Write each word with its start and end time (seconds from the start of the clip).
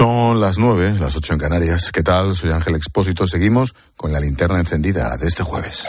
Son 0.00 0.40
las 0.40 0.56
nueve, 0.56 0.96
las 0.98 1.14
ocho 1.14 1.34
en 1.34 1.38
Canarias. 1.38 1.90
¿Qué 1.92 2.02
tal? 2.02 2.34
Soy 2.34 2.50
Ángel 2.52 2.74
Expósito. 2.74 3.26
Seguimos 3.26 3.74
con 3.98 4.10
la 4.10 4.18
linterna 4.18 4.58
encendida 4.58 5.14
de 5.18 5.28
este 5.28 5.42
jueves. 5.42 5.86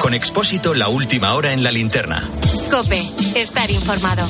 Con 0.00 0.14
Expósito, 0.14 0.72
la 0.72 0.88
última 0.88 1.34
hora 1.34 1.52
en 1.52 1.62
la 1.62 1.70
linterna. 1.70 2.26
Cope, 2.70 2.98
estar 3.36 3.70
informado. 3.70 4.26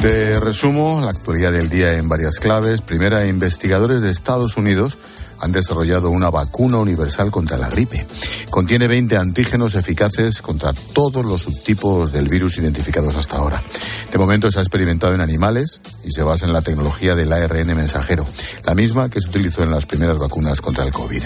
Te 0.00 0.40
resumo 0.40 1.02
la 1.02 1.10
actualidad 1.10 1.52
del 1.52 1.68
día 1.68 1.98
en 1.98 2.08
varias 2.08 2.40
claves. 2.40 2.80
Primera, 2.80 3.26
investigadores 3.26 4.00
de 4.00 4.10
Estados 4.10 4.56
Unidos 4.56 4.96
han 5.40 5.52
desarrollado 5.52 6.10
una 6.10 6.30
vacuna 6.30 6.78
universal 6.78 7.30
contra 7.30 7.56
la 7.56 7.68
gripe. 7.68 8.06
Contiene 8.50 8.88
20 8.88 9.16
antígenos 9.16 9.74
eficaces 9.74 10.40
contra 10.42 10.72
todos 10.72 11.24
los 11.24 11.42
subtipos 11.42 12.12
del 12.12 12.28
virus 12.28 12.58
identificados 12.58 13.14
hasta 13.16 13.36
ahora. 13.36 13.62
De 14.10 14.18
momento 14.18 14.50
se 14.50 14.58
ha 14.58 14.62
experimentado 14.62 15.14
en 15.14 15.20
animales 15.20 15.80
y 16.04 16.12
se 16.12 16.22
basa 16.22 16.46
en 16.46 16.52
la 16.52 16.62
tecnología 16.62 17.14
del 17.14 17.32
ARN 17.32 17.76
mensajero, 17.76 18.26
la 18.64 18.74
misma 18.74 19.08
que 19.10 19.20
se 19.20 19.28
utilizó 19.28 19.62
en 19.62 19.70
las 19.70 19.86
primeras 19.86 20.18
vacunas 20.18 20.60
contra 20.60 20.84
el 20.84 20.92
COVID. 20.92 21.22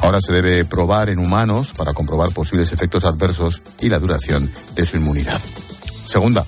Ahora 0.00 0.20
se 0.20 0.32
debe 0.32 0.64
probar 0.64 1.08
en 1.08 1.18
humanos 1.18 1.72
para 1.76 1.94
comprobar 1.94 2.32
posibles 2.32 2.72
efectos 2.72 3.04
adversos 3.04 3.62
y 3.80 3.88
la 3.88 3.98
duración 3.98 4.50
de 4.74 4.86
su 4.86 4.96
inmunidad. 4.96 5.40
Segunda, 6.06 6.44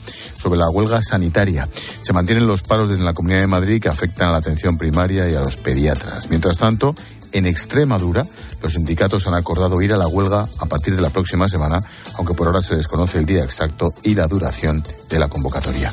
sobre 0.47 0.59
la 0.59 0.69
huelga 0.71 1.01
sanitaria. 1.03 1.69
Se 2.03 2.13
mantienen 2.13 2.47
los 2.47 2.63
paros 2.63 2.95
en 2.95 3.05
la 3.05 3.15
Comunidad 3.15 3.41
de 3.41 3.47
Madrid 3.47 3.83
que 3.83 3.89
afectan 3.89 4.29
a 4.29 4.33
la 4.33 4.39
atención 4.39 4.79
primaria 4.79 5.29
y 5.29 5.35
a 5.35 5.41
los 5.41 5.57
pediatras. 5.57 6.29
Mientras 6.31 6.59
tanto, 6.59 6.95
en 7.33 7.47
Extremadura, 7.47 8.25
los 8.63 8.73
sindicatos 8.73 9.27
han 9.27 9.35
acordado 9.35 9.81
ir 9.83 9.93
a 9.93 9.97
la 9.97 10.09
huelga 10.09 10.49
a 10.59 10.67
partir 10.67 10.95
de 10.95 11.03
la 11.03 11.11
próxima 11.11 11.49
semana, 11.49 11.81
aunque 12.15 12.35
por 12.35 12.47
ahora 12.47 12.63
se 12.63 12.77
desconoce 12.77 13.19
el 13.19 13.27
día 13.27 13.45
exacto 13.45 13.95
y 14.03 14.15
la 14.15 14.27
duración 14.27 14.83
de 15.09 15.19
la 15.19 15.29
convocatoria. 15.29 15.93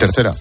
Tercera, 0.00 0.34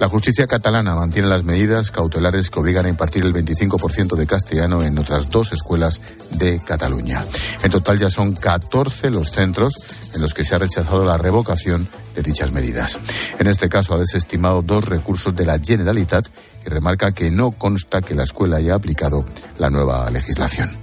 la 0.00 0.08
justicia 0.08 0.44
catalana 0.48 0.96
mantiene 0.96 1.28
las 1.28 1.44
medidas 1.44 1.92
cautelares 1.92 2.50
que 2.50 2.58
obligan 2.58 2.86
a 2.86 2.88
impartir 2.88 3.24
el 3.24 3.32
25% 3.32 4.16
de 4.16 4.26
castellano 4.26 4.82
en 4.82 4.98
otras 4.98 5.30
dos 5.30 5.52
escuelas 5.52 6.00
de 6.32 6.58
Cataluña. 6.58 7.24
En 7.62 7.70
total 7.70 8.00
ya 8.00 8.10
son 8.10 8.34
14 8.34 9.10
los 9.10 9.30
centros 9.30 9.74
en 10.16 10.20
los 10.20 10.34
que 10.34 10.42
se 10.42 10.56
ha 10.56 10.58
rechazado 10.58 11.04
la 11.04 11.16
revocación 11.16 11.88
de 12.16 12.22
dichas 12.22 12.50
medidas. 12.50 12.98
En 13.38 13.46
este 13.46 13.68
caso 13.68 13.94
ha 13.94 13.98
desestimado 13.98 14.62
dos 14.62 14.84
recursos 14.84 15.32
de 15.36 15.46
la 15.46 15.60
Generalitat 15.60 16.26
y 16.66 16.68
remarca 16.68 17.12
que 17.12 17.30
no 17.30 17.52
consta 17.52 18.02
que 18.02 18.16
la 18.16 18.24
escuela 18.24 18.56
haya 18.56 18.74
aplicado 18.74 19.24
la 19.60 19.70
nueva 19.70 20.10
legislación. 20.10 20.76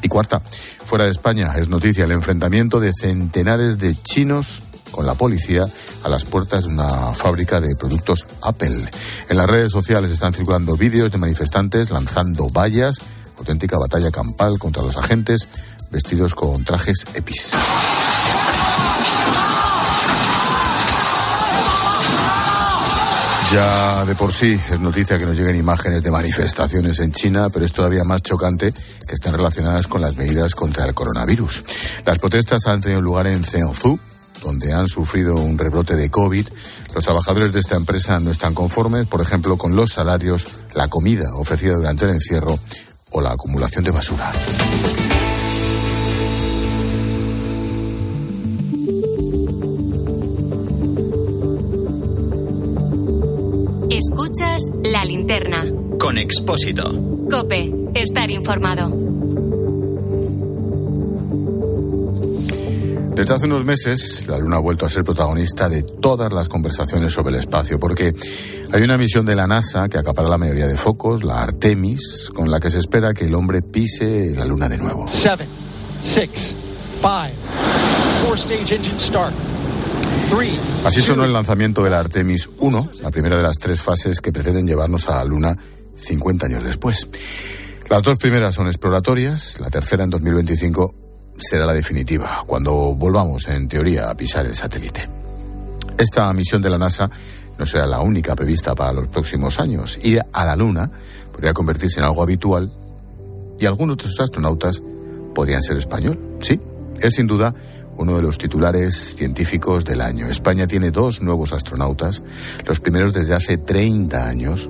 Y 0.00 0.08
cuarta, 0.08 0.40
fuera 0.86 1.04
de 1.04 1.10
España 1.10 1.52
es 1.58 1.68
noticia 1.68 2.04
el 2.04 2.12
enfrentamiento 2.12 2.80
de 2.80 2.92
centenares 2.98 3.76
de 3.76 3.94
chinos 3.94 4.62
con 4.94 5.06
la 5.06 5.14
policía 5.14 5.64
a 6.04 6.08
las 6.08 6.24
puertas 6.24 6.64
de 6.64 6.70
una 6.70 7.12
fábrica 7.14 7.60
de 7.60 7.74
productos 7.74 8.26
Apple. 8.42 8.88
En 9.28 9.36
las 9.36 9.50
redes 9.50 9.72
sociales 9.72 10.10
están 10.12 10.32
circulando 10.32 10.76
vídeos 10.76 11.10
de 11.10 11.18
manifestantes 11.18 11.90
lanzando 11.90 12.48
vallas, 12.48 12.98
auténtica 13.36 13.76
batalla 13.76 14.12
campal 14.12 14.58
contra 14.58 14.84
los 14.84 14.96
agentes 14.96 15.48
vestidos 15.90 16.34
con 16.36 16.64
trajes 16.64 17.04
EPIs. 17.14 17.50
Ya 23.52 24.04
de 24.04 24.14
por 24.14 24.32
sí 24.32 24.58
es 24.70 24.80
noticia 24.80 25.18
que 25.18 25.26
nos 25.26 25.36
lleguen 25.36 25.56
imágenes 25.56 26.02
de 26.02 26.10
manifestaciones 26.10 26.98
en 27.00 27.12
China, 27.12 27.48
pero 27.52 27.64
es 27.64 27.72
todavía 27.72 28.02
más 28.02 28.22
chocante 28.22 28.72
que 28.72 29.14
estén 29.14 29.32
relacionadas 29.32 29.86
con 29.86 30.00
las 30.00 30.16
medidas 30.16 30.54
contra 30.54 30.84
el 30.86 30.94
coronavirus. 30.94 31.64
Las 32.04 32.18
protestas 32.18 32.66
han 32.66 32.80
tenido 32.80 33.00
lugar 33.00 33.26
en 33.26 33.44
Zhengzhou, 33.44 33.98
donde 34.44 34.72
han 34.72 34.86
sufrido 34.86 35.34
un 35.34 35.58
rebrote 35.58 35.96
de 35.96 36.10
COVID. 36.10 36.46
Los 36.94 37.04
trabajadores 37.04 37.52
de 37.52 37.60
esta 37.60 37.76
empresa 37.76 38.20
no 38.20 38.30
están 38.30 38.54
conformes, 38.54 39.06
por 39.06 39.20
ejemplo, 39.20 39.56
con 39.56 39.74
los 39.74 39.92
salarios, 39.92 40.46
la 40.74 40.88
comida 40.88 41.34
ofrecida 41.34 41.74
durante 41.74 42.04
el 42.04 42.12
encierro 42.12 42.58
o 43.10 43.20
la 43.20 43.32
acumulación 43.32 43.84
de 43.84 43.90
basura. 43.90 44.30
Escuchas 53.90 54.62
la 54.84 55.04
linterna. 55.04 55.64
Con 55.98 56.18
Expósito. 56.18 56.92
Cope, 57.30 57.72
estar 57.94 58.30
informado. 58.30 59.03
Desde 63.14 63.32
hace 63.32 63.46
unos 63.46 63.64
meses, 63.64 64.26
la 64.26 64.38
Luna 64.38 64.56
ha 64.56 64.60
vuelto 64.60 64.84
a 64.84 64.90
ser 64.90 65.04
protagonista 65.04 65.68
de 65.68 65.84
todas 65.84 66.32
las 66.32 66.48
conversaciones 66.48 67.12
sobre 67.12 67.34
el 67.34 67.40
espacio, 67.40 67.78
porque 67.78 68.12
hay 68.72 68.82
una 68.82 68.98
misión 68.98 69.24
de 69.24 69.36
la 69.36 69.46
NASA 69.46 69.88
que 69.88 69.98
acapara 69.98 70.28
la 70.28 70.36
mayoría 70.36 70.66
de 70.66 70.76
focos, 70.76 71.22
la 71.22 71.40
Artemis, 71.40 72.30
con 72.34 72.50
la 72.50 72.58
que 72.58 72.72
se 72.72 72.80
espera 72.80 73.14
que 73.14 73.26
el 73.26 73.34
hombre 73.36 73.62
pise 73.62 74.34
la 74.36 74.44
Luna 74.44 74.68
de 74.68 74.78
nuevo. 74.78 75.10
Seven, 75.12 75.48
six, 76.00 76.56
five, 77.00 77.34
four 78.24 78.36
stage 78.36 78.74
engine 78.74 78.98
start. 78.98 79.32
Así 80.84 81.00
sonó 81.00 81.24
el 81.24 81.32
lanzamiento 81.32 81.84
de 81.84 81.90
la 81.90 82.00
Artemis 82.00 82.48
1, 82.58 82.90
la 83.02 83.10
primera 83.10 83.36
de 83.36 83.42
las 83.44 83.56
tres 83.58 83.80
fases 83.80 84.20
que 84.20 84.32
pretenden 84.32 84.66
llevarnos 84.66 85.08
a 85.08 85.16
la 85.16 85.24
Luna 85.24 85.56
50 85.94 86.46
años 86.46 86.64
después. 86.64 87.06
Las 87.88 88.02
dos 88.02 88.18
primeras 88.18 88.56
son 88.56 88.66
exploratorias, 88.66 89.60
la 89.60 89.70
tercera 89.70 90.02
en 90.02 90.10
2025 90.10 91.03
será 91.36 91.66
la 91.66 91.72
definitiva, 91.72 92.42
cuando 92.46 92.94
volvamos, 92.94 93.48
en 93.48 93.68
teoría, 93.68 94.10
a 94.10 94.16
pisar 94.16 94.46
el 94.46 94.54
satélite. 94.54 95.08
Esta 95.98 96.32
misión 96.32 96.62
de 96.62 96.70
la 96.70 96.78
NASA 96.78 97.10
no 97.58 97.66
será 97.66 97.86
la 97.86 98.00
única 98.00 98.34
prevista 98.34 98.74
para 98.74 98.92
los 98.92 99.08
próximos 99.08 99.60
años. 99.60 99.98
Ir 100.02 100.20
a 100.32 100.44
la 100.44 100.56
Luna 100.56 100.90
podría 101.32 101.52
convertirse 101.52 102.00
en 102.00 102.06
algo 102.06 102.22
habitual 102.22 102.70
y 103.58 103.66
algunos 103.66 103.96
de 103.96 104.04
sus 104.04 104.20
astronautas 104.20 104.82
podrían 105.34 105.62
ser 105.62 105.76
español. 105.76 106.18
Sí, 106.40 106.60
es 107.00 107.14
sin 107.14 107.26
duda 107.26 107.54
uno 107.96 108.16
de 108.16 108.22
los 108.22 108.38
titulares 108.38 109.14
científicos 109.16 109.84
del 109.84 110.00
año. 110.00 110.26
España 110.26 110.66
tiene 110.66 110.90
dos 110.90 111.20
nuevos 111.20 111.52
astronautas, 111.52 112.22
los 112.66 112.80
primeros 112.80 113.12
desde 113.12 113.34
hace 113.34 113.56
30 113.56 114.28
años. 114.28 114.68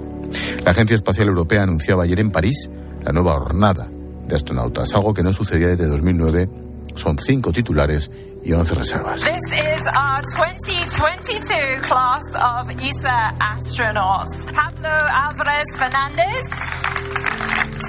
La 0.63 0.73
Agencia 0.73 0.95
Espacial 0.95 1.29
Europea 1.29 1.63
anunciaba 1.63 2.03
ayer 2.03 2.21
en 2.21 2.31
París 2.31 2.69
la 3.03 3.13
nueva 3.13 3.33
jornada 3.41 3.89
de 4.27 4.37
astronautas, 4.37 4.95
algo 4.95 5.15
que 5.15 5.23
no 5.23 5.33
sucedía 5.33 5.69
desde 5.69 5.87
2009. 5.87 6.49
Son 6.95 7.19
cinco 7.19 7.53
titulares 7.53 8.11
y 8.45 8.53
11 8.53 8.75
reservas. 8.75 9.23
This 9.23 9.61
is 9.61 9.81
our 9.97 10.23
2022 10.37 11.81
class 11.87 12.23
of 12.35 12.71
ESA 12.71 13.35
astronauts. 13.41 14.47
Pablo 14.55 14.89
Alvarez 14.89 15.65
Fernandez, 15.77 16.43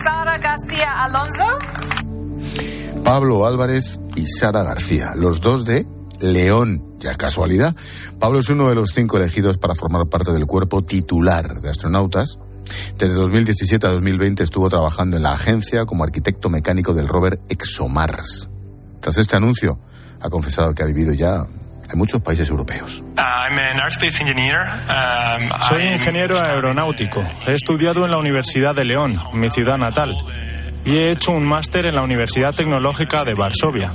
Sara 0.04 0.38
García 0.38 1.04
Alonso, 1.04 1.58
Pablo 3.04 3.46
Álvarez 3.46 4.00
y 4.16 4.26
Sara 4.26 4.64
García, 4.64 5.14
los 5.16 5.40
dos 5.40 5.66
de 5.66 5.86
León. 6.22 6.82
Ya 7.00 7.12
es 7.12 7.18
casualidad. 7.18 7.76
Pablo 8.20 8.40
es 8.40 8.50
uno 8.50 8.68
de 8.70 8.76
los 8.76 8.90
cinco 8.92 9.18
elegidos 9.18 9.58
para 9.58 9.76
formar 9.76 10.08
parte 10.08 10.32
del 10.32 10.48
cuerpo 10.48 10.82
titular 10.82 11.62
de 11.62 11.70
astronautas. 11.70 12.40
Desde 12.98 13.16
2017 13.16 13.86
a 13.88 13.90
2020 13.92 14.44
estuvo 14.44 14.70
trabajando 14.70 15.18
en 15.18 15.24
la 15.24 15.32
agencia 15.34 15.86
como 15.86 16.04
arquitecto 16.04 16.50
mecánico 16.50 16.94
del 16.94 17.08
rover 17.08 17.40
ExoMars. 17.50 18.50
Tras 19.02 19.18
este 19.18 19.36
anuncio, 19.36 19.80
ha 20.22 20.30
confesado 20.30 20.74
que 20.74 20.84
ha 20.84 20.86
vivido 20.86 21.14
ya 21.14 21.46
en 21.92 21.98
muchos 22.00 22.22
países 22.22 22.50
europeos. 22.50 23.04
I'm 23.18 23.54
an 23.60 23.80
aerospace 23.80 24.22
engineer. 24.24 24.62
Um, 24.90 25.50
Soy 25.70 25.84
I- 25.84 25.94
ingeniero 25.94 26.40
aeronáutico. 26.40 27.22
He 27.46 27.54
estudiado 27.54 28.06
en 28.06 28.12
la 28.12 28.18
Universidad 28.18 28.74
de 28.74 28.86
León, 28.86 29.20
mi 29.34 29.50
ciudad 29.52 29.78
natal, 29.78 30.16
y 30.84 30.98
he 30.98 31.12
hecho 31.12 31.32
un 31.32 31.46
máster 31.46 31.86
en 31.86 31.96
la 31.96 32.02
Universidad 32.02 32.56
Tecnológica 32.56 33.24
de 33.24 33.34
Varsovia. 33.36 33.92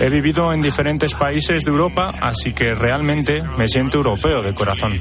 He 0.00 0.08
vivido 0.08 0.52
en 0.52 0.62
diferentes 0.62 1.14
países 1.14 1.64
de 1.64 1.70
Europa, 1.70 2.08
así 2.20 2.52
que 2.52 2.72
realmente 2.74 3.38
me 3.58 3.68
siento 3.68 3.98
europeo 3.98 4.42
de 4.42 4.54
corazón. 4.54 4.98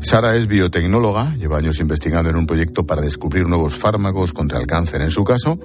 Sara 0.00 0.36
es 0.36 0.46
biotecnóloga, 0.46 1.34
lleva 1.36 1.58
años 1.58 1.80
investigando 1.80 2.30
en 2.30 2.36
un 2.36 2.46
proyecto 2.46 2.86
para 2.86 3.02
descubrir 3.02 3.46
nuevos 3.46 3.74
fármacos 3.74 4.32
contra 4.32 4.58
el 4.58 4.66
cáncer. 4.66 5.02
En 5.02 5.10
su 5.10 5.24
caso, 5.24 5.58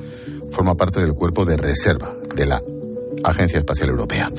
forma 0.51 0.75
parte 0.75 0.99
del 0.99 1.13
cuerpo 1.13 1.45
de 1.45 1.55
reserva 1.55 2.15
de 2.35 2.45
la 2.45 2.61
Agencia 3.23 3.59
Espacial 3.59 3.89
Europea. 3.89 4.31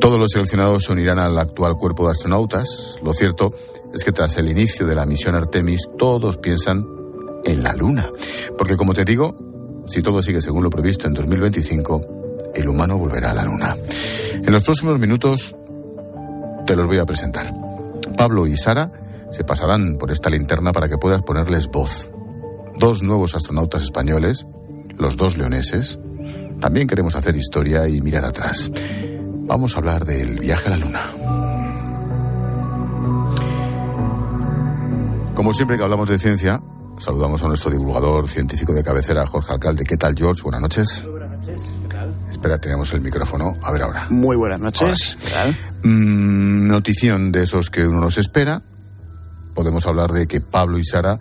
Todos 0.00 0.18
los 0.18 0.30
seleccionados 0.32 0.84
se 0.84 0.92
unirán 0.92 1.18
al 1.18 1.36
actual 1.38 1.76
cuerpo 1.76 2.06
de 2.06 2.12
astronautas. 2.12 2.98
Lo 3.02 3.12
cierto 3.12 3.52
es 3.92 4.04
que 4.04 4.12
tras 4.12 4.36
el 4.38 4.48
inicio 4.48 4.86
de 4.86 4.94
la 4.94 5.04
misión 5.04 5.34
Artemis, 5.34 5.88
todos 5.98 6.36
piensan 6.36 6.86
en 7.44 7.62
la 7.62 7.74
Luna. 7.74 8.08
Porque 8.56 8.76
como 8.76 8.94
te 8.94 9.04
digo, 9.04 9.34
si 9.86 10.00
todo 10.00 10.22
sigue 10.22 10.40
según 10.40 10.62
lo 10.62 10.70
previsto 10.70 11.06
en 11.06 11.14
2025, 11.14 12.52
el 12.54 12.68
humano 12.68 12.98
volverá 12.98 13.32
a 13.32 13.34
la 13.34 13.44
Luna. 13.44 13.76
En 14.34 14.52
los 14.52 14.62
próximos 14.62 14.98
minutos 14.98 15.54
te 16.66 16.76
los 16.76 16.86
voy 16.86 16.98
a 16.98 17.04
presentar. 17.04 17.52
Pablo 18.16 18.46
y 18.46 18.56
Sara 18.56 18.90
se 19.30 19.44
pasarán 19.44 19.96
por 19.98 20.10
esta 20.10 20.30
linterna 20.30 20.72
para 20.72 20.88
que 20.88 20.98
puedas 20.98 21.22
ponerles 21.22 21.68
voz. 21.68 22.10
Dos 22.78 23.02
nuevos 23.02 23.34
astronautas 23.34 23.82
españoles, 23.82 24.46
los 24.96 25.16
dos 25.16 25.36
leoneses, 25.36 25.98
También 26.60 26.86
queremos 26.86 27.16
hacer 27.16 27.34
historia 27.36 27.88
y 27.88 28.02
mirar 28.02 28.22
atrás. 28.22 28.70
Vamos 29.46 29.74
a 29.74 29.78
hablar 29.78 30.04
del 30.04 30.38
viaje 30.38 30.68
a 30.68 30.70
la 30.72 30.76
Luna. 30.76 31.00
Como 35.34 35.54
siempre 35.54 35.78
que 35.78 35.82
hablamos 35.82 36.06
de 36.08 36.18
ciencia, 36.18 36.60
saludamos 36.98 37.42
a 37.42 37.48
nuestro 37.48 37.70
divulgador 37.70 38.28
científico 38.28 38.74
de 38.74 38.84
cabecera, 38.84 39.26
Jorge 39.26 39.54
Alcalde. 39.54 39.84
¿Qué 39.84 39.96
tal, 39.96 40.14
George? 40.14 40.42
Buenas 40.42 40.60
noches. 40.60 41.02
Muy 41.02 41.12
buenas 41.12 41.38
noches. 41.38 41.62
¿Qué 41.88 41.96
tal? 41.96 42.14
Espera, 42.30 42.58
tenemos 42.58 42.92
el 42.92 43.00
micrófono. 43.00 43.56
A 43.62 43.72
ver 43.72 43.82
ahora. 43.82 44.06
Muy 44.10 44.36
buenas 44.36 44.60
noches. 44.60 45.16
¿Qué 45.24 45.30
tal? 45.30 45.56
Mm, 45.82 46.68
notición 46.68 47.32
de 47.32 47.44
esos 47.44 47.70
que 47.70 47.86
uno 47.86 48.00
nos 48.00 48.18
espera. 48.18 48.60
Podemos 49.54 49.86
hablar 49.86 50.10
de 50.10 50.26
que 50.26 50.40
Pablo 50.40 50.78
y 50.78 50.84
Sara 50.84 51.18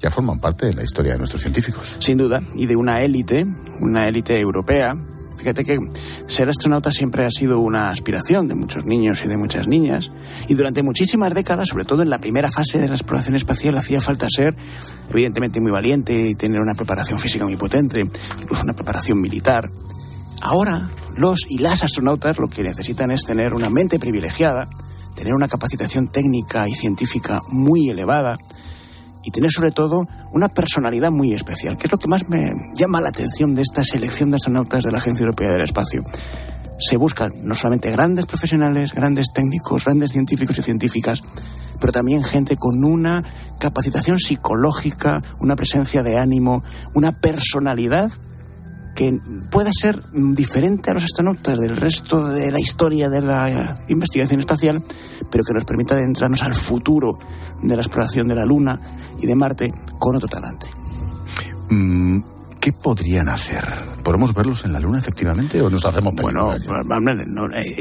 ya 0.00 0.10
forman 0.10 0.38
parte 0.38 0.66
de 0.66 0.74
la 0.74 0.84
historia 0.84 1.12
de 1.12 1.18
nuestros 1.18 1.42
científicos. 1.42 1.96
Sin 1.98 2.18
duda, 2.18 2.42
y 2.54 2.66
de 2.66 2.76
una 2.76 3.02
élite, 3.02 3.46
una 3.80 4.08
élite 4.08 4.38
europea. 4.38 4.94
Fíjate 5.36 5.64
que 5.64 5.78
ser 6.26 6.48
astronauta 6.48 6.90
siempre 6.90 7.24
ha 7.24 7.30
sido 7.30 7.60
una 7.60 7.90
aspiración 7.90 8.48
de 8.48 8.56
muchos 8.56 8.84
niños 8.84 9.22
y 9.24 9.28
de 9.28 9.36
muchas 9.36 9.68
niñas. 9.68 10.10
Y 10.48 10.54
durante 10.54 10.82
muchísimas 10.82 11.32
décadas, 11.32 11.68
sobre 11.68 11.84
todo 11.84 12.02
en 12.02 12.10
la 12.10 12.18
primera 12.18 12.50
fase 12.50 12.80
de 12.80 12.88
la 12.88 12.94
exploración 12.94 13.36
espacial, 13.36 13.78
hacía 13.78 14.00
falta 14.00 14.26
ser, 14.28 14.56
evidentemente, 15.10 15.60
muy 15.60 15.70
valiente 15.70 16.28
y 16.28 16.34
tener 16.34 16.60
una 16.60 16.74
preparación 16.74 17.20
física 17.20 17.44
muy 17.44 17.56
potente, 17.56 18.04
incluso 18.40 18.64
una 18.64 18.74
preparación 18.74 19.20
militar. 19.20 19.70
Ahora, 20.40 20.88
los 21.16 21.46
y 21.48 21.58
las 21.58 21.84
astronautas 21.84 22.38
lo 22.38 22.48
que 22.48 22.62
necesitan 22.62 23.12
es 23.12 23.22
tener 23.22 23.54
una 23.54 23.70
mente 23.70 24.00
privilegiada, 24.00 24.66
tener 25.18 25.34
una 25.34 25.48
capacitación 25.48 26.06
técnica 26.06 26.68
y 26.68 26.72
científica 26.72 27.40
muy 27.50 27.90
elevada 27.90 28.36
y 29.24 29.32
tener 29.32 29.50
sobre 29.50 29.72
todo 29.72 30.06
una 30.30 30.48
personalidad 30.48 31.10
muy 31.10 31.34
especial, 31.34 31.76
que 31.76 31.88
es 31.88 31.92
lo 31.92 31.98
que 31.98 32.06
más 32.06 32.28
me 32.28 32.52
llama 32.76 33.00
la 33.00 33.08
atención 33.08 33.56
de 33.56 33.62
esta 33.62 33.82
selección 33.82 34.30
de 34.30 34.36
astronautas 34.36 34.84
de 34.84 34.92
la 34.92 34.98
Agencia 34.98 35.24
Europea 35.24 35.50
del 35.50 35.62
Espacio. 35.62 36.04
Se 36.78 36.96
buscan 36.96 37.32
no 37.42 37.56
solamente 37.56 37.90
grandes 37.90 38.26
profesionales, 38.26 38.92
grandes 38.92 39.32
técnicos, 39.34 39.86
grandes 39.86 40.12
científicos 40.12 40.56
y 40.58 40.62
científicas, 40.62 41.20
pero 41.80 41.92
también 41.92 42.22
gente 42.22 42.56
con 42.56 42.84
una 42.84 43.24
capacitación 43.58 44.20
psicológica, 44.20 45.20
una 45.40 45.56
presencia 45.56 46.04
de 46.04 46.16
ánimo, 46.16 46.62
una 46.94 47.10
personalidad 47.10 48.12
que 48.98 49.16
pueda 49.48 49.70
ser 49.72 50.02
diferente 50.12 50.90
a 50.90 50.94
los 50.94 51.04
astronautas 51.04 51.56
del 51.56 51.76
resto 51.76 52.26
de 52.30 52.50
la 52.50 52.58
historia 52.58 53.08
de 53.08 53.22
la 53.22 53.78
investigación 53.86 54.40
espacial, 54.40 54.82
pero 55.30 55.44
que 55.44 55.54
nos 55.54 55.64
permita 55.64 55.94
adentrarnos 55.94 56.42
al 56.42 56.52
futuro 56.52 57.12
de 57.62 57.76
la 57.76 57.82
exploración 57.82 58.26
de 58.26 58.34
la 58.34 58.44
Luna 58.44 58.80
y 59.22 59.26
de 59.28 59.36
Marte 59.36 59.70
con 60.00 60.16
otro 60.16 60.26
talante. 60.26 60.66
Mm, 61.70 62.22
¿Qué 62.58 62.72
podrían 62.72 63.28
hacer? 63.28 63.64
¿Podemos 64.02 64.34
verlos 64.34 64.64
en 64.64 64.72
la 64.72 64.80
Luna, 64.80 64.98
efectivamente, 64.98 65.62
o 65.62 65.70
nos 65.70 65.84
hacemos 65.84 66.12
Bueno, 66.16 66.50
no, 66.58 67.46
eh, 67.54 67.76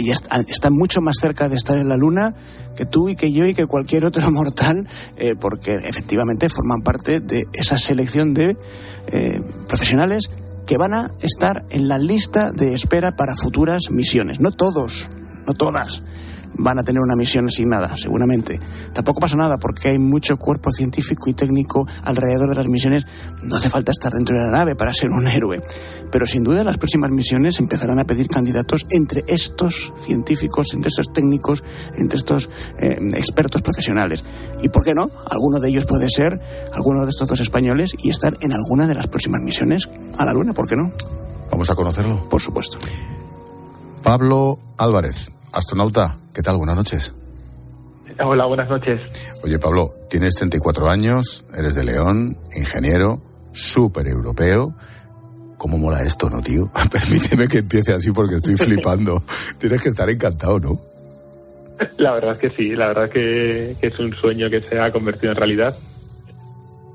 están 0.47 0.73
mucho 0.73 1.01
más 1.01 1.15
cerca 1.19 1.49
de 1.49 1.55
estar 1.55 1.79
en 1.79 1.89
la 1.89 1.97
Luna 1.97 2.35
que 2.75 2.85
tú 2.85 3.09
y 3.09 3.15
que 3.15 3.33
yo 3.33 3.47
y 3.47 3.55
que 3.55 3.65
cualquier 3.65 4.05
otro 4.05 4.29
mortal, 4.31 4.87
eh, 5.17 5.33
porque 5.33 5.73
efectivamente 5.77 6.47
forman 6.47 6.81
parte 6.81 7.21
de 7.21 7.47
esa 7.53 7.79
selección 7.79 8.35
de 8.35 8.55
eh, 9.07 9.41
profesionales 9.67 10.29
que 10.67 10.77
van 10.77 10.93
a 10.93 11.11
estar 11.21 11.65
en 11.71 11.87
la 11.87 11.97
lista 11.97 12.51
de 12.51 12.75
espera 12.75 13.15
para 13.15 13.35
futuras 13.35 13.89
misiones. 13.89 14.39
No 14.39 14.51
todos, 14.51 15.07
no 15.47 15.53
todas 15.53 16.03
van 16.57 16.79
a 16.79 16.83
tener 16.83 17.01
una 17.01 17.15
misión 17.15 17.47
asignada, 17.47 17.95
seguramente. 17.97 18.59
Tampoco 18.93 19.19
pasa 19.19 19.35
nada 19.35 19.57
porque 19.57 19.89
hay 19.89 19.99
mucho 19.99 20.37
cuerpo 20.37 20.71
científico 20.71 21.29
y 21.29 21.33
técnico 21.33 21.87
alrededor 22.03 22.49
de 22.49 22.55
las 22.55 22.67
misiones. 22.67 23.05
No 23.43 23.55
hace 23.55 23.69
falta 23.69 23.91
estar 23.91 24.11
dentro 24.13 24.37
de 24.37 24.45
la 24.45 24.51
nave 24.51 24.75
para 24.75 24.93
ser 24.93 25.09
un 25.09 25.27
héroe. 25.27 25.61
Pero 26.11 26.25
sin 26.25 26.43
duda 26.43 26.63
las 26.63 26.77
próximas 26.77 27.11
misiones 27.11 27.59
empezarán 27.59 27.99
a 27.99 28.05
pedir 28.05 28.27
candidatos 28.27 28.85
entre 28.89 29.23
estos 29.27 29.91
científicos, 29.97 30.73
entre 30.73 30.89
estos 30.89 31.11
técnicos, 31.11 31.63
entre 31.97 32.17
estos 32.17 32.49
eh, 32.79 32.97
expertos 33.15 33.61
profesionales. 33.61 34.23
¿Y 34.61 34.69
por 34.69 34.83
qué 34.83 34.95
no? 34.95 35.09
Alguno 35.29 35.59
de 35.59 35.69
ellos 35.69 35.85
puede 35.85 36.09
ser 36.09 36.39
alguno 36.73 37.03
de 37.03 37.09
estos 37.09 37.27
dos 37.27 37.39
españoles 37.39 37.91
y 38.01 38.09
estar 38.09 38.37
en 38.41 38.53
alguna 38.53 38.87
de 38.87 38.95
las 38.95 39.07
próximas 39.07 39.41
misiones 39.41 39.89
a 40.17 40.25
la 40.25 40.33
Luna, 40.33 40.53
¿por 40.53 40.67
qué 40.67 40.75
no? 40.75 40.91
Vamos 41.51 41.69
a 41.69 41.75
conocerlo. 41.75 42.27
Por 42.29 42.41
supuesto. 42.41 42.77
Pablo 44.03 44.59
Álvarez, 44.77 45.31
astronauta, 45.57 46.15
¿qué 46.33 46.41
tal? 46.41 46.57
Buenas 46.57 46.75
noches. 46.75 47.13
Hola, 48.19 48.45
buenas 48.45 48.69
noches. 48.69 49.01
Oye, 49.43 49.59
Pablo, 49.59 49.91
tienes 50.09 50.35
34 50.35 50.89
años, 50.89 51.45
eres 51.55 51.75
de 51.75 51.83
León, 51.83 52.37
ingeniero, 52.55 53.21
súper 53.53 54.07
europeo. 54.07 54.73
¿Cómo 55.57 55.77
mola 55.77 56.03
esto, 56.03 56.29
no, 56.29 56.41
tío? 56.41 56.71
Permíteme 56.91 57.47
que 57.47 57.59
empiece 57.59 57.93
así 57.93 58.11
porque 58.11 58.35
estoy 58.35 58.55
flipando. 58.57 59.23
Tienes 59.57 59.81
que 59.81 59.89
estar 59.89 60.09
encantado, 60.09 60.59
¿no? 60.59 60.79
La 61.97 62.13
verdad 62.13 62.31
es 62.31 62.37
que 62.37 62.49
sí, 62.49 62.75
la 62.75 62.87
verdad 62.87 63.09
que, 63.09 63.75
que 63.79 63.87
es 63.87 63.99
un 63.99 64.13
sueño 64.13 64.49
que 64.49 64.61
se 64.61 64.79
ha 64.79 64.91
convertido 64.91 65.31
en 65.31 65.37
realidad. 65.37 65.75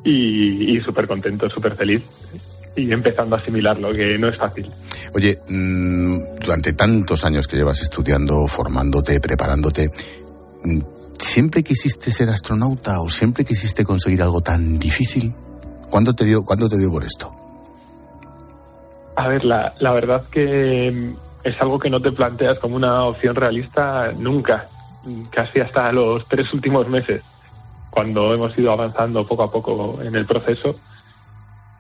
Y, 0.05 0.77
y 0.77 0.81
súper 0.81 1.07
contento, 1.07 1.49
súper 1.49 1.77
feliz. 1.77 2.03
Y 2.75 2.91
empezando 2.91 3.37
a 3.37 3.39
asimilarlo, 3.39 3.93
que 3.93 4.19
no 4.19 4.29
es 4.29 4.37
fácil. 4.37 4.69
Oye, 5.15 5.39
mmm, 5.49 6.19
durante 6.41 6.73
tantos 6.73 7.25
años 7.25 7.47
que 7.47 7.57
llevas 7.57 7.83
estudiando, 7.83 8.47
formándote, 8.47 9.21
preparándote, 9.21 9.91
¿siempre 11.19 11.63
quisiste 11.63 12.11
ser 12.11 12.31
astronauta 12.31 13.01
o 13.01 13.09
siempre 13.09 13.45
quisiste 13.45 13.85
conseguir 13.85 14.23
algo 14.23 14.41
tan 14.41 14.79
difícil? 14.79 15.35
¿Cuándo 15.91 16.15
te 16.15 16.25
dio, 16.25 16.43
¿cuándo 16.43 16.69
te 16.69 16.79
dio 16.79 16.91
por 16.91 17.05
esto? 17.05 17.31
A 19.17 19.29
ver, 19.29 19.45
la, 19.45 19.75
la 19.79 19.93
verdad 19.93 20.25
que 20.31 21.15
es 21.45 21.61
algo 21.61 21.79
que 21.79 21.91
no 21.91 22.01
te 22.01 22.13
planteas 22.13 22.59
como 22.59 22.77
una 22.77 23.05
opción 23.05 23.37
realista 23.37 24.13
nunca, 24.13 24.69
casi 25.31 25.61
hasta 25.61 25.93
los 25.93 26.27
tres 26.29 26.53
últimos 26.55 26.89
meses, 26.89 27.23
cuando 27.91 28.33
hemos 28.33 28.57
ido 28.57 28.73
avanzando 28.73 29.27
poco 29.27 29.43
a 29.43 29.51
poco 29.51 30.01
en 30.03 30.15
el 30.15 30.25
proceso. 30.25 30.75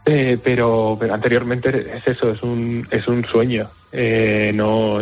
Eh, 0.04 0.38
pero, 0.42 0.96
pero 0.98 1.14
anteriormente 1.14 1.96
es 1.96 2.06
eso, 2.06 2.30
es 2.30 2.42
un, 2.42 2.86
es 2.90 3.06
un 3.06 3.24
sueño. 3.24 3.70
Eh, 3.92 4.50
no, 4.54 4.98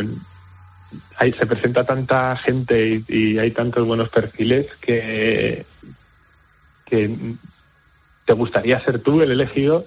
hay, 1.17 1.33
se 1.33 1.47
presenta 1.47 1.85
tanta 1.85 2.37
gente 2.37 2.87
y, 2.87 3.05
y, 3.09 3.39
hay 3.39 3.51
tantos 3.53 3.87
buenos 3.87 4.11
perfiles 4.11 4.67
que, 4.81 5.65
que 6.85 7.35
te 8.27 8.33
gustaría 8.35 8.79
ser 8.85 9.01
tú 9.01 9.23
el 9.23 9.31
elegido, 9.31 9.87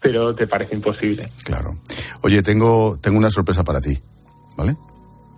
pero 0.00 0.34
te 0.34 0.46
parece 0.46 0.74
imposible. 0.74 1.30
Claro. 1.44 1.74
Oye, 2.22 2.42
tengo, 2.42 2.98
tengo 3.00 3.18
una 3.18 3.30
sorpresa 3.30 3.62
para 3.62 3.80
ti, 3.80 3.96
¿vale? 4.56 4.76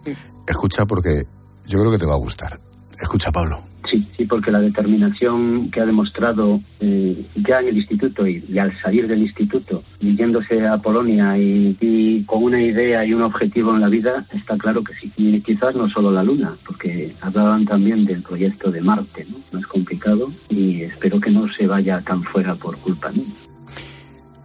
Sí. 0.05 0.15
Escucha 0.47 0.87
porque 0.87 1.25
yo 1.67 1.81
creo 1.81 1.91
que 1.91 1.99
te 1.99 2.07
va 2.07 2.15
a 2.15 2.19
gustar. 2.19 2.59
Escucha, 3.01 3.31
Pablo. 3.31 3.74
Sí, 3.91 4.09
sí, 4.17 4.25
porque 4.25 4.51
la 4.51 4.61
determinación 4.61 5.71
que 5.71 5.81
ha 5.81 5.87
demostrado 5.87 6.61
eh, 6.81 7.27
ya 7.35 7.61
en 7.61 7.69
el 7.69 7.77
instituto 7.77 8.27
y, 8.27 8.59
al 8.59 8.73
salir 8.79 9.07
del 9.07 9.23
instituto, 9.23 9.83
yéndose 10.01 10.67
a 10.67 10.79
Polonia 10.79 11.37
y, 11.37 11.77
y, 11.81 12.25
con 12.25 12.43
una 12.45 12.63
idea 12.63 13.05
y 13.05 13.13
un 13.13 13.23
objetivo 13.23 13.75
en 13.75 13.81
la 13.81 13.89
vida, 13.89 14.25
está 14.33 14.57
claro 14.57 14.83
que 14.83 14.95
sí. 14.95 15.13
Y 15.17 15.41
quizás 15.41 15.75
no 15.75 15.89
solo 15.89 16.11
la 16.11 16.23
Luna, 16.23 16.55
porque 16.67 17.15
hablaban 17.21 17.67
también 17.67 18.05
del 18.05 18.23
proyecto 18.23 18.71
de 18.71 18.81
Marte, 18.81 19.27
¿no? 19.29 19.37
Más 19.53 19.67
complicado 19.67 20.33
y 20.49 20.83
espero 20.83 21.21
que 21.21 21.31
no 21.31 21.47
se 21.53 21.67
vaya 21.67 22.01
tan 22.01 22.23
fuera 22.23 22.55
por 22.55 22.77
culpa 22.79 23.11
mía. 23.11 23.25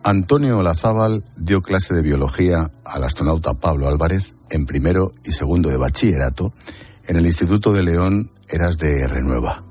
Antonio 0.04 0.58
Olazábal 0.60 1.24
dio 1.38 1.62
clase 1.62 1.94
de 1.94 2.02
biología 2.02 2.72
al 2.86 3.04
astronauta 3.04 3.54
Pablo 3.54 3.88
Álvarez 3.88 4.34
en 4.50 4.66
primero 4.66 5.12
y 5.26 5.32
segundo 5.32 5.70
de 5.70 5.78
bachillerato 5.78 6.54
en 7.08 7.18
el 7.18 7.26
Instituto 7.26 7.74
de 7.74 7.84
León 7.84 8.30
eras 8.50 8.78
de 8.78 9.08
Renueva. 9.08 9.62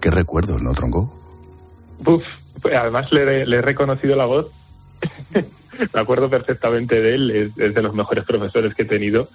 ¿Qué 0.00 0.10
recuerdos, 0.10 0.60
no, 0.62 0.72
Tronco? 0.72 1.12
Uf, 2.04 2.22
pues 2.60 2.74
además 2.74 3.12
le, 3.12 3.46
le, 3.46 3.56
he 3.56 3.62
reconocido 3.62 4.16
la 4.16 4.26
voz. 4.26 4.50
Me 5.94 6.00
acuerdo 6.00 6.28
perfectamente 6.28 7.00
de 7.00 7.14
él, 7.14 7.30
es, 7.30 7.58
es, 7.58 7.74
de 7.74 7.82
los 7.82 7.94
mejores 7.94 8.24
profesores 8.24 8.74
que 8.74 8.82
he 8.82 8.86
tenido 8.86 9.28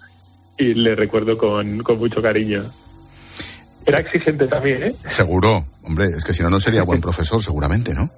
y 0.58 0.74
le 0.74 0.96
recuerdo 0.96 1.38
con, 1.38 1.80
con 1.80 1.98
mucho 1.98 2.22
cariño. 2.22 2.64
Era 3.86 4.00
exigente 4.00 4.48
también, 4.48 4.84
¿eh? 4.84 4.94
Seguro, 5.10 5.66
hombre, 5.84 6.08
es 6.08 6.24
que 6.24 6.34
si 6.34 6.44
no, 6.44 6.50
no 6.50 6.60
sería 6.60 6.84
buen 6.84 7.02
profesor, 7.08 7.42
seguramente, 7.42 7.94
¿no? 7.94 8.10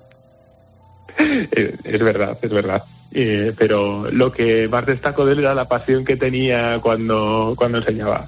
Es, 1.52 1.74
es 1.84 2.04
verdad, 2.04 2.38
es 2.42 2.52
verdad. 2.52 2.84
Eh, 3.12 3.54
pero 3.58 4.10
lo 4.12 4.32
que 4.32 4.68
más 4.68 4.86
destaco 4.86 5.26
de 5.26 5.34
él 5.34 5.40
era 5.40 5.56
la 5.56 5.66
pasión 5.66 6.06
que 6.06 6.16
tenía 6.16 6.80
cuando, 6.82 7.54
cuando 7.58 7.80
enseñaba. 7.80 8.28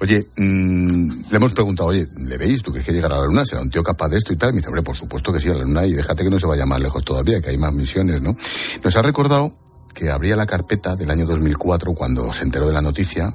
Oye, 0.00 0.26
mmm, 0.36 1.08
le 1.30 1.36
hemos 1.36 1.52
preguntado, 1.52 1.90
oye, 1.90 2.06
¿le 2.16 2.38
veis? 2.38 2.62
¿Tú 2.62 2.72
crees 2.72 2.86
que 2.86 2.92
llegará 2.92 3.16
a 3.16 3.20
la 3.20 3.26
Luna? 3.26 3.44
¿Será 3.44 3.60
un 3.60 3.68
tío 3.68 3.82
capaz 3.82 4.08
de 4.08 4.16
esto 4.16 4.32
y 4.32 4.36
tal? 4.36 4.50
Y 4.50 4.52
me 4.54 4.56
dice, 4.58 4.68
hombre, 4.68 4.82
por 4.82 4.96
supuesto 4.96 5.30
que 5.32 5.40
sí, 5.40 5.50
a 5.50 5.54
la 5.54 5.60
Luna 5.60 5.86
y 5.86 5.92
déjate 5.92 6.24
que 6.24 6.30
no 6.30 6.38
se 6.38 6.46
vaya 6.46 6.64
más 6.64 6.80
lejos 6.80 7.04
todavía, 7.04 7.40
que 7.42 7.50
hay 7.50 7.58
más 7.58 7.74
misiones, 7.74 8.22
¿no? 8.22 8.34
Nos 8.82 8.96
ha 8.96 9.02
recordado 9.02 9.52
que 9.94 10.10
abría 10.10 10.36
la 10.36 10.46
carpeta 10.46 10.96
del 10.96 11.10
año 11.10 11.26
2004 11.26 11.92
cuando 11.92 12.32
se 12.32 12.44
enteró 12.44 12.66
de 12.66 12.72
la 12.72 12.80
noticia 12.80 13.34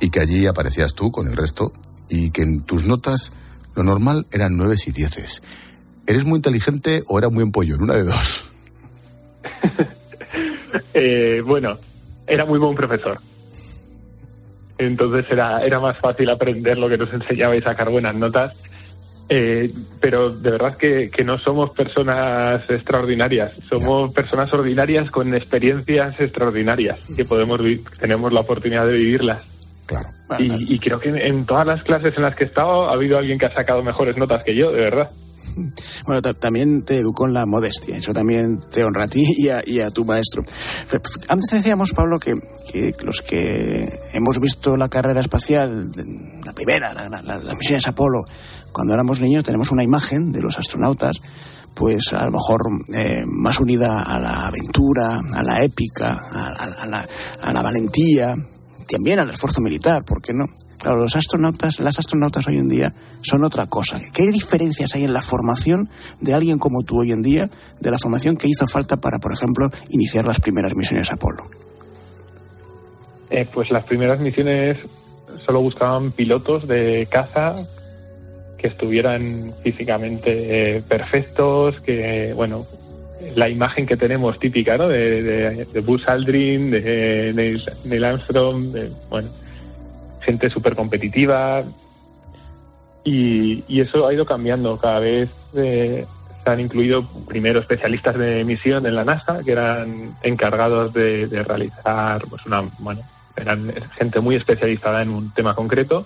y 0.00 0.10
que 0.10 0.20
allí 0.20 0.46
aparecías 0.46 0.94
tú 0.94 1.10
con 1.10 1.28
el 1.28 1.36
resto 1.36 1.72
y 2.10 2.30
que 2.30 2.42
en 2.42 2.64
tus 2.64 2.84
notas 2.84 3.32
lo 3.74 3.82
normal 3.82 4.26
eran 4.32 4.56
nueves 4.56 4.86
y 4.88 4.92
dieces. 4.92 5.42
¿Eres 6.06 6.26
muy 6.26 6.36
inteligente 6.36 7.04
o 7.08 7.18
era 7.18 7.30
muy 7.30 7.42
empollón? 7.42 7.82
Una 7.82 7.94
de 7.94 8.04
dos. 8.04 8.44
Eh, 10.98 11.42
bueno, 11.44 11.78
era 12.26 12.46
muy 12.46 12.58
buen 12.58 12.74
profesor. 12.74 13.20
Entonces 14.78 15.26
era, 15.30 15.64
era 15.64 15.80
más 15.80 15.98
fácil 15.98 16.28
aprender 16.30 16.78
lo 16.78 16.88
que 16.88 16.98
nos 16.98 17.12
enseñaba 17.12 17.56
y 17.56 17.62
sacar 17.62 17.90
buenas 17.90 18.14
notas. 18.14 18.62
Eh, 19.28 19.72
pero 20.00 20.30
de 20.30 20.50
verdad 20.52 20.76
que, 20.76 21.10
que, 21.10 21.24
no 21.24 21.36
somos 21.36 21.70
personas 21.70 22.62
extraordinarias, 22.70 23.54
somos 23.68 24.14
personas 24.14 24.52
ordinarias 24.52 25.10
con 25.10 25.34
experiencias 25.34 26.20
extraordinarias 26.20 27.00
que 27.16 27.24
podemos 27.24 27.60
tenemos 27.98 28.32
la 28.32 28.40
oportunidad 28.40 28.86
de 28.86 28.92
vivirlas. 28.92 29.42
Claro. 29.86 30.06
Y, 30.38 30.74
y, 30.74 30.78
creo 30.78 31.00
que 31.00 31.08
en, 31.08 31.44
todas 31.44 31.66
las 31.66 31.82
clases 31.82 32.16
en 32.16 32.22
las 32.22 32.36
que 32.36 32.44
he 32.44 32.46
estado 32.46 32.88
ha 32.88 32.92
habido 32.92 33.18
alguien 33.18 33.38
que 33.38 33.46
ha 33.46 33.54
sacado 33.54 33.82
mejores 33.82 34.16
notas 34.16 34.44
que 34.44 34.54
yo, 34.54 34.70
de 34.70 34.80
verdad. 34.80 35.10
Bueno, 36.04 36.22
también 36.22 36.82
te 36.82 36.98
educó 36.98 37.26
en 37.26 37.34
la 37.34 37.46
modestia, 37.46 37.96
eso 37.96 38.12
también 38.12 38.60
te 38.70 38.84
honra 38.84 39.04
a 39.04 39.08
ti 39.08 39.24
y 39.36 39.48
a, 39.48 39.62
y 39.66 39.80
a 39.80 39.90
tu 39.90 40.04
maestro. 40.04 40.44
Antes 41.28 41.50
decíamos, 41.50 41.92
Pablo, 41.92 42.18
que, 42.18 42.34
los 43.02 43.22
que 43.22 43.88
hemos 44.12 44.38
visto 44.38 44.76
la 44.76 44.88
carrera 44.88 45.20
espacial, 45.20 45.90
la 46.44 46.52
primera, 46.52 46.92
la, 46.94 47.08
la, 47.08 47.22
la, 47.22 47.54
misión 47.54 47.80
de 47.80 47.88
Apolo, 47.88 48.24
cuando 48.72 48.94
éramos 48.94 49.20
niños, 49.20 49.44
tenemos 49.44 49.70
una 49.70 49.82
imagen 49.82 50.32
de 50.32 50.42
los 50.42 50.58
astronautas 50.58 51.20
pues 51.74 52.14
a 52.14 52.24
lo 52.24 52.32
mejor 52.32 52.62
eh, 52.94 53.24
más 53.26 53.60
unida 53.60 54.02
a 54.02 54.18
la 54.18 54.46
aventura, 54.46 55.20
a 55.34 55.42
la 55.42 55.62
épica, 55.62 56.08
a, 56.08 56.82
a, 56.82 56.86
la, 56.86 57.06
a 57.42 57.52
la 57.52 57.62
valentía, 57.62 58.34
también 58.88 59.18
al 59.18 59.28
esfuerzo 59.28 59.60
militar, 59.60 60.02
¿por 60.02 60.22
qué 60.22 60.32
no? 60.32 60.46
Los 60.94 61.16
astronautas, 61.16 61.80
las 61.80 61.98
astronautas 61.98 62.46
hoy 62.46 62.58
en 62.58 62.68
día 62.68 62.92
son 63.22 63.42
otra 63.44 63.66
cosa. 63.66 63.98
¿Qué 64.14 64.30
diferencias 64.30 64.94
hay 64.94 65.04
en 65.04 65.12
la 65.12 65.22
formación 65.22 65.88
de 66.20 66.34
alguien 66.34 66.58
como 66.58 66.82
tú 66.82 67.00
hoy 67.00 67.10
en 67.10 67.22
día 67.22 67.50
de 67.80 67.90
la 67.90 67.98
formación 67.98 68.36
que 68.36 68.48
hizo 68.48 68.66
falta 68.68 68.96
para, 68.96 69.18
por 69.18 69.32
ejemplo, 69.32 69.68
iniciar 69.90 70.24
las 70.24 70.38
primeras 70.38 70.74
misiones 70.76 71.10
Apolo? 71.10 71.44
Eh, 73.30 73.46
pues 73.52 73.70
las 73.70 73.84
primeras 73.84 74.20
misiones 74.20 74.78
solo 75.44 75.60
buscaban 75.60 76.12
pilotos 76.12 76.68
de 76.68 77.08
caza 77.10 77.56
que 78.56 78.68
estuvieran 78.68 79.52
físicamente 79.62 80.76
eh, 80.76 80.82
perfectos, 80.82 81.80
que, 81.80 82.32
bueno, 82.34 82.64
la 83.34 83.48
imagen 83.48 83.86
que 83.86 83.96
tenemos 83.96 84.38
típica, 84.38 84.76
¿no? 84.76 84.88
De, 84.88 85.22
de, 85.22 85.64
de 85.64 85.80
Buzz 85.80 86.08
Aldrin, 86.08 86.70
de 86.70 87.32
Neil, 87.34 87.62
Neil 87.84 88.04
Armstrong, 88.04 88.72
de, 88.72 88.90
bueno, 89.10 89.28
gente 90.26 90.50
súper 90.50 90.74
competitiva 90.74 91.62
y, 93.04 93.62
y, 93.68 93.80
eso 93.80 94.06
ha 94.06 94.12
ido 94.12 94.26
cambiando. 94.26 94.76
Cada 94.76 94.98
vez 94.98 95.30
eh, 95.54 96.04
se 96.42 96.50
han 96.50 96.58
incluido 96.58 97.06
primero 97.28 97.60
especialistas 97.60 98.18
de 98.18 98.44
misión 98.44 98.84
en 98.84 98.96
la 98.96 99.04
NASA 99.04 99.42
que 99.44 99.52
eran 99.52 100.16
encargados 100.22 100.92
de, 100.92 101.28
realizar, 101.46 102.24
pues 102.28 102.44
una, 102.46 102.62
bueno, 102.80 103.00
eran 103.36 103.72
gente 103.96 104.20
muy 104.20 104.34
especializada 104.34 105.02
en 105.02 105.10
un 105.10 105.32
tema 105.32 105.54
concreto. 105.54 106.04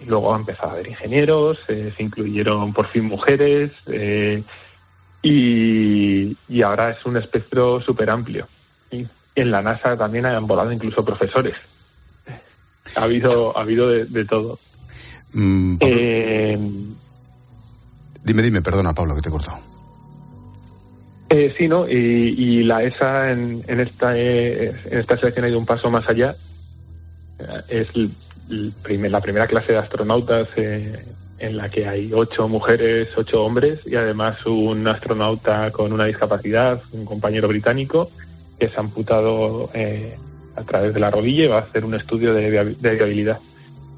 Y 0.00 0.04
luego 0.04 0.32
ha 0.32 0.38
empezado 0.38 0.70
a 0.70 0.72
haber 0.74 0.88
ingenieros, 0.88 1.58
eh, 1.68 1.92
se 1.96 2.02
incluyeron 2.02 2.72
por 2.72 2.86
fin 2.86 3.04
mujeres 3.06 3.72
eh, 3.86 4.42
y, 5.22 6.36
y 6.48 6.62
ahora 6.62 6.90
es 6.90 7.04
un 7.06 7.16
espectro 7.16 7.80
súper 7.80 8.10
amplio. 8.10 8.46
Y 8.92 9.06
en 9.34 9.50
la 9.50 9.62
NASA 9.62 9.96
también 9.96 10.26
han 10.26 10.46
volado 10.46 10.70
incluso 10.70 11.04
profesores 11.04 11.71
ha 12.96 13.02
habido, 13.02 13.56
ha 13.56 13.62
habido 13.62 13.88
de, 13.88 14.04
de 14.06 14.24
todo. 14.24 14.58
Mm, 15.34 15.76
eh, 15.80 16.58
dime, 18.24 18.42
dime, 18.42 18.62
perdona, 18.62 18.92
Pablo, 18.92 19.14
que 19.14 19.22
te 19.22 19.28
he 19.28 19.32
cortado. 19.32 19.58
Eh, 21.30 21.54
sí, 21.56 21.66
¿no? 21.66 21.88
Y, 21.88 22.34
y 22.36 22.62
la 22.62 22.82
ESA 22.82 23.30
en, 23.30 23.62
en, 23.66 23.80
esta, 23.80 24.16
eh, 24.16 24.74
en 24.90 24.98
esta 24.98 25.16
selección 25.16 25.46
ha 25.46 25.48
ido 25.48 25.58
un 25.58 25.66
paso 25.66 25.90
más 25.90 26.06
allá. 26.08 26.34
Es 27.68 27.88
el 27.96 28.72
primer, 28.82 29.10
la 29.10 29.20
primera 29.20 29.46
clase 29.46 29.72
de 29.72 29.78
astronautas 29.78 30.48
eh, 30.56 31.02
en 31.38 31.56
la 31.56 31.68
que 31.68 31.88
hay 31.88 32.12
ocho 32.12 32.48
mujeres, 32.48 33.08
ocho 33.16 33.42
hombres 33.42 33.80
y 33.86 33.96
además 33.96 34.44
un 34.46 34.86
astronauta 34.86 35.70
con 35.70 35.92
una 35.92 36.04
discapacidad, 36.04 36.80
un 36.92 37.04
compañero 37.04 37.48
británico 37.48 38.10
que 38.58 38.68
se 38.68 38.76
ha 38.76 38.80
amputado 38.80 39.70
eh, 39.74 40.16
a 40.56 40.62
través 40.62 40.94
de 40.94 41.00
la 41.00 41.10
rodilla 41.10 41.44
y 41.44 41.48
va 41.48 41.58
a 41.58 41.62
hacer 41.62 41.84
un 41.84 41.94
estudio 41.94 42.34
de, 42.34 42.50
viabilidad. 42.80 43.38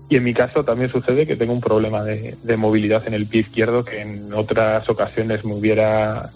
Y 0.09 0.17
en 0.17 0.25
mi 0.25 0.35
caso 0.35 0.63
también 0.63 0.91
sucede 0.91 1.27
que 1.27 1.37
tengo 1.37 1.53
un 1.53 1.61
problema 1.61 2.05
de, 2.05 2.37
de 2.43 2.57
movilidad 2.57 3.07
en 3.07 3.15
el 3.15 3.27
pie 3.27 3.41
izquierdo 3.41 3.85
que 3.85 4.03
en 4.03 4.33
otras 4.35 4.89
ocasiones 4.89 5.45
me 5.45 5.55
hubiera 5.55 6.31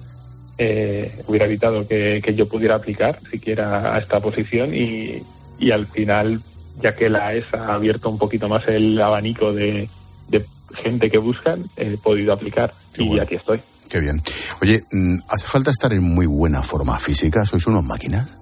eh, 0.59 1.23
hubiera 1.27 1.47
evitado 1.47 1.87
que, 1.87 2.21
que, 2.25 2.35
yo 2.35 2.49
pudiera 2.49 2.75
aplicar 2.75 3.19
siquiera 3.31 3.95
a 3.95 3.99
esta 3.99 4.19
posición 4.19 4.75
y, 4.75 5.23
y, 5.59 5.71
al 5.71 5.87
final, 5.87 6.41
ya 6.83 6.97
que 6.97 7.09
la 7.09 7.33
ESA 7.33 7.59
ha 7.59 7.75
abierto 7.75 8.11
un 8.11 8.19
poquito 8.19 8.49
más 8.49 8.67
el 8.67 9.01
abanico 9.01 9.53
de, 9.53 9.89
de 10.29 10.45
gente 10.75 11.11
que 11.11 11.19
buscan, 11.19 11.65
he 11.77 11.97
podido 11.97 12.33
aplicar 12.33 12.75
Qué 12.93 13.05
y 13.05 13.09
bueno. 13.09 13.23
aquí 13.23 13.37
estoy. 13.37 13.61
Qué 13.89 14.01
bien. 14.01 14.21
Oye, 14.61 14.83
mm, 14.91 15.19
¿hace 15.29 15.47
falta 15.47 15.71
estar 15.71 15.93
en 15.93 16.03
muy 16.03 16.27
buena 16.27 16.63
forma 16.63 16.99
física? 16.99 17.45
¿Sois 17.47 17.67
unos 17.67 17.85
máquinas? 17.85 18.37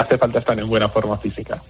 Hace 0.00 0.18
falta 0.18 0.38
estar 0.38 0.58
en 0.58 0.68
buena 0.68 0.88
forma 0.88 1.16
física. 1.16 1.60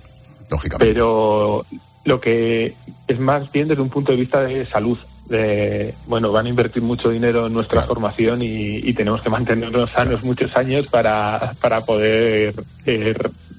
Lógicamente. 0.51 0.93
Pero 0.93 1.65
lo 2.05 2.21
que 2.21 2.75
es 3.07 3.21
más 3.21 3.51
bien 3.53 3.69
desde 3.69 3.83
un 3.83 3.91
punto 3.91 4.13
de 4.13 4.19
vista 4.19 4.43
de 4.43 4.67
salud. 4.67 4.99
De, 5.27 5.95
bueno, 6.07 6.33
van 6.33 6.47
a 6.47 6.49
invertir 6.49 6.83
mucho 6.83 7.09
dinero 7.09 7.47
en 7.47 7.53
nuestra 7.53 7.83
claro. 7.83 7.95
formación 7.95 8.43
y, 8.43 8.79
y, 8.79 8.93
tenemos 8.93 9.23
que 9.23 9.31
mantenernos 9.31 9.89
sanos 9.91 10.15
claro. 10.15 10.27
muchos 10.27 10.57
años 10.57 10.89
para, 10.91 11.53
para 11.61 11.83
poder 11.83 12.53
eh, 12.85 13.15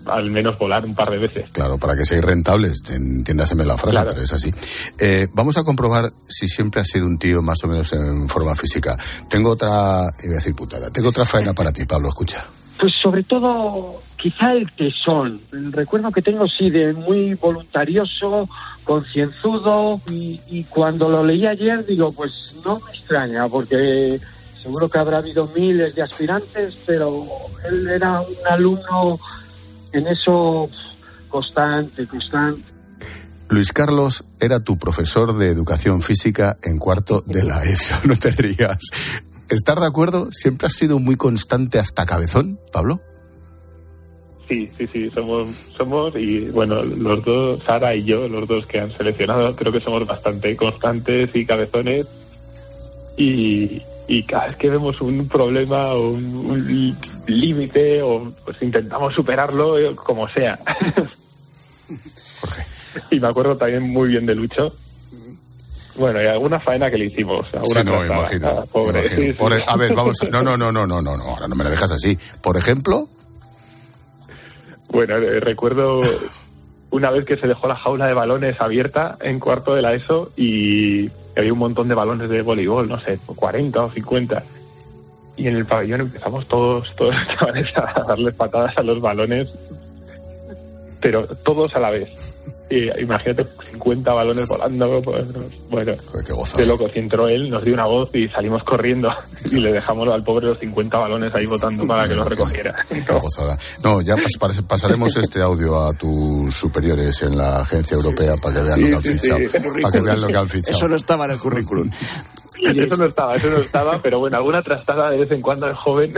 al 0.06 0.32
menos 0.32 0.58
volar 0.58 0.86
un 0.86 0.96
par 0.96 1.10
de 1.10 1.18
veces. 1.18 1.50
Claro, 1.52 1.78
para 1.78 1.96
que 1.96 2.06
seáis 2.06 2.24
rentables, 2.24 2.82
entiéndaseme 2.90 3.66
la 3.66 3.78
frase, 3.78 3.96
claro. 3.96 4.12
pero 4.12 4.24
es 4.24 4.34
así. 4.34 4.52
Eh, 5.00 5.28
vamos 5.34 5.58
a 5.58 5.64
comprobar 5.64 6.12
si 6.28 6.48
siempre 6.48 6.82
has 6.82 6.88
sido 6.88 7.06
un 7.06 7.18
tío 7.18 7.42
más 7.42 7.64
o 7.64 7.68
menos 7.68 7.94
en 7.94 8.28
forma 8.28 8.56
física. 8.56 8.98
Tengo 9.30 9.52
otra, 9.52 10.12
iba 10.24 10.34
a 10.34 10.36
decir 10.36 10.56
putada, 10.56 10.90
tengo 10.90 11.10
otra 11.10 11.26
faena 11.26 11.54
para 11.56 11.72
ti, 11.72 11.86
Pablo, 11.86 12.10
escucha. 12.10 12.46
Pues 12.80 12.94
sobre 13.02 13.24
todo 13.24 14.02
quizá 14.22 14.54
el 14.54 14.72
tesón. 14.72 15.42
Recuerdo 15.72 16.12
que 16.12 16.22
tengo, 16.22 16.48
sí, 16.48 16.70
de 16.70 16.94
muy 16.94 17.34
voluntarioso, 17.34 18.48
concienzudo, 18.84 20.00
y, 20.10 20.64
cuando 20.66 21.10
lo 21.10 21.26
leí 21.26 21.48
ayer, 21.48 21.84
digo, 21.86 22.12
pues 22.12 22.56
no 22.64 22.80
me 22.80 22.92
extraña, 22.92 23.48
porque 23.48 24.20
seguro 24.62 24.88
que 24.90 25.00
habrá 25.00 25.18
habido 25.18 25.48
miles 25.56 25.96
de 25.96 26.04
aspirantes, 26.04 26.78
pero 26.86 27.26
él 27.68 27.88
era 27.90 28.22
un 28.22 28.36
alumno 28.48 29.20
en 29.92 30.08
eso 30.08 30.70
constante, 31.28 32.06
constante. 32.06 32.64
Luis 33.50 33.74
Carlos 33.74 34.24
era 34.40 34.64
tu 34.64 34.78
profesor 34.78 35.36
de 35.36 35.50
educación 35.50 36.04
física 36.04 36.58
en 36.62 36.78
cuarto 36.78 37.22
de 37.26 37.44
la 37.44 37.64
ESO, 37.64 37.96
no 38.04 38.16
te 38.16 38.32
digas. 38.32 38.80
¿Estar 39.50 39.80
de 39.80 39.88
acuerdo? 39.88 40.30
¿Siempre 40.32 40.68
has 40.68 40.74
sido 40.74 41.00
muy 41.00 41.18
constante 41.18 41.80
hasta 41.80 42.06
cabezón, 42.06 42.58
Pablo? 42.72 43.02
Sí, 44.52 44.70
sí, 44.78 44.86
sí, 44.92 45.10
somos, 45.12 45.48
somos, 45.78 46.14
y 46.18 46.50
bueno, 46.50 46.84
los 46.84 47.24
dos, 47.24 47.64
Sara 47.64 47.96
y 47.96 48.04
yo, 48.04 48.28
los 48.28 48.46
dos 48.50 48.66
que 48.66 48.82
han 48.82 48.92
seleccionado, 48.92 49.56
creo 49.56 49.72
que 49.72 49.80
somos 49.80 50.06
bastante 50.06 50.58
constantes 50.58 51.34
y 51.34 51.46
cabezones. 51.46 52.06
Y, 53.16 53.82
y 54.10 54.24
cada 54.24 54.48
vez 54.48 54.58
que 54.58 54.70
vemos 54.70 55.00
un 55.00 55.26
problema 55.30 55.94
o 55.94 56.10
un, 56.10 56.36
un 56.36 56.98
límite, 57.28 58.02
o 58.02 58.30
pues 58.44 58.62
intentamos 58.62 59.16
superarlo 59.16 59.80
eh, 59.80 59.96
como 59.96 60.28
sea. 60.28 60.60
Jorge. 62.42 62.66
Y 63.10 63.22
me 63.22 63.30
acuerdo 63.30 63.56
también 63.56 63.90
muy 63.90 64.10
bien 64.10 64.26
de 64.26 64.36
Lucho, 64.36 64.74
bueno, 65.96 66.22
y 66.22 66.26
alguna 66.26 66.60
faena 66.60 66.92
que 66.92 66.98
le 66.98 67.06
hicimos. 67.06 67.48
Sí, 67.48 67.80
no, 67.86 68.06
imagino, 68.06 68.50
a, 68.50 68.66
pobre. 68.66 69.00
imagino. 69.00 69.22
Sí, 69.22 69.34
Por, 69.34 69.54
sí. 69.54 69.62
A 69.66 69.78
ver, 69.78 69.94
vamos. 69.96 70.18
A, 70.22 70.26
no, 70.26 70.44
no, 70.44 70.58
no, 70.58 70.74
no, 70.74 70.86
no, 70.86 71.02
no, 71.02 71.16
no. 71.16 71.24
Ahora 71.24 71.48
no 71.48 71.56
me 71.56 71.64
lo 71.64 71.70
dejas 71.70 71.94
así. 71.94 72.18
Por 72.42 72.58
ejemplo. 72.58 73.08
Bueno, 74.92 75.16
eh, 75.16 75.40
recuerdo 75.40 76.02
una 76.92 77.12
vez 77.12 77.26
que 77.26 77.38
se 77.38 77.48
dejó 77.48 77.68
la 77.68 77.76
jaula 77.76 78.08
de 78.08 78.14
balones 78.14 78.60
abierta 78.60 79.18
en 79.22 79.40
cuarto 79.40 79.74
de 79.74 79.82
la 79.82 79.94
ESO 79.94 80.32
y 80.36 81.10
había 81.38 81.54
un 81.54 81.60
montón 81.60 81.88
de 81.88 81.96
balones 81.96 82.30
de 82.30 82.42
voleibol, 82.42 82.90
no 82.90 83.00
sé, 83.00 83.18
40 83.26 83.86
o 83.86 83.90
50. 83.90 84.44
Y 85.38 85.48
en 85.48 85.56
el 85.56 85.66
pabellón 85.66 86.02
empezamos 86.02 86.46
todos, 86.46 86.94
todos 86.98 87.16
los 87.28 87.40
chavales 87.40 87.78
a 87.78 88.04
darles 88.06 88.36
patadas 88.36 88.78
a 88.78 88.84
los 88.84 89.00
balones, 89.00 89.54
pero 91.00 91.26
todos 91.26 91.74
a 91.74 91.80
la 91.80 91.90
vez 91.90 92.31
y 92.72 93.02
imagínate 93.02 93.46
50 93.72 94.14
balones 94.14 94.48
volando, 94.48 95.02
pues, 95.02 95.26
bueno, 95.70 95.94
de 96.56 96.66
loco, 96.66 96.88
si 96.88 97.00
entró 97.00 97.28
él, 97.28 97.50
nos 97.50 97.64
dio 97.66 97.74
una 97.74 97.86
voz 97.86 98.10
y 98.14 98.30
salimos 98.30 98.64
corriendo 98.64 99.14
y 99.52 99.60
le 99.60 99.74
dejamos 99.74 100.08
al 100.08 100.24
pobre 100.24 100.48
los 100.48 100.60
50 100.60 100.98
balones 100.98 101.36
ahí 101.36 101.46
votando 101.46 101.86
para 101.86 102.08
que 102.08 102.16
los 102.16 102.28
recogiera. 102.28 102.74
Qué 102.90 103.02
gozada. 103.14 103.58
No, 103.84 104.02
ya 104.02 104.16
pas 104.16 104.62
pasaremos 104.62 105.16
este 105.18 105.42
audio 105.42 105.82
a 105.82 105.94
tus 105.94 106.56
superiores 106.56 107.22
en 107.24 107.38
la 107.38 107.62
agencia 107.62 107.96
europea 107.96 108.36
para 108.42 108.56
que 108.56 108.64
vean 108.64 108.80
sí, 108.80 108.90
lo 108.90 109.02
que 109.02 109.10
han 109.10 109.20
fichado. 109.20 109.40
Sí, 109.40 109.48
sí. 109.48 109.82
Para 109.82 109.92
que 109.92 110.02
vean 110.02 110.22
lo 110.22 110.28
que 110.28 110.38
han 110.38 110.50
fichado. 110.50 110.78
Eso 110.78 110.88
no 110.88 110.96
estaba 110.96 111.26
en 111.26 111.32
el 111.32 111.40
currículum. 111.40 111.90
Eso 112.62 112.96
no 112.96 113.08
estaba, 113.08 113.36
eso 113.36 113.50
no 113.50 113.58
estaba, 113.58 114.00
pero 114.04 114.20
bueno, 114.20 114.38
alguna 114.38 114.62
trastada 114.62 115.10
de 115.10 115.18
vez 115.18 115.32
en 115.32 115.42
cuando 115.42 115.66
el 115.66 115.74
joven. 115.74 116.14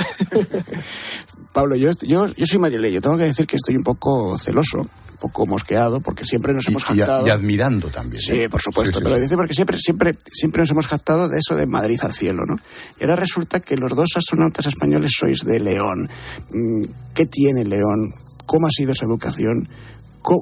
Pablo, 1.53 1.77
yo, 1.77 1.91
yo, 2.01 2.25
yo 2.25 2.45
soy 2.45 2.59
madrileño. 2.59 2.99
Tengo 2.99 3.15
que 3.15 3.23
decir 3.23 3.47
que 3.47 3.55
estoy 3.55 3.77
un 3.77 3.83
poco 3.83 4.37
celoso, 4.37 4.85
poco 5.23 5.45
mosqueado, 5.45 6.01
porque 6.01 6.25
siempre 6.25 6.53
nos 6.53 6.65
Y, 6.67 6.71
hemos 6.71 6.83
y 6.83 6.85
a- 6.85 7.05
jactado. 7.05 7.27
y 7.27 7.29
admirando 7.29 7.87
también. 7.89 8.21
Sí, 8.21 8.33
¿eh? 8.41 8.49
por 8.49 8.61
supuesto, 8.61 8.91
Sí, 8.91 8.99
sí, 8.99 9.03
pero 9.05 9.19
dice 9.21 9.35
porque 9.37 9.53
siempre, 9.53 9.77
siempre, 9.79 10.17
siempre 10.31 10.61
nos 10.61 10.71
hemos 10.71 10.87
jactado 10.87 11.29
de 11.29 11.39
eso 11.39 11.55
de 11.55 11.65
Madrid 11.65 11.97
al 12.03 12.11
cielo, 12.13 12.43
¿no? 12.45 12.57
Y 12.99 13.03
ahora 13.03 13.15
resulta 13.15 13.61
que 13.61 13.77
los 13.77 13.95
dos 13.95 14.09
astronautas 14.17 14.65
españoles 14.65 15.11
sois 15.17 15.39
de 15.45 15.59
León. 15.61 16.09
Mm, 16.51 16.83
¿Qué 17.13 17.25
tiene 17.25 17.63
León? 17.63 18.13
¿Cómo 18.45 18.67
ha 18.67 18.71
sido 18.71 18.91
esa 18.91 19.05
educación? 19.05 19.69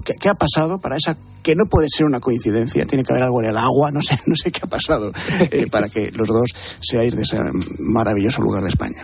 ¿Qué, 0.05 0.13
qué 0.19 0.29
ha 0.29 0.33
pasado 0.33 0.79
para 0.79 0.97
esa 0.97 1.15
que 1.43 1.55
no 1.55 1.65
puede 1.65 1.87
ser 1.95 2.05
una 2.07 2.19
coincidencia? 2.19 2.85
Tiene 2.87 3.03
que 3.03 3.13
haber 3.13 3.23
algo 3.23 3.41
en 3.43 3.49
el 3.49 3.57
agua, 3.57 3.91
no 3.91 4.01
sé, 4.01 4.17
no 4.25 4.35
sé 4.35 4.51
qué 4.51 4.61
ha 4.63 4.67
pasado 4.69 5.11
eh, 5.51 5.67
para 5.69 5.89
que 5.89 6.11
los 6.11 6.27
dos 6.27 6.49
seáis 6.81 7.15
de 7.15 7.21
ese 7.21 7.37
maravilloso 7.79 8.41
lugar 8.41 8.63
de 8.63 8.69
España. 8.69 9.03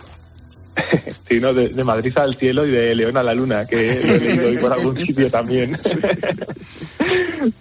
Sí, 1.28 1.38
¿no? 1.40 1.52
De, 1.52 1.68
de 1.68 1.84
Madrid 1.84 2.16
al 2.16 2.36
cielo 2.36 2.66
y 2.66 2.70
de 2.70 2.94
León 2.94 3.16
a 3.18 3.22
la 3.22 3.34
luna, 3.34 3.66
que 3.66 3.76
lo 3.76 4.14
he 4.14 4.20
leído 4.20 4.48
hoy 4.48 4.56
por 4.56 4.72
algún 4.72 4.96
sitio 5.06 5.30
también. 5.30 5.76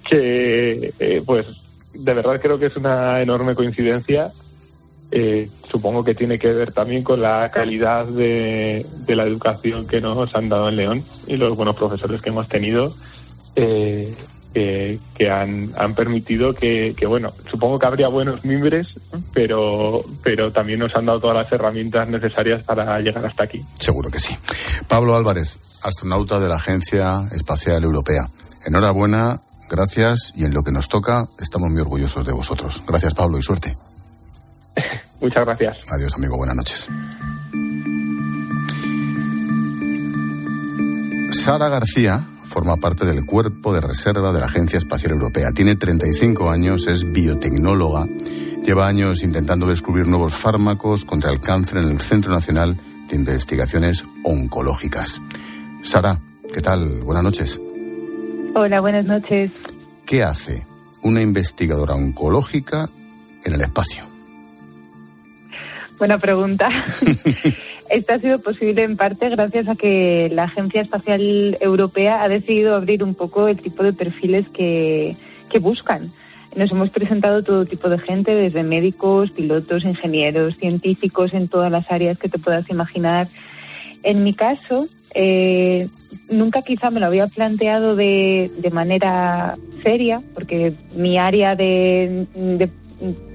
que, 0.09 0.93
eh, 0.99 1.21
pues, 1.25 1.45
de 1.93 2.13
verdad 2.13 2.39
creo 2.41 2.57
que 2.57 2.67
es 2.67 2.75
una 2.77 3.21
enorme 3.21 3.55
coincidencia. 3.55 4.31
Eh, 5.11 5.49
supongo 5.69 6.03
que 6.03 6.15
tiene 6.15 6.37
que 6.37 6.51
ver 6.51 6.71
también 6.73 7.03
con 7.03 7.21
la 7.21 7.49
calidad 7.49 8.05
de, 8.05 8.85
de 9.05 9.15
la 9.15 9.23
educación 9.23 9.87
que 9.87 10.01
nos 10.01 10.35
han 10.35 10.49
dado 10.49 10.67
en 10.69 10.75
León 10.75 11.03
y 11.27 11.37
los 11.37 11.55
buenos 11.55 11.75
profesores 11.75 12.21
que 12.21 12.29
hemos 12.29 12.47
tenido. 12.47 12.93
eh, 13.55 14.13
que, 14.57 14.99
que 15.13 15.29
han, 15.29 15.71
han 15.77 15.93
permitido 15.93 16.51
que, 16.51 16.95
que, 16.97 17.05
bueno, 17.05 17.31
supongo 17.47 17.77
que 17.77 17.85
habría 17.85 18.07
buenos 18.07 18.43
mimbres, 18.43 18.87
pero, 19.31 20.03
pero 20.23 20.51
también 20.51 20.79
nos 20.79 20.95
han 20.95 21.05
dado 21.05 21.19
todas 21.19 21.37
las 21.37 21.51
herramientas 21.51 22.09
necesarias 22.09 22.63
para 22.63 22.99
llegar 22.99 23.23
hasta 23.23 23.43
aquí. 23.43 23.63
Seguro 23.79 24.09
que 24.09 24.17
sí. 24.17 24.35
Pablo 24.87 25.15
Álvarez, 25.15 25.59
astronauta 25.83 26.39
de 26.39 26.49
la 26.49 26.55
Agencia 26.55 27.21
Espacial 27.35 27.83
Europea. 27.83 28.27
Enhorabuena, 28.65 29.39
gracias 29.69 30.33
y 30.35 30.45
en 30.45 30.55
lo 30.55 30.63
que 30.63 30.71
nos 30.71 30.89
toca 30.89 31.27
estamos 31.39 31.69
muy 31.69 31.81
orgullosos 31.81 32.25
de 32.25 32.33
vosotros. 32.33 32.81
Gracias 32.87 33.13
Pablo 33.13 33.37
y 33.37 33.43
suerte. 33.43 33.77
Muchas 35.21 35.45
gracias. 35.45 35.77
Adiós 35.91 36.15
amigo, 36.15 36.35
buenas 36.35 36.55
noches. 36.55 36.87
Sara 41.31 41.69
García 41.69 42.25
forma 42.57 42.77
parte 42.77 43.05
del 43.05 43.23
cuerpo 43.23 43.71
de 43.71 43.81
reserva 43.81 44.33
de 44.33 44.39
la 44.39 44.47
Agencia 44.47 44.79
Espacial 44.79 45.11
Europea. 45.11 45.51
Tiene 45.51 45.75
35 45.75 46.49
años, 46.49 46.87
es 46.87 47.11
biotecnóloga, 47.11 48.07
lleva 48.65 48.87
años 48.87 49.21
intentando 49.21 49.67
descubrir 49.67 50.07
nuevos 50.07 50.33
fármacos 50.33 51.05
contra 51.05 51.29
el 51.29 51.39
cáncer 51.39 51.77
en 51.77 51.91
el 51.91 51.99
Centro 51.99 52.31
Nacional 52.31 52.75
de 53.09 53.15
Investigaciones 53.15 54.05
Oncológicas. 54.23 55.21
Sara, 55.83 56.19
¿qué 56.51 56.59
tal? 56.63 57.01
Buenas 57.03 57.25
noches. 57.25 57.61
Hola, 58.55 58.79
buenas 58.79 59.05
noches. 59.05 59.51
¿Qué 60.07 60.23
hace 60.23 60.65
una 61.03 61.21
investigadora 61.21 61.93
oncológica 61.93 62.89
en 63.43 63.53
el 63.53 63.61
espacio? 63.61 64.16
Buena 65.97 66.17
pregunta. 66.19 66.69
Esto 67.89 68.13
ha 68.13 68.19
sido 68.19 68.39
posible 68.39 68.83
en 68.83 68.97
parte 68.97 69.29
gracias 69.29 69.67
a 69.67 69.75
que 69.75 70.29
la 70.31 70.43
Agencia 70.43 70.81
Espacial 70.81 71.57
Europea 71.61 72.21
ha 72.21 72.27
decidido 72.27 72.75
abrir 72.75 73.03
un 73.03 73.15
poco 73.15 73.47
el 73.47 73.57
tipo 73.59 73.81
de 73.83 73.93
perfiles 73.93 74.47
que, 74.49 75.15
que 75.49 75.59
buscan. 75.59 76.11
Nos 76.55 76.71
hemos 76.71 76.89
presentado 76.89 77.43
todo 77.43 77.65
tipo 77.65 77.87
de 77.89 77.99
gente, 77.99 78.33
desde 78.33 78.63
médicos, 78.63 79.31
pilotos, 79.31 79.85
ingenieros, 79.85 80.57
científicos 80.57 81.33
en 81.33 81.47
todas 81.47 81.71
las 81.71 81.89
áreas 81.91 82.17
que 82.17 82.29
te 82.29 82.39
puedas 82.39 82.69
imaginar. 82.69 83.27
En 84.03 84.23
mi 84.23 84.33
caso, 84.33 84.85
eh, 85.13 85.87
nunca 86.31 86.61
quizá 86.61 86.89
me 86.89 86.99
lo 86.99 87.05
había 87.05 87.27
planteado 87.27 87.95
de, 87.95 88.51
de 88.57 88.69
manera 88.71 89.57
seria, 89.83 90.21
porque 90.33 90.73
mi 90.95 91.17
área 91.17 91.55
de, 91.55 92.25
de- 92.35 92.69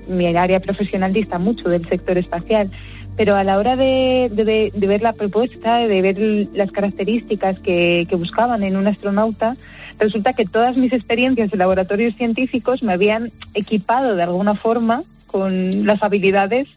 mi 0.08 0.26
área 0.36 0.60
profesional 0.60 1.12
dista 1.12 1.38
mucho 1.38 1.68
del 1.68 1.86
sector 1.88 2.18
espacial, 2.18 2.70
pero 3.16 3.36
a 3.36 3.44
la 3.44 3.58
hora 3.58 3.76
de, 3.76 4.30
de- 4.32 4.72
de 4.74 4.86
ver 4.86 5.02
la 5.02 5.12
propuesta, 5.12 5.76
de 5.78 6.02
ver 6.02 6.18
las 6.54 6.70
características 6.72 7.58
que, 7.60 8.06
que 8.08 8.16
buscaban 8.16 8.62
en 8.62 8.76
un 8.76 8.86
astronauta, 8.86 9.56
resulta 9.98 10.32
que 10.32 10.44
todas 10.46 10.76
mis 10.76 10.92
experiencias 10.92 11.52
en 11.52 11.58
laboratorios 11.58 12.14
científicos 12.16 12.82
me 12.82 12.92
habían 12.94 13.30
equipado 13.54 14.16
de 14.16 14.22
alguna 14.22 14.54
forma 14.54 15.02
con 15.26 15.86
las 15.86 16.02
habilidades 16.02 16.68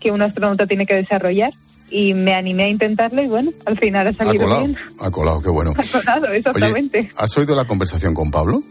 que 0.00 0.10
un 0.10 0.22
astronauta 0.22 0.66
tiene 0.66 0.86
que 0.86 0.94
desarrollar. 0.94 1.52
Y 1.92 2.14
me 2.14 2.34
animé 2.34 2.62
a 2.64 2.68
intentarlo 2.68 3.20
y 3.20 3.26
bueno, 3.26 3.50
al 3.66 3.76
final 3.76 4.06
ha 4.06 4.10
Ha 4.10 4.12
salido 4.12 4.44
colado, 4.44 4.60
bien. 4.64 4.76
ha 5.00 5.10
colado, 5.10 5.42
qué 5.42 5.48
bueno. 5.50 5.72
Ha 5.76 5.82
sonado, 5.82 6.26
exactamente. 6.32 6.98
Oye, 7.00 7.10
¿has 7.16 7.36
oído 7.36 7.56
la 7.56 7.64
conversación 7.64 8.14
con 8.14 8.30
Pablo? 8.30 8.62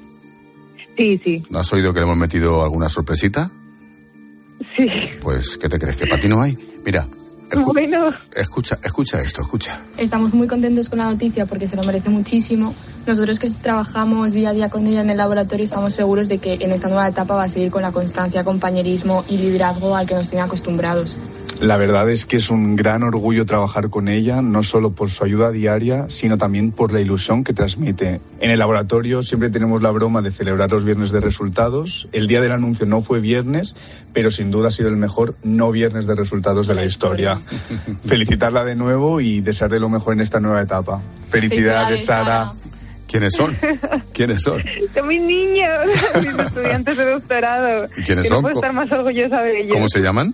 Sí, 0.95 1.19
sí, 1.23 1.43
¿No 1.49 1.60
has 1.60 1.71
oído 1.73 1.93
que 1.93 1.99
le 1.99 2.06
hemos 2.06 2.17
metido 2.17 2.63
alguna 2.63 2.88
sorpresita? 2.88 3.52
Sí. 4.76 4.88
Pues, 5.22 5.58
¿qué 5.58 5.69
te 5.69 5.80
crees? 5.80 5.95
¿Que 5.95 6.08
para 6.08 6.22
ti 6.22 6.28
no 6.28 6.41
hay? 6.41 6.58
Mira, 6.86 7.06
Bueno, 7.74 8.12
escucha, 8.36 8.78
escucha 8.84 9.22
esto, 9.22 9.41
escucha. 9.41 9.80
Estamos 9.98 10.34
muy 10.34 10.48
contentos 10.48 10.89
con 10.89 11.00
la 11.00 11.06
noticia 11.06 11.45
porque 11.45 11.67
se 11.67 11.76
lo 11.76 11.84
merece 11.84 12.10
muchísimo. 12.10 12.74
Nosotros 13.08 13.39
que 13.39 13.50
trabajamos 13.50 14.34
día 14.34 14.50
a 14.50 14.54
día 14.54 14.69
con 14.69 14.86
ella 14.86 15.02
en 15.02 15.10
el 15.10 15.17
laboratorio 15.17 15.63
estamos 15.63 15.93
seguros 15.93 16.28
de 16.28 16.38
que 16.38 16.56
en 16.56 16.72
esta 16.72 16.88
nueva 16.88 17.08
etapa 17.08 17.36
va 17.36 17.43
a 17.43 17.50
seguir 17.50 17.72
con 17.72 17.82
la 17.82 17.91
constancia, 17.91 18.43
compañerismo 18.43 19.24
y 19.28 19.38
liderazgo 19.38 19.95
al 19.95 20.06
que 20.06 20.13
nos 20.13 20.28
tiene 20.28 20.43
acostumbrados. 20.43 21.15
La 21.60 21.76
verdad 21.76 22.10
es 22.10 22.26
que 22.26 22.38
es 22.38 22.50
un 22.50 22.78
gran 22.78 23.04
orgullo 23.04 23.45
trabajar 23.45 23.89
con 23.89 24.08
ella, 24.08 24.41
no 24.41 24.63
solo 24.63 24.91
por 24.91 25.10
su 25.10 25.26
ayuda 25.26 25.52
diaria, 25.52 26.06
sino 26.08 26.38
también 26.38 26.72
por 26.72 26.93
la 26.93 27.02
ilusión 27.02 27.43
que 27.43 27.52
transmite. 27.52 28.22
En 28.39 28.50
el 28.50 28.60
laboratorio 28.60 29.24
siempre 29.24 29.50
tenemos 29.50 29.82
la 29.82 29.91
broma 29.91 30.22
de 30.22 30.32
celebrar 30.32 30.72
los 30.72 30.86
viernes 30.86 31.12
de 31.12 31.19
resultados. 31.19 32.08
El 32.13 32.28
día 32.28 32.39
del 32.39 32.54
anuncio 32.54 32.86
no 32.86 33.02
fue 33.02 33.19
viernes, 33.19 33.76
pero 34.13 34.32
sin 34.32 34.52
duda 34.52 34.69
ha 34.69 34.72
sido 34.72 34.88
el 34.88 34.95
mejor 34.95 35.36
no 35.43 35.69
viernes 35.72 36.08
de 36.08 36.15
resultados 36.15 36.67
de 36.67 36.76
la 36.76 36.86
historia. 36.86 37.38
Felicitarla 38.06 38.63
de 38.63 38.76
nuevo 38.76 39.19
y 39.19 39.41
desearle 39.41 39.82
lo 39.82 39.89
mejor 39.89 40.13
en 40.13 40.22
esta 40.22 40.39
nueva 40.39 40.62
etapa. 40.62 41.02
Felicidades, 41.30 42.06
Felicidades, 42.06 42.06
Sara. 42.06 42.54
¿Quiénes 43.06 43.34
son? 43.34 43.58
¿Quiénes 44.13 44.43
son? 44.43 44.63
son 44.93 45.08
mis 45.08 45.22
niños, 45.22 45.78
mis 46.22 46.39
estudiantes 46.39 46.95
de 46.95 47.12
doctorado. 47.12 47.86
¿Y 47.98 48.04
quiénes 48.04 48.24
Que 48.24 48.30
son? 48.30 48.38
No 48.38 48.41
puedo 48.43 48.56
estar 48.56 48.72
más 48.72 48.89
orgullosa 48.93 49.41
de 49.41 49.62
ellos. 49.62 49.74
¿Cómo 49.74 49.89
se 49.89 50.00
llaman? 50.00 50.34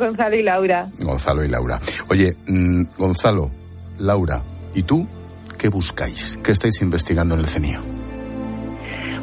Gonzalo 0.00 0.36
y 0.36 0.42
Laura. 0.42 0.88
Gonzalo 0.98 1.44
y 1.44 1.48
Laura. 1.48 1.80
Oye, 2.08 2.34
mm, 2.48 2.82
Gonzalo, 2.98 3.50
Laura, 3.98 4.42
¿y 4.74 4.82
tú 4.82 5.06
qué 5.58 5.68
buscáis? 5.68 6.38
¿Qué 6.42 6.52
estáis 6.52 6.80
investigando 6.82 7.34
en 7.34 7.40
el 7.40 7.46
CENIO? 7.46 7.80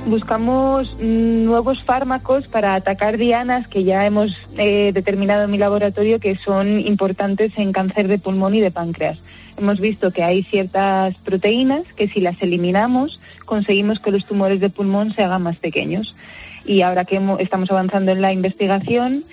Buscamos 0.05 0.95
mm, 1.01 1.43
nuevos 1.43 1.83
fármacos 1.83 2.47
para 2.47 2.75
atacar 2.75 3.17
dianas 3.17 3.67
que 3.67 3.83
ya 3.83 4.05
hemos 4.05 4.37
eh, 4.57 4.91
determinado 4.93 5.43
en 5.43 5.51
mi 5.51 5.57
laboratorio 5.57 6.19
que 6.19 6.35
son 6.37 6.79
importantes 6.79 7.57
en 7.57 7.73
cáncer 7.73 8.07
de 8.07 8.17
pulmón 8.17 8.55
y 8.55 8.61
de 8.61 8.71
páncreas. 8.71 9.19
Hemos 9.57 9.81
visto 9.81 10.11
que 10.11 10.23
hay 10.23 10.43
ciertas 10.43 11.15
proteínas 11.15 11.83
que 11.95 12.07
si 12.07 12.21
las 12.21 12.41
eliminamos 12.41 13.19
conseguimos 13.45 13.99
que 13.99 14.11
los 14.11 14.25
tumores 14.25 14.61
de 14.61 14.69
pulmón 14.69 15.11
se 15.11 15.23
hagan 15.23 15.43
más 15.43 15.57
pequeños. 15.57 16.15
Y 16.63 16.83
ahora 16.83 17.03
que 17.03 17.19
estamos 17.39 17.71
avanzando 17.71 18.11
en 18.11 18.21
la 18.21 18.31
investigación 18.31 19.23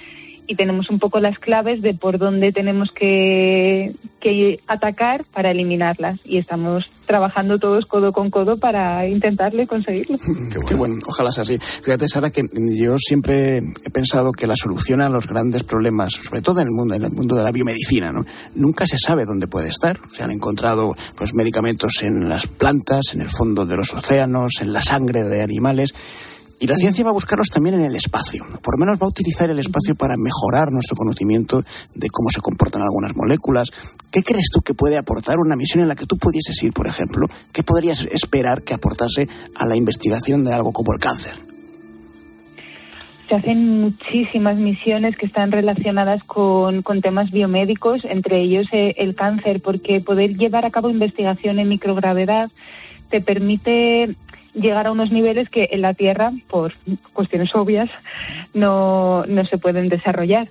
y 0.46 0.56
tenemos 0.56 0.90
un 0.90 0.98
poco 0.98 1.20
las 1.20 1.38
claves 1.38 1.82
de 1.82 1.94
por 1.94 2.18
dónde 2.18 2.52
tenemos 2.52 2.90
que, 2.90 3.94
que 4.20 4.60
atacar 4.66 5.24
para 5.32 5.50
eliminarlas. 5.50 6.20
Y 6.24 6.38
estamos 6.38 6.90
trabajando 7.06 7.58
todos 7.58 7.86
codo 7.86 8.12
con 8.12 8.30
codo 8.30 8.56
para 8.56 9.06
intentarle 9.06 9.66
conseguirlo. 9.66 10.18
Qué 10.66 10.74
bueno. 10.74 10.96
ojalá 11.06 11.30
sea 11.32 11.42
así. 11.42 11.58
Fíjate, 11.58 12.08
Sara, 12.08 12.30
que 12.30 12.42
yo 12.78 12.96
siempre 12.98 13.58
he 13.58 13.90
pensado 13.90 14.32
que 14.32 14.46
la 14.46 14.56
solución 14.56 15.00
a 15.00 15.08
los 15.08 15.26
grandes 15.26 15.62
problemas, 15.62 16.14
sobre 16.14 16.42
todo 16.42 16.60
en 16.60 16.68
el 16.68 16.72
mundo, 16.72 16.94
en 16.94 17.04
el 17.04 17.12
mundo 17.12 17.34
de 17.34 17.42
la 17.42 17.52
biomedicina, 17.52 18.12
¿no? 18.12 18.24
nunca 18.54 18.86
se 18.86 18.98
sabe 18.98 19.24
dónde 19.24 19.46
puede 19.46 19.68
estar. 19.68 19.98
Se 20.14 20.22
han 20.22 20.30
encontrado 20.30 20.94
pues 21.16 21.34
medicamentos 21.34 22.02
en 22.02 22.28
las 22.28 22.46
plantas, 22.46 23.14
en 23.14 23.22
el 23.22 23.28
fondo 23.28 23.66
de 23.66 23.76
los 23.76 23.92
océanos, 23.92 24.54
en 24.60 24.72
la 24.72 24.82
sangre 24.82 25.24
de 25.24 25.42
animales. 25.42 25.94
Y 26.60 26.66
la 26.66 26.76
ciencia 26.76 27.04
va 27.04 27.10
a 27.10 27.14
buscarlos 27.14 27.48
también 27.48 27.74
en 27.74 27.84
el 27.84 27.96
espacio. 27.96 28.44
Por 28.62 28.78
lo 28.78 28.84
menos 28.84 28.98
va 29.00 29.06
a 29.06 29.10
utilizar 29.10 29.50
el 29.50 29.58
espacio 29.58 29.94
para 29.96 30.14
mejorar 30.16 30.72
nuestro 30.72 30.96
conocimiento 30.96 31.62
de 31.94 32.08
cómo 32.08 32.30
se 32.30 32.40
comportan 32.40 32.82
algunas 32.82 33.14
moléculas. 33.16 33.70
¿Qué 34.10 34.22
crees 34.22 34.48
tú 34.52 34.60
que 34.60 34.74
puede 34.74 34.96
aportar 34.96 35.38
una 35.38 35.56
misión 35.56 35.82
en 35.82 35.88
la 35.88 35.96
que 35.96 36.06
tú 36.06 36.16
pudieses 36.16 36.62
ir, 36.62 36.72
por 36.72 36.86
ejemplo? 36.86 37.26
¿Qué 37.52 37.62
podrías 37.62 38.06
esperar 38.06 38.62
que 38.62 38.74
aportase 38.74 39.26
a 39.56 39.66
la 39.66 39.76
investigación 39.76 40.44
de 40.44 40.54
algo 40.54 40.72
como 40.72 40.92
el 40.92 41.00
cáncer? 41.00 41.36
Se 43.28 43.34
hacen 43.34 43.80
muchísimas 43.80 44.58
misiones 44.58 45.16
que 45.16 45.26
están 45.26 45.50
relacionadas 45.50 46.22
con, 46.24 46.82
con 46.82 47.00
temas 47.00 47.30
biomédicos, 47.30 48.04
entre 48.04 48.42
ellos 48.42 48.68
eh, 48.72 48.94
el 48.98 49.14
cáncer, 49.14 49.60
porque 49.62 50.00
poder 50.00 50.36
llevar 50.36 50.66
a 50.66 50.70
cabo 50.70 50.90
investigación 50.90 51.58
en 51.58 51.68
microgravedad 51.68 52.50
te 53.10 53.20
permite 53.20 54.14
llegar 54.54 54.86
a 54.86 54.92
unos 54.92 55.10
niveles 55.10 55.48
que 55.48 55.68
en 55.72 55.82
la 55.82 55.94
Tierra, 55.94 56.32
por 56.48 56.72
cuestiones 57.12 57.54
obvias, 57.54 57.90
no, 58.54 59.24
no 59.26 59.44
se 59.44 59.58
pueden 59.58 59.88
desarrollar. 59.88 60.48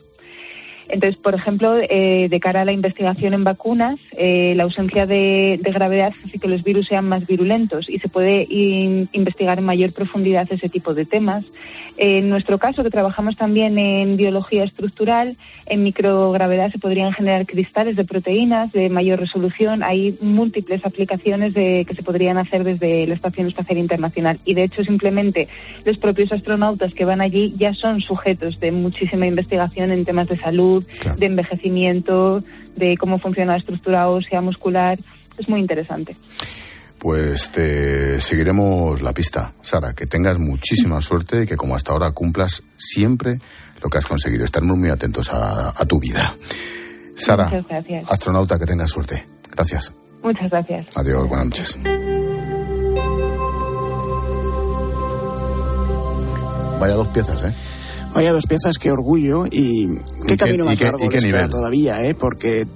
Entonces, 0.89 1.19
por 1.19 1.33
ejemplo, 1.33 1.77
eh, 1.77 2.27
de 2.29 2.39
cara 2.39 2.61
a 2.61 2.65
la 2.65 2.71
investigación 2.71 3.33
en 3.33 3.43
vacunas, 3.43 3.99
eh, 4.17 4.53
la 4.55 4.63
ausencia 4.63 5.05
de, 5.05 5.59
gravedad 5.63 6.13
hace 6.25 6.39
que 6.39 6.47
los 6.47 6.63
virus 6.63 6.87
sean 6.87 7.07
más 7.07 7.25
virulentos 7.25 7.89
y 7.89 7.99
se 7.99 8.09
puede 8.09 8.45
in, 8.49 9.09
investigar 9.13 9.59
en 9.59 9.65
mayor 9.65 9.93
profundidad 9.93 10.51
ese 10.51 10.69
tipo 10.69 10.93
de 10.93 11.05
temas. 11.05 11.45
En 11.97 12.29
nuestro 12.29 12.57
caso, 12.57 12.83
que 12.83 12.89
trabajamos 12.89 13.35
también 13.35 13.77
en 13.77 14.17
biología 14.17 14.63
estructural, 14.63 15.37
en 15.67 15.83
microgravedad 15.83 16.71
se 16.71 16.79
podrían 16.79 17.13
generar 17.13 17.45
cristales 17.45 17.95
de 17.95 18.03
proteínas 18.03 18.71
de 18.71 18.89
mayor 18.89 19.19
resolución. 19.19 19.83
Hay 19.83 20.17
múltiples 20.19 20.85
aplicaciones 20.85 21.53
de, 21.53 21.85
que 21.87 21.93
se 21.93 22.01
podrían 22.01 22.37
hacer 22.37 22.63
desde 22.63 23.05
la 23.05 23.13
Estación 23.13 23.47
Espacial 23.47 23.77
Internacional. 23.77 24.39
Y 24.43 24.55
de 24.55 24.63
hecho, 24.63 24.83
simplemente 24.83 25.47
los 25.85 25.97
propios 25.97 26.31
astronautas 26.31 26.93
que 26.93 27.05
van 27.05 27.21
allí 27.21 27.53
ya 27.57 27.73
son 27.73 28.01
sujetos 28.01 28.59
de 28.59 28.71
muchísima 28.71 29.27
investigación 29.27 29.91
en 29.91 30.03
temas 30.03 30.27
de 30.29 30.37
salud, 30.37 30.83
claro. 30.99 31.19
de 31.19 31.25
envejecimiento, 31.27 32.43
de 32.75 32.97
cómo 32.97 33.19
funciona 33.19 33.53
la 33.53 33.59
estructura 33.59 34.09
ósea, 34.09 34.41
muscular. 34.41 34.97
Es 35.37 35.47
muy 35.47 35.59
interesante 35.59 36.15
pues 37.03 37.51
te 37.51 38.21
seguiremos 38.21 39.01
la 39.01 39.11
pista. 39.11 39.51
Sara, 39.61 39.93
que 39.93 40.07
tengas 40.07 40.39
muchísima 40.39 41.01
suerte 41.01 41.43
y 41.43 41.45
que 41.45 41.57
como 41.57 41.75
hasta 41.75 41.91
ahora 41.91 42.11
cumplas 42.11 42.63
siempre 42.77 43.41
lo 43.81 43.89
que 43.89 43.97
has 43.97 44.05
conseguido. 44.05 44.45
Estaremos 44.45 44.77
muy 44.77 44.89
atentos 44.89 45.29
a, 45.29 45.73
a 45.75 45.85
tu 45.85 45.99
vida. 45.99 46.33
Sara, 47.17 47.51
astronauta, 48.07 48.57
que 48.57 48.65
tengas 48.65 48.89
suerte. 48.89 49.27
Gracias. 49.51 49.93
Muchas 50.23 50.49
gracias. 50.49 50.87
Adiós, 50.95 51.27
buenas 51.27 51.47
noches. 51.47 51.77
Vaya 56.79 56.93
dos 56.93 57.07
piezas, 57.09 57.43
¿eh? 57.43 57.53
Vaya 58.13 58.31
dos 58.31 58.45
piezas, 58.45 58.77
qué 58.77 58.91
orgullo 58.91 59.45
y 59.49 59.87
qué, 60.27 60.33
¿Y 60.33 60.37
camino 60.37 60.65
qué, 60.65 60.69
más 60.69 60.81
largo 60.81 61.09
qué, 61.09 61.17
qué 61.17 61.47
todavía, 61.49 62.03
¿eh? 62.03 62.13
Porque, 62.13 62.67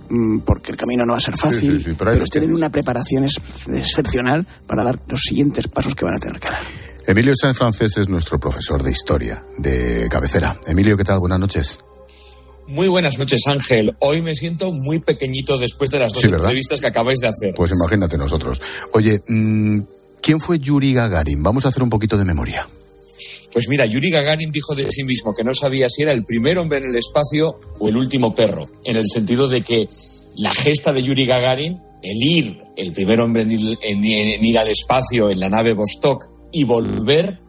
porque 0.45 0.71
el 0.71 0.77
camino 0.77 1.05
no 1.05 1.13
va 1.13 1.19
a 1.19 1.21
ser 1.21 1.37
fácil, 1.37 1.77
sí, 1.77 1.77
sí, 1.77 1.91
sí, 1.91 1.95
pero, 1.97 2.11
pero 2.11 2.25
tienen 2.25 2.53
una 2.53 2.69
preparación 2.69 3.23
excepcional 3.23 4.47
para 4.65 4.83
dar 4.83 4.99
los 5.07 5.21
siguientes 5.21 5.67
pasos 5.67 5.93
que 5.93 6.05
van 6.05 6.15
a 6.15 6.19
tener 6.19 6.39
que 6.39 6.49
dar. 6.49 6.61
Emilio 7.05 7.33
Sáenz 7.39 7.57
Francés 7.57 7.97
es 7.97 8.09
nuestro 8.09 8.39
profesor 8.39 8.83
de 8.83 8.91
historia 8.91 9.43
de 9.57 10.07
cabecera. 10.09 10.57
Emilio, 10.67 10.97
¿qué 10.97 11.05
tal? 11.05 11.19
Buenas 11.19 11.39
noches. 11.39 11.79
Muy 12.67 12.89
buenas 12.89 13.17
noches, 13.17 13.41
Ángel. 13.47 13.95
Hoy 13.99 14.21
me 14.21 14.35
siento 14.35 14.73
muy 14.73 14.99
pequeñito 14.99 15.57
después 15.57 15.89
de 15.89 15.99
las 15.99 16.11
dos 16.11 16.25
entrevistas 16.25 16.81
que 16.81 16.87
acabáis 16.87 17.19
de 17.19 17.27
hacer. 17.27 17.53
Pues 17.55 17.71
imagínate 17.71 18.17
nosotros. 18.17 18.61
Oye, 18.91 19.21
¿quién 20.21 20.41
fue 20.41 20.59
Yuri 20.59 20.93
Gagarin? 20.93 21.41
Vamos 21.41 21.65
a 21.65 21.69
hacer 21.69 21.81
un 21.81 21.89
poquito 21.89 22.17
de 22.17 22.25
memoria. 22.25 22.67
Pues 23.51 23.67
mira, 23.67 23.85
Yuri 23.85 24.09
Gagarin 24.09 24.51
dijo 24.51 24.75
de 24.75 24.91
sí 24.91 25.03
mismo 25.03 25.33
que 25.33 25.43
no 25.43 25.53
sabía 25.53 25.87
si 25.89 26.03
era 26.03 26.11
el 26.11 26.23
primer 26.23 26.57
hombre 26.57 26.79
en 26.79 26.85
el 26.85 26.95
espacio 26.95 27.59
o 27.79 27.89
el 27.89 27.97
último 27.97 28.35
perro, 28.35 28.63
en 28.83 28.97
el 28.97 29.05
sentido 29.07 29.47
de 29.47 29.61
que 29.61 29.87
la 30.37 30.53
gesta 30.53 30.93
de 30.93 31.03
Yuri 31.03 31.25
Gagarin, 31.25 31.79
el 32.03 32.23
ir, 32.23 32.57
el 32.75 32.93
primer 32.93 33.21
hombre 33.21 33.41
en 33.41 34.45
ir, 34.45 34.59
al 34.59 34.67
espacio 34.67 35.29
en 35.29 35.39
la 35.39 35.49
nave 35.49 35.73
Vostok 35.73 36.25
y 36.51 36.63
volver, 36.63 37.39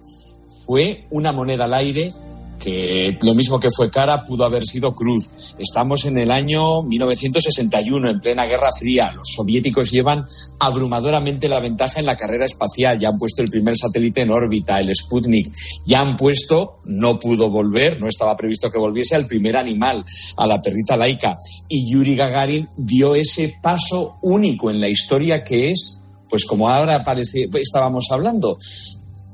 fue 0.67 1.05
una 1.11 1.33
moneda 1.33 1.65
al 1.65 1.75
aire 1.75 2.13
que 2.59 3.17
lo 3.23 3.35
mismo 3.35 3.61
que 3.61 3.71
fue 3.71 3.91
cara 3.91 4.25
pudo 4.25 4.45
haber 4.45 4.65
sido 4.67 4.95
cruz. 4.95 5.31
Estamos 5.59 6.05
en 6.05 6.19
el 6.19 6.31
año 6.31 6.83
1961, 6.83 8.11
en 8.11 8.21
plena 8.21 8.47
Guerra 8.47 8.71
Fría. 8.79 9.13
Los 9.13 9.29
soviéticos 9.35 9.91
llevan 9.91 10.27
abrumadoramente 10.59 11.49
la 11.49 11.61
ventaja 11.61 12.01
en 12.01 12.07
la 12.07 12.17
carrera 12.17 12.45
espacial. 12.45 12.99
Ya 12.99 13.09
han 13.09 13.19
puesto 13.19 13.43
el 13.43 13.51
primer 13.51 13.77
satélite 13.77 14.23
en 14.23 14.31
órbita, 14.31 14.81
el 14.81 14.95
Sputnik. 14.95 15.53
Ya 15.87 16.01
han 16.01 16.17
puesto, 16.17 16.79
no 16.85 17.19
pudo 17.19 17.51
volver, 17.51 18.01
no 18.01 18.09
estaba 18.09 18.37
previsto 18.37 18.71
que 18.71 18.79
volviese, 18.79 19.15
al 19.15 19.27
primer 19.27 19.57
animal, 19.57 20.05
a 20.37 20.47
la 20.47 20.61
perrita 20.61 20.97
laica. 20.97 21.39
Y 21.69 21.91
Yuri 21.93 22.17
Gagarin 22.17 22.69
dio 22.77 23.15
ese 23.15 23.55
paso 23.63 24.19
único 24.23 24.71
en 24.71 24.81
la 24.81 24.89
historia 24.89 25.45
que 25.45 25.71
es, 25.71 26.01
pues 26.29 26.45
como 26.45 26.69
ahora 26.69 27.03
parece, 27.03 27.49
estábamos 27.55 28.07
hablando, 28.11 28.59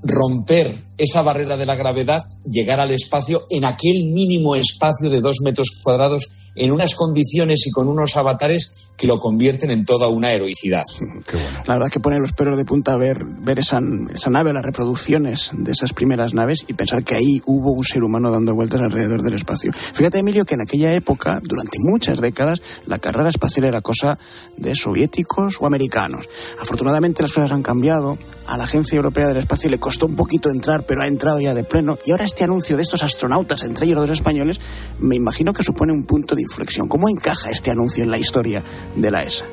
romper 0.02 0.84
esa 0.98 1.22
barrera 1.22 1.56
de 1.56 1.66
la 1.66 1.74
gravedad, 1.74 2.22
llegar 2.48 2.80
al 2.80 2.90
espacio 2.90 3.44
en 3.50 3.64
aquel 3.64 4.04
mínimo 4.04 4.56
espacio 4.56 5.10
de 5.10 5.20
dos 5.20 5.38
metros 5.42 5.68
cuadrados, 5.82 6.32
en 6.56 6.70
unas 6.70 6.94
condiciones 6.94 7.66
y 7.66 7.70
con 7.70 7.88
unos 7.88 8.16
avatares 8.16 8.88
que 8.96 9.08
lo 9.08 9.18
convierten 9.18 9.70
en 9.70 9.84
toda 9.84 10.08
una 10.08 10.32
heroicidad. 10.32 10.84
Bueno. 11.00 11.22
La 11.66 11.74
verdad 11.74 11.90
que 11.90 12.00
pone 12.00 12.20
los 12.20 12.32
pelos 12.32 12.56
de 12.56 12.64
punta 12.64 12.96
ver, 12.96 13.24
ver 13.24 13.58
esa, 13.58 13.80
esa 14.14 14.30
nave, 14.30 14.52
las 14.52 14.62
reproducciones 14.62 15.50
de 15.52 15.72
esas 15.72 15.92
primeras 15.92 16.32
naves 16.32 16.64
y 16.68 16.74
pensar 16.74 17.02
que 17.02 17.16
ahí 17.16 17.42
hubo 17.44 17.72
un 17.72 17.84
ser 17.84 18.04
humano 18.04 18.30
dando 18.30 18.54
vueltas 18.54 18.80
alrededor 18.80 19.22
del 19.22 19.34
espacio. 19.34 19.72
Fíjate, 19.72 20.18
Emilio, 20.18 20.44
que 20.44 20.54
en 20.54 20.62
aquella 20.62 20.94
época, 20.94 21.40
durante 21.42 21.78
muchas 21.80 22.20
décadas, 22.20 22.62
la 22.86 22.98
carrera 22.98 23.30
espacial 23.30 23.64
era 23.64 23.80
cosa 23.80 24.18
de 24.56 24.74
soviéticos 24.76 25.56
o 25.60 25.66
americanos. 25.66 26.28
Afortunadamente 26.60 27.22
las 27.22 27.32
cosas 27.32 27.52
han 27.52 27.62
cambiado. 27.62 28.16
A 28.46 28.58
la 28.58 28.64
Agencia 28.64 28.96
Europea 28.96 29.26
del 29.26 29.38
Espacio 29.38 29.70
le 29.70 29.80
costó 29.80 30.04
un 30.04 30.16
poquito 30.16 30.50
entrar, 30.50 30.83
pero 30.86 31.02
ha 31.02 31.06
entrado 31.06 31.40
ya 31.40 31.54
de 31.54 31.64
pleno. 31.64 31.98
Y 32.04 32.12
ahora 32.12 32.24
este 32.24 32.44
anuncio 32.44 32.76
de 32.76 32.82
estos 32.82 33.02
astronautas, 33.02 33.62
entre 33.62 33.86
ellos 33.86 33.96
los 33.96 34.08
dos 34.08 34.18
españoles, 34.18 34.60
me 34.98 35.16
imagino 35.16 35.52
que 35.52 35.64
supone 35.64 35.92
un 35.92 36.04
punto 36.04 36.34
de 36.34 36.42
inflexión. 36.42 36.88
¿Cómo 36.88 37.08
encaja 37.08 37.50
este 37.50 37.70
anuncio 37.70 38.04
en 38.04 38.10
la 38.10 38.18
historia 38.18 38.62
de 38.96 39.10
la 39.10 39.22
ESA? 39.22 39.44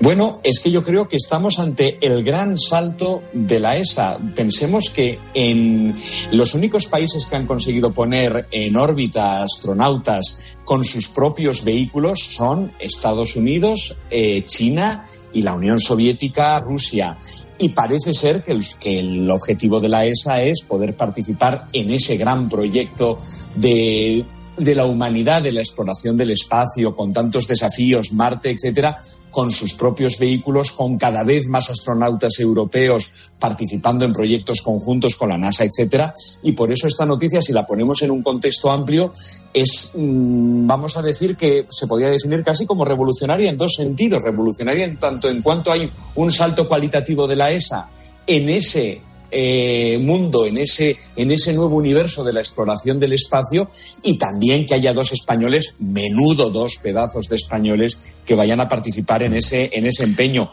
Bueno, 0.00 0.38
es 0.44 0.60
que 0.60 0.70
yo 0.70 0.84
creo 0.84 1.08
que 1.08 1.16
estamos 1.16 1.58
ante 1.58 1.98
el 2.00 2.22
gran 2.22 2.56
salto 2.56 3.22
de 3.32 3.58
la 3.58 3.76
ESA. 3.76 4.18
Pensemos 4.34 4.90
que 4.90 5.18
en 5.34 5.96
los 6.30 6.54
únicos 6.54 6.86
países 6.86 7.26
que 7.26 7.34
han 7.34 7.46
conseguido 7.46 7.92
poner 7.92 8.46
en 8.52 8.76
órbita 8.76 9.42
astronautas 9.42 10.58
con 10.64 10.84
sus 10.84 11.08
propios 11.08 11.64
vehículos 11.64 12.20
son 12.20 12.70
Estados 12.78 13.34
Unidos, 13.34 13.98
eh, 14.10 14.44
China 14.44 15.08
y 15.32 15.42
la 15.42 15.54
Unión 15.54 15.80
Soviética, 15.80 16.60
Rusia. 16.60 17.16
Y 17.58 17.70
parece 17.70 18.14
ser 18.14 18.44
que 18.44 19.00
el, 19.00 19.30
objetivo 19.30 19.80
de 19.80 19.88
la 19.88 20.04
ESA 20.04 20.42
es 20.42 20.62
poder 20.62 20.94
participar 20.94 21.68
en 21.72 21.92
ese 21.92 22.16
gran 22.16 22.48
proyecto 22.48 23.18
de, 23.56 24.24
de 24.56 24.74
la 24.74 24.86
humanidad, 24.86 25.42
de 25.42 25.52
la 25.52 25.60
exploración 25.60 26.16
del 26.16 26.30
espacio, 26.30 26.94
con 26.94 27.12
tantos 27.12 27.48
desafíos, 27.48 28.12
Marte, 28.12 28.50
etcétera, 28.50 29.00
con 29.38 29.52
sus 29.52 29.74
propios 29.74 30.18
vehículos, 30.18 30.72
con 30.72 30.98
cada 30.98 31.22
vez 31.22 31.46
más 31.46 31.70
astronautas 31.70 32.40
europeos 32.40 33.12
participando 33.38 34.04
en 34.04 34.12
proyectos 34.12 34.60
conjuntos 34.62 35.14
con 35.14 35.28
la 35.28 35.38
NASA, 35.38 35.62
etcétera. 35.62 36.12
Y 36.42 36.54
por 36.54 36.72
eso 36.72 36.88
esta 36.88 37.06
noticia, 37.06 37.40
si 37.40 37.52
la 37.52 37.64
ponemos 37.64 38.02
en 38.02 38.10
un 38.10 38.24
contexto 38.24 38.68
amplio, 38.68 39.12
es, 39.54 39.92
mmm, 39.94 40.66
vamos 40.66 40.96
a 40.96 41.02
decir 41.02 41.36
que 41.36 41.66
se 41.70 41.86
podría 41.86 42.10
definir 42.10 42.42
casi 42.42 42.66
como 42.66 42.84
revolucionaria 42.84 43.48
en 43.48 43.56
dos 43.56 43.74
sentidos. 43.74 44.24
Revolucionaria 44.24 44.86
en 44.86 44.96
tanto 44.96 45.30
en 45.30 45.40
cuanto 45.40 45.70
hay 45.70 45.88
un 46.16 46.32
salto 46.32 46.66
cualitativo 46.66 47.28
de 47.28 47.36
la 47.36 47.52
ESA 47.52 47.88
en 48.26 48.48
ese 48.48 49.00
eh, 49.30 49.98
mundo, 50.00 50.46
en 50.46 50.58
ese, 50.58 50.96
en 51.16 51.30
ese 51.30 51.52
nuevo 51.52 51.76
universo 51.76 52.24
de 52.24 52.32
la 52.32 52.40
exploración 52.40 52.98
del 52.98 53.12
espacio 53.12 53.70
y 54.02 54.16
también 54.18 54.66
que 54.66 54.74
haya 54.74 54.92
dos 54.92 55.12
españoles, 55.12 55.74
menudo 55.78 56.50
dos 56.50 56.78
pedazos 56.82 57.28
de 57.28 57.36
españoles 57.36 58.02
que 58.24 58.34
vayan 58.34 58.60
a 58.60 58.68
participar 58.68 59.22
en 59.22 59.34
ese, 59.34 59.70
en 59.72 59.86
ese 59.86 60.04
empeño. 60.04 60.50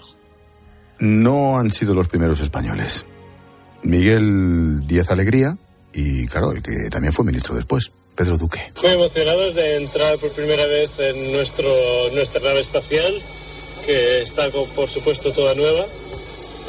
No 1.00 1.58
han 1.58 1.72
sido 1.72 1.94
los 1.94 2.08
primeros 2.08 2.42
españoles. 2.42 3.06
Miguel 3.84 4.86
Díaz 4.88 5.12
Alegría 5.12 5.58
y, 5.94 6.28
claro, 6.28 6.52
el 6.52 6.62
que 6.62 6.90
también 6.90 7.14
fue 7.14 7.24
ministro 7.26 7.56
después, 7.56 7.92
Pedro 8.16 8.38
Duque. 8.38 8.60
Muy 8.82 8.92
emocionados 8.92 9.56
de 9.56 9.78
entrar 9.78 10.18
por 10.18 10.32
primera 10.32 10.66
vez 10.66 11.00
en 11.00 11.32
nuestro, 11.34 11.70
nuestra 12.14 12.42
nave 12.42 12.60
espacial, 12.60 13.14
que 13.86 14.22
está, 14.22 14.50
por 14.50 14.88
supuesto, 14.88 15.32
toda 15.32 15.54
nueva 15.56 15.86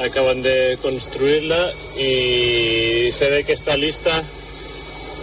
acaban 0.04 0.42
de 0.42 0.78
construirla 0.82 1.70
y 1.98 3.10
se 3.12 3.30
ve 3.30 3.44
que 3.44 3.52
está 3.52 3.76
lista. 3.76 4.10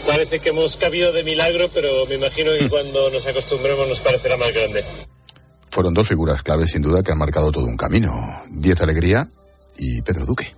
Parece 0.08 0.40
que 0.40 0.50
hemos 0.50 0.76
cabido 0.78 1.12
de 1.14 1.24
milagro, 1.24 1.68
pero 1.74 1.90
me 2.08 2.16
imagino 2.16 2.52
que 2.58 2.68
cuando 2.68 3.10
nos 3.10 3.26
acostumbremos 3.26 3.88
nos 3.88 4.00
parecerá 4.02 4.36
más 4.38 4.54
grande. 4.54 4.84
Fueron 5.72 5.94
dos 5.94 6.08
figuras 6.08 6.42
claves, 6.42 6.72
sin 6.72 6.82
duda, 6.82 7.02
que 7.02 7.12
han 7.12 7.18
marcado 7.18 7.52
todo 7.52 7.66
un 7.66 7.78
camino. 7.78 8.44
Diez 8.50 8.80
Alegría 8.82 9.28
y 9.78 10.02
Pedro 10.02 10.26
Duque. 10.26 10.54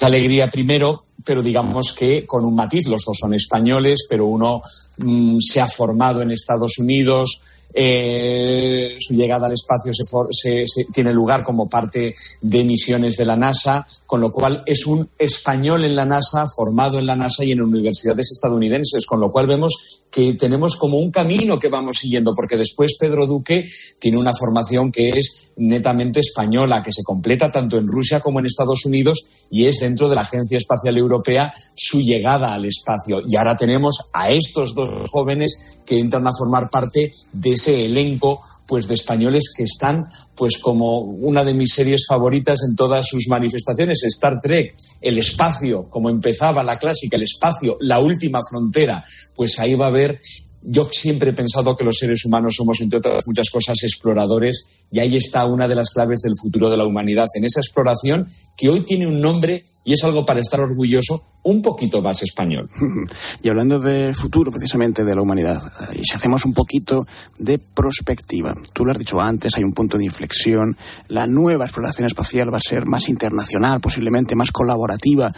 Alegría 0.00 0.48
primero, 0.48 1.04
pero 1.24 1.42
digamos 1.42 1.92
que 1.92 2.24
con 2.26 2.44
un 2.44 2.54
matiz. 2.54 2.88
Los 2.88 3.04
dos 3.04 3.18
son 3.18 3.34
españoles, 3.34 4.06
pero 4.08 4.26
uno 4.26 4.60
mmm, 4.98 5.38
se 5.40 5.60
ha 5.60 5.68
formado 5.68 6.22
en 6.22 6.30
Estados 6.30 6.78
Unidos, 6.78 7.44
eh, 7.74 8.96
su 8.98 9.14
llegada 9.14 9.46
al 9.46 9.52
espacio 9.52 9.92
se, 9.92 10.04
for, 10.04 10.28
se, 10.30 10.64
se, 10.66 10.84
tiene 10.86 11.12
lugar 11.12 11.42
como 11.42 11.68
parte 11.68 12.14
de 12.40 12.64
misiones 12.64 13.16
de 13.16 13.24
la 13.24 13.36
NASA, 13.36 13.86
con 14.06 14.20
lo 14.20 14.32
cual 14.32 14.62
es 14.66 14.86
un 14.86 15.08
español 15.18 15.84
en 15.84 15.96
la 15.96 16.04
NASA, 16.04 16.44
formado 16.54 16.98
en 16.98 17.06
la 17.06 17.16
NASA 17.16 17.44
y 17.44 17.52
en 17.52 17.62
universidades 17.62 18.32
estadounidenses, 18.32 19.06
con 19.06 19.20
lo 19.20 19.32
cual 19.32 19.46
vemos 19.46 20.01
que 20.12 20.34
tenemos 20.34 20.76
como 20.76 20.98
un 20.98 21.10
camino 21.10 21.58
que 21.58 21.70
vamos 21.70 21.96
siguiendo, 21.96 22.34
porque 22.34 22.58
después 22.58 22.98
Pedro 23.00 23.26
Duque 23.26 23.66
tiene 23.98 24.18
una 24.18 24.34
formación 24.34 24.92
que 24.92 25.08
es 25.08 25.52
netamente 25.56 26.20
española, 26.20 26.82
que 26.82 26.92
se 26.92 27.02
completa 27.02 27.50
tanto 27.50 27.78
en 27.78 27.86
Rusia 27.86 28.20
como 28.20 28.38
en 28.38 28.44
Estados 28.44 28.84
Unidos 28.84 29.26
y 29.50 29.64
es 29.64 29.80
dentro 29.80 30.10
de 30.10 30.16
la 30.16 30.20
Agencia 30.20 30.58
Espacial 30.58 30.98
Europea 30.98 31.54
su 31.74 32.02
llegada 32.02 32.52
al 32.52 32.66
espacio. 32.66 33.22
Y 33.26 33.36
ahora 33.36 33.56
tenemos 33.56 34.10
a 34.12 34.30
estos 34.30 34.74
dos 34.74 35.10
jóvenes 35.10 35.78
que 35.86 35.98
entran 35.98 36.26
a 36.26 36.32
formar 36.36 36.68
parte 36.68 37.14
de 37.32 37.52
ese 37.52 37.86
elenco 37.86 38.42
pues 38.66 38.88
de 38.88 38.94
españoles 38.94 39.52
que 39.56 39.64
están 39.64 40.08
pues 40.34 40.58
como 40.58 41.00
una 41.00 41.44
de 41.44 41.54
mis 41.54 41.72
series 41.74 42.04
favoritas 42.08 42.60
en 42.68 42.74
todas 42.76 43.06
sus 43.06 43.26
manifestaciones, 43.28 44.02
Star 44.04 44.40
Trek, 44.40 44.74
el 45.00 45.18
espacio, 45.18 45.84
como 45.90 46.10
empezaba 46.10 46.62
la 46.62 46.78
clásica, 46.78 47.16
el 47.16 47.22
espacio, 47.22 47.76
la 47.80 48.00
última 48.00 48.40
frontera, 48.48 49.04
pues 49.34 49.58
ahí 49.58 49.74
va 49.74 49.86
a 49.86 49.88
haber 49.88 50.18
yo 50.64 50.88
siempre 50.92 51.30
he 51.30 51.32
pensado 51.32 51.76
que 51.76 51.84
los 51.84 51.96
seres 51.98 52.24
humanos 52.24 52.54
somos, 52.56 52.80
entre 52.80 52.98
otras 52.98 53.26
muchas 53.26 53.50
cosas, 53.50 53.82
exploradores 53.82 54.68
y 54.90 55.00
ahí 55.00 55.16
está 55.16 55.44
una 55.44 55.66
de 55.66 55.74
las 55.74 55.90
claves 55.90 56.20
del 56.22 56.34
futuro 56.40 56.70
de 56.70 56.76
la 56.76 56.86
humanidad, 56.86 57.26
en 57.34 57.44
esa 57.44 57.60
exploración 57.60 58.28
que 58.56 58.68
hoy 58.68 58.82
tiene 58.82 59.06
un 59.06 59.20
nombre 59.20 59.64
y 59.84 59.92
es 59.92 60.04
algo 60.04 60.24
para 60.24 60.40
estar 60.40 60.60
orgulloso 60.60 61.26
un 61.44 61.60
poquito 61.60 62.02
más 62.02 62.22
español. 62.22 62.70
Y 63.42 63.48
hablando 63.48 63.80
de 63.80 64.14
futuro, 64.14 64.52
precisamente, 64.52 65.04
de 65.04 65.14
la 65.14 65.22
humanidad, 65.22 65.60
eh, 65.64 66.00
y 66.00 66.04
si 66.04 66.14
hacemos 66.14 66.44
un 66.44 66.54
poquito 66.54 67.04
de 67.38 67.58
prospectiva, 67.58 68.54
tú 68.72 68.84
lo 68.84 68.92
has 68.92 68.98
dicho 68.98 69.20
antes, 69.20 69.56
hay 69.56 69.64
un 69.64 69.72
punto 69.72 69.98
de 69.98 70.04
inflexión, 70.04 70.76
la 71.08 71.26
nueva 71.26 71.64
exploración 71.64 72.06
espacial 72.06 72.52
va 72.52 72.58
a 72.58 72.60
ser 72.60 72.86
más 72.86 73.08
internacional, 73.08 73.80
posiblemente 73.80 74.36
más 74.36 74.52
colaborativa, 74.52 75.32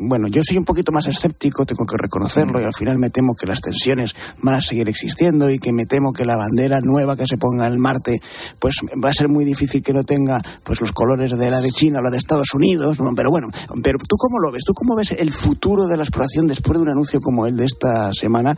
bueno, 0.00 0.28
yo 0.28 0.42
soy 0.42 0.56
un 0.56 0.64
poquito 0.64 0.92
más 0.92 1.06
escéptico, 1.06 1.66
tengo 1.66 1.84
que 1.84 1.96
reconocerlo, 1.96 2.60
y 2.60 2.64
al 2.64 2.74
final 2.74 2.98
me 2.98 3.10
temo 3.10 3.34
que 3.34 3.46
las 3.46 3.60
tensiones 3.60 4.14
van 4.42 4.54
a 4.54 4.60
seguir 4.60 4.88
existiendo 4.88 5.50
y 5.50 5.58
que 5.58 5.72
me 5.72 5.84
temo 5.84 6.12
que 6.12 6.24
la 6.24 6.36
bandera 6.36 6.78
nueva 6.82 7.16
que 7.16 7.26
se 7.26 7.36
ponga 7.36 7.66
en 7.66 7.78
Marte, 7.78 8.20
pues 8.58 8.76
va 9.02 9.10
a 9.10 9.14
ser 9.14 9.28
muy 9.28 9.44
difícil 9.44 9.82
que 9.82 9.92
no 9.92 10.02
tenga 10.02 10.40
pues 10.64 10.80
los 10.80 10.92
colores 10.92 11.36
de 11.36 11.50
la 11.50 11.60
de 11.60 11.70
China 11.70 11.98
o 12.00 12.02
la 12.02 12.10
de 12.10 12.18
Estados 12.18 12.54
Unidos, 12.54 12.98
pero 13.14 13.30
bueno, 13.30 13.48
pero 13.82 13.98
tú 13.98 14.16
cómo 14.16 14.38
lo 14.38 14.50
ves, 14.50 14.64
tú 14.64 14.72
cómo 14.74 14.96
ves 14.96 15.12
el 15.12 15.32
futuro 15.32 15.86
de 15.86 15.96
la 15.96 16.02
exploración 16.02 16.46
después 16.46 16.78
de 16.78 16.82
un 16.82 16.90
anuncio 16.90 17.20
como 17.20 17.46
el 17.46 17.56
de 17.56 17.66
esta 17.66 18.12
semana, 18.14 18.56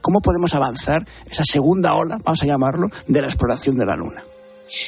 cómo 0.00 0.20
podemos 0.20 0.54
avanzar 0.54 1.06
esa 1.30 1.44
segunda 1.44 1.94
ola, 1.94 2.18
vamos 2.24 2.42
a 2.42 2.46
llamarlo, 2.46 2.88
de 3.06 3.22
la 3.22 3.28
exploración 3.28 3.76
de 3.76 3.86
la 3.86 3.96
Luna. 3.96 4.29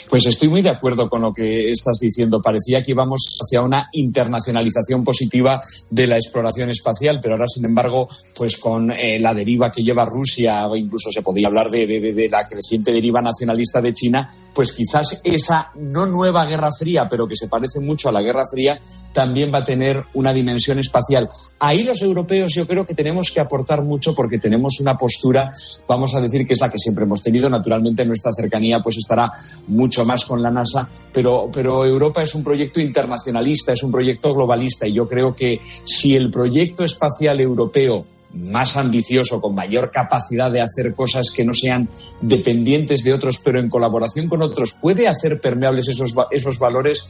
Pues 0.08 0.26
estoy 0.26 0.48
muy 0.48 0.62
de 0.62 0.70
acuerdo 0.70 1.08
con 1.08 1.22
lo 1.22 1.32
que 1.32 1.70
estás 1.70 1.98
diciendo. 2.00 2.40
Parecía 2.40 2.82
que 2.82 2.92
íbamos 2.92 3.38
hacia 3.40 3.62
una 3.62 3.88
internacionalización 3.92 5.04
positiva 5.04 5.62
de 5.90 6.06
la 6.06 6.16
exploración 6.16 6.70
espacial, 6.70 7.18
pero 7.20 7.34
ahora, 7.34 7.48
sin 7.48 7.64
embargo, 7.64 8.08
pues 8.34 8.56
con 8.56 8.90
eh, 8.90 9.18
la 9.20 9.34
deriva 9.34 9.70
que 9.70 9.82
lleva 9.82 10.04
Rusia, 10.04 10.66
incluso 10.74 11.10
se 11.10 11.22
podría 11.22 11.48
hablar 11.48 11.70
de, 11.70 11.86
de, 11.86 12.28
la 12.28 12.44
creciente 12.44 12.92
deriva 12.92 13.20
nacionalista 13.20 13.80
de 13.80 13.92
China, 13.92 14.30
pues 14.54 14.72
quizás 14.72 15.20
esa 15.24 15.70
no 15.76 16.06
nueva 16.06 16.44
Guerra 16.44 16.70
Fría, 16.76 17.08
pero 17.08 17.26
que 17.26 17.36
se 17.36 17.48
parece 17.48 17.80
mucho 17.80 18.08
a 18.08 18.12
la 18.12 18.22
Guerra 18.22 18.44
Fría, 18.50 18.80
también 19.12 19.52
va 19.52 19.58
a 19.58 19.64
tener 19.64 20.02
una 20.14 20.32
dimensión 20.32 20.78
espacial. 20.78 21.28
Ahí 21.58 21.82
los 21.82 22.00
europeos 22.02 22.52
yo 22.54 22.66
creo 22.66 22.86
que 22.86 22.94
tenemos 22.94 23.30
que 23.30 23.40
aportar 23.40 23.82
mucho 23.82 24.14
porque 24.14 24.38
tenemos 24.38 24.80
una 24.80 24.96
postura, 24.96 25.52
vamos 25.86 26.14
a 26.14 26.20
decir 26.20 26.46
que 26.46 26.54
es 26.54 26.60
la 26.60 26.70
que 26.70 26.78
siempre 26.78 27.04
hemos 27.04 27.22
tenido, 27.22 27.48
naturalmente 27.48 28.04
nuestra 28.04 28.32
cercanía 28.32 28.80
pues 28.80 28.96
estará 28.98 29.30
mucho 29.72 30.04
más 30.04 30.24
con 30.24 30.42
la 30.42 30.50
NASA, 30.50 30.88
pero, 31.12 31.50
pero 31.52 31.84
Europa 31.84 32.22
es 32.22 32.34
un 32.34 32.44
proyecto 32.44 32.80
internacionalista, 32.80 33.72
es 33.72 33.82
un 33.82 33.90
proyecto 33.90 34.34
globalista 34.34 34.86
y 34.86 34.92
yo 34.92 35.08
creo 35.08 35.34
que 35.34 35.60
si 35.84 36.14
el 36.14 36.30
proyecto 36.30 36.84
espacial 36.84 37.40
europeo 37.40 38.04
más 38.34 38.76
ambicioso, 38.76 39.40
con 39.40 39.54
mayor 39.54 39.90
capacidad 39.90 40.50
de 40.50 40.62
hacer 40.62 40.94
cosas 40.94 41.30
que 41.30 41.44
no 41.44 41.52
sean 41.52 41.88
dependientes 42.20 43.02
de 43.04 43.12
otros, 43.12 43.40
pero 43.44 43.60
en 43.60 43.68
colaboración 43.68 44.28
con 44.28 44.42
otros, 44.42 44.74
puede 44.80 45.08
hacer 45.08 45.40
permeables 45.40 45.88
esos, 45.88 46.14
esos 46.30 46.58
valores, 46.58 47.08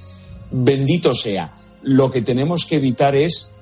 bendito 0.50 1.14
sea. 1.14 1.54
Lo 1.82 2.10
que 2.10 2.22
tenemos 2.22 2.64
que 2.64 2.76
evitar 2.76 3.14
es, 3.14 3.52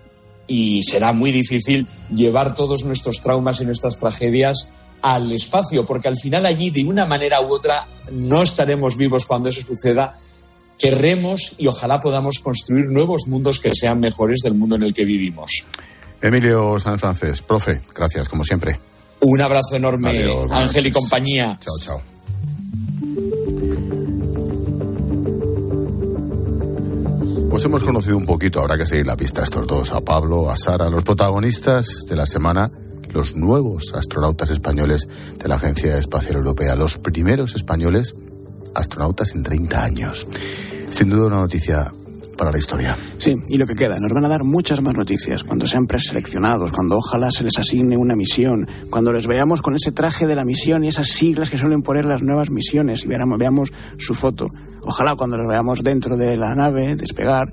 y 0.47 0.83
será 0.83 1.13
muy 1.13 1.33
difícil, 1.33 1.87
llevar 2.15 2.55
todos 2.55 2.85
nuestros 2.85 3.21
traumas 3.21 3.61
y 3.61 3.67
nuestras 3.67 3.99
tragedias 3.99 4.71
al 5.03 5.33
espacio, 5.33 5.85
porque 5.85 6.09
al 6.09 6.17
final 6.17 6.47
allí, 6.47 6.71
de 6.71 6.85
una 6.85 7.07
manera 7.07 7.41
u 7.41 7.53
otra, 7.53 7.87
no 8.13 8.43
estaremos 8.43 8.97
vivos 8.97 9.27
cuando 9.27 9.49
eso 9.49 9.61
suceda. 9.61 10.17
Querremos 10.79 11.55
y 11.59 11.67
ojalá 11.67 12.01
podamos 12.01 12.39
construir 12.39 12.87
nuevos 12.87 13.29
mundos 13.29 13.59
que 13.59 13.75
sean 13.75 14.01
mejores 14.01 14.41
del 14.43 14.55
mundo 14.55 14.77
en 14.77 14.85
el 14.85 14.95
que 14.95 15.05
vivimos. 15.05 15.67
Emilio 16.23 16.79
San 16.79 16.99
Francés, 16.99 17.43
profe, 17.43 17.81
gracias 17.95 18.29
como 18.29 18.45
siempre. 18.45 18.79
Un 19.21 19.41
abrazo 19.43 19.77
enorme, 19.77 20.25
Ángel 20.51 20.87
y 20.87 20.93
compañía. 20.93 21.59
Chao, 21.61 21.75
chao. 21.85 22.03
Pues 27.51 27.65
hemos 27.65 27.83
conocido 27.83 28.17
un 28.17 28.25
poquito, 28.25 28.61
habrá 28.61 28.79
que 28.79 28.87
seguir 28.87 29.07
la 29.07 29.17
pista 29.17 29.43
a 29.43 29.45
estos 29.45 29.67
dos, 29.67 29.93
a 29.93 30.01
Pablo, 30.01 30.51
a 30.51 30.57
Sara, 30.57 30.89
los 30.89 31.03
protagonistas 31.03 32.05
de 32.09 32.17
la 32.17 32.27
semana 32.27 32.71
los 33.13 33.37
nuevos 33.37 33.95
astronautas 33.95 34.51
españoles 34.51 35.09
de 35.39 35.49
la 35.49 35.57
Agencia 35.57 35.97
Espacial 35.97 36.37
Europea, 36.37 36.77
los 36.77 36.99
primeros 36.99 37.55
españoles 37.55 38.15
astronautas 38.75 39.35
en 39.35 39.43
30 39.43 39.83
años. 39.83 40.27
Sin 40.91 41.11
duda 41.11 41.27
una 41.27 41.41
noticia 41.41 41.93
para 42.41 42.53
la 42.53 42.59
historia. 42.59 42.97
Sí, 43.19 43.37
y 43.49 43.59
lo 43.59 43.67
que 43.67 43.75
queda, 43.75 44.01
nos 44.01 44.15
van 44.15 44.25
a 44.25 44.29
dar 44.29 44.45
muchas 44.45 44.81
más 44.81 44.95
noticias 44.95 45.45
cuando 45.45 45.67
sean 45.67 45.87
preseleccionados, 45.87 46.73
cuando 46.73 46.97
ojalá 46.97 47.31
se 47.31 47.45
les 47.45 47.59
asigne 47.59 47.99
una 47.99 48.15
misión, 48.15 48.67
cuando 48.89 49.13
les 49.13 49.27
veamos 49.27 49.61
con 49.61 49.75
ese 49.75 49.93
traje 49.93 50.27
de 50.27 50.35
la 50.35 50.47
misión 50.47 50.83
y 50.83 50.89
esas 50.89 51.09
siglas 51.09 51.51
que 51.51 51.59
suelen 51.59 51.83
poner 51.83 52.07
las 52.07 52.23
nuevas 52.23 52.51
misiones 52.51 53.05
y 53.05 53.09
veamos, 53.09 53.73
su 53.99 54.15
foto. 54.15 54.47
Ojalá 54.83 55.17
cuando 55.17 55.37
los 55.37 55.47
veamos 55.47 55.85
dentro 55.85 56.17
de 56.17 56.39
la 56.39 56.55
nave 56.55 56.97
despegar 56.97 57.49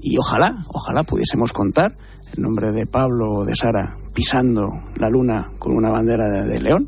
y 0.00 0.16
ojalá, 0.16 0.64
ojalá 0.68 1.02
pudiésemos 1.02 1.52
contar 1.52 1.96
el 2.36 2.40
nombre 2.40 2.70
de 2.70 2.86
Pablo 2.86 3.32
o 3.32 3.44
de 3.44 3.56
Sara 3.56 3.96
pisando 4.20 4.82
la 4.96 5.08
luna 5.08 5.48
con 5.58 5.74
una 5.74 5.88
bandera 5.88 6.28
de, 6.28 6.60
león. 6.60 6.86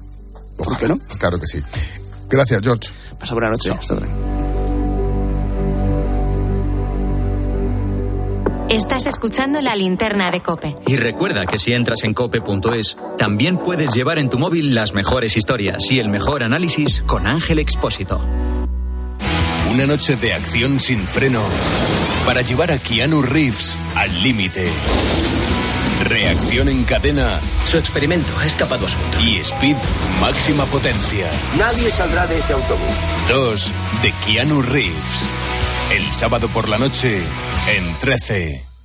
¿Por 0.59 0.77
qué 0.77 0.87
no? 0.87 0.99
Claro 1.19 1.39
que 1.39 1.47
sí. 1.47 1.63
Gracias, 2.29 2.61
George. 2.63 2.91
Pasa 3.19 3.33
buena 3.33 3.49
noche. 3.49 3.71
Hasta 3.71 3.97
Estás 8.69 9.07
escuchando 9.07 9.63
la 9.63 9.75
linterna 9.77 10.31
de 10.31 10.43
Cope. 10.43 10.77
Y 10.87 10.97
recuerda 10.97 11.47
que 11.47 11.57
si 11.57 11.73
entras 11.73 12.05
en 12.05 12.13
cope.es, 12.13 12.99
también 13.17 13.57
puedes 13.57 13.95
llevar 13.95 14.19
en 14.19 14.29
tu 14.29 14.39
móvil 14.39 14.75
las 14.75 14.93
mejores 14.93 15.35
historias 15.39 15.91
y 15.91 16.01
el 16.01 16.11
mejor 16.11 16.43
análisis 16.43 17.03
con 17.07 17.27
Ángel 17.27 17.59
Expósito. 17.61 18.21
Una 19.73 19.87
noche 19.87 20.17
de 20.17 20.35
acción 20.35 20.81
sin 20.81 21.07
freno 21.07 21.41
para 22.27 22.43
llevar 22.43 22.73
a 22.73 22.79
Keanu 22.79 23.23
Reeves 23.23 23.79
al 23.97 24.23
límite. 24.23 24.71
Reacción 26.05 26.69
en 26.69 26.85
cadena. 26.85 27.41
Su 27.65 27.79
experimento 27.79 28.37
ha 28.39 28.47
escapado 28.47 28.87
a 28.87 28.89
su 28.89 28.99
Y 29.21 29.37
Speed 29.39 29.77
máxima 30.21 30.67
potencia. 30.67 31.31
Nadie 31.57 31.91
saldrá 31.91 32.27
de 32.27 32.39
ese 32.39 32.53
autobús. 32.53 32.91
Dos 33.29 33.71
de 34.03 34.13
Keanu 34.25 34.63
Reeves. 34.63 35.29
El 35.93 36.03
sábado 36.13 36.49
por 36.49 36.69
la 36.69 36.79
noche 36.79 37.19
en 37.19 37.95
13. 38.01 38.72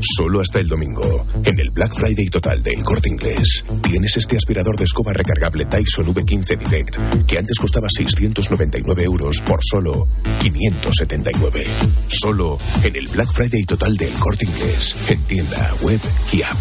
Solo 0.00 0.40
hasta 0.40 0.60
el 0.60 0.68
domingo, 0.68 1.26
en 1.44 1.58
el 1.58 1.70
Black 1.70 1.94
Friday 1.94 2.26
total 2.26 2.62
del 2.62 2.82
Corte 2.82 3.08
Inglés, 3.08 3.64
tienes 3.82 4.16
este 4.16 4.36
aspirador 4.36 4.76
de 4.76 4.84
escoba 4.84 5.12
recargable 5.12 5.64
Dyson 5.64 6.14
V15 6.14 6.58
Direct, 6.58 7.26
que 7.26 7.38
antes 7.38 7.58
costaba 7.58 7.88
699 7.90 9.04
euros 9.04 9.40
por 9.42 9.60
solo 9.62 10.08
579. 10.40 11.66
Solo 12.08 12.58
en 12.82 12.96
el 12.96 13.08
Black 13.08 13.30
Friday 13.32 13.64
total 13.64 13.96
del 13.96 14.12
Corte 14.14 14.44
Inglés, 14.44 14.96
en 15.08 15.20
tienda, 15.22 15.74
web 15.82 16.00
y 16.32 16.42
app. 16.42 16.56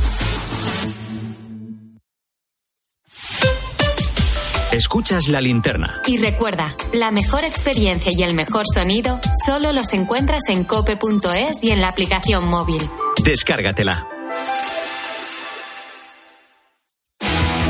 Escuchas 4.71 5.28
la 5.28 5.41
linterna. 5.41 6.02
Y 6.06 6.17
recuerda, 6.17 6.76
la 6.93 7.10
mejor 7.12 7.43
experiencia 7.43 8.12
y 8.15 8.21
el 8.21 8.36
mejor 8.36 8.65
sonido 8.71 9.19
solo 9.45 9.73
los 9.73 9.93
encuentras 9.93 10.43
en 10.50 10.63
cope.es 10.63 11.63
y 11.63 11.71
en 11.71 11.82
la 11.82 11.88
aplicación 11.88 12.47
móvil. 12.47 12.82
Descárgatela. 13.27 14.07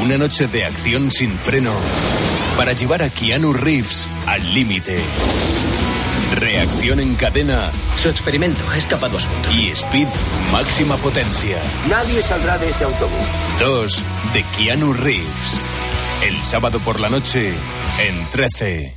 Una 0.03 0.19
noche 0.19 0.45
de 0.45 0.63
acción 0.63 1.09
sin 1.09 1.35
freno 1.35 1.73
para 2.55 2.73
llevar 2.73 3.01
a 3.01 3.09
Keanu 3.09 3.53
Reeves 3.53 4.07
al 4.27 4.53
límite. 4.53 4.99
Reacción 6.35 6.99
en 6.99 7.15
cadena. 7.15 7.71
Su 7.95 8.07
experimento 8.09 8.69
ha 8.69 8.77
escapado 8.77 9.17
a 9.17 9.19
su 9.19 9.29
Y 9.51 9.69
Speed, 9.69 10.07
máxima 10.51 10.95
potencia. 10.97 11.59
Nadie 11.89 12.21
saldrá 12.21 12.59
de 12.59 12.69
ese 12.69 12.83
autobús. 12.83 13.23
2 13.59 14.03
de 14.35 14.43
Keanu 14.55 14.93
Reeves. 14.93 15.59
El 16.23 16.35
sábado 16.43 16.79
por 16.81 16.99
la 16.99 17.09
noche 17.09 17.47
en 17.49 18.29
13. 18.29 18.96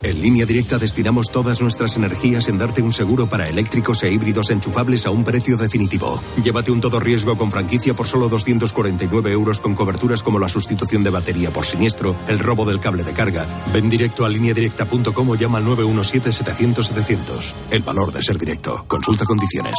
En 0.00 0.22
línea 0.22 0.46
directa 0.46 0.78
destinamos 0.78 1.30
todas 1.32 1.60
nuestras 1.60 1.96
energías 1.96 2.46
en 2.46 2.56
darte 2.56 2.82
un 2.82 2.92
seguro 2.92 3.28
para 3.28 3.48
eléctricos 3.48 4.02
e 4.04 4.10
híbridos 4.10 4.50
enchufables 4.50 5.06
a 5.06 5.10
un 5.10 5.24
precio 5.24 5.56
definitivo. 5.56 6.22
Llévate 6.42 6.70
un 6.70 6.80
todo 6.80 7.00
riesgo 7.00 7.36
con 7.36 7.50
franquicia 7.50 7.94
por 7.94 8.06
solo 8.06 8.28
249 8.28 9.32
euros 9.32 9.60
con 9.60 9.74
coberturas 9.74 10.22
como 10.22 10.38
la 10.38 10.48
sustitución 10.48 11.02
de 11.02 11.10
batería 11.10 11.50
por 11.50 11.66
siniestro, 11.66 12.14
el 12.28 12.38
robo 12.38 12.64
del 12.64 12.78
cable 12.78 13.02
de 13.02 13.12
carga. 13.12 13.44
Ven 13.72 13.88
directo 13.88 14.24
a 14.24 14.28
lineadirecta.com 14.28 15.30
o 15.30 15.34
llama 15.34 15.58
al 15.58 15.64
917-700-700. 15.64 17.52
El 17.72 17.82
valor 17.82 18.12
de 18.12 18.22
ser 18.22 18.38
directo. 18.38 18.84
Consulta 18.86 19.24
condiciones. 19.24 19.74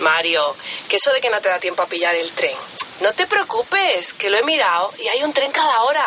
Mario, 0.00 0.42
que 0.88 0.96
eso 0.96 1.12
de 1.12 1.20
que 1.20 1.30
no 1.30 1.40
te 1.40 1.48
da 1.48 1.58
tiempo 1.58 1.82
a 1.82 1.86
pillar 1.86 2.14
el 2.14 2.30
tren. 2.30 2.54
No 3.02 3.12
te 3.12 3.26
preocupes, 3.26 4.14
que 4.14 4.30
lo 4.30 4.36
he 4.36 4.44
mirado 4.44 4.92
y 5.02 5.08
hay 5.08 5.24
un 5.24 5.32
tren 5.32 5.50
cada 5.50 5.82
hora. 5.82 6.06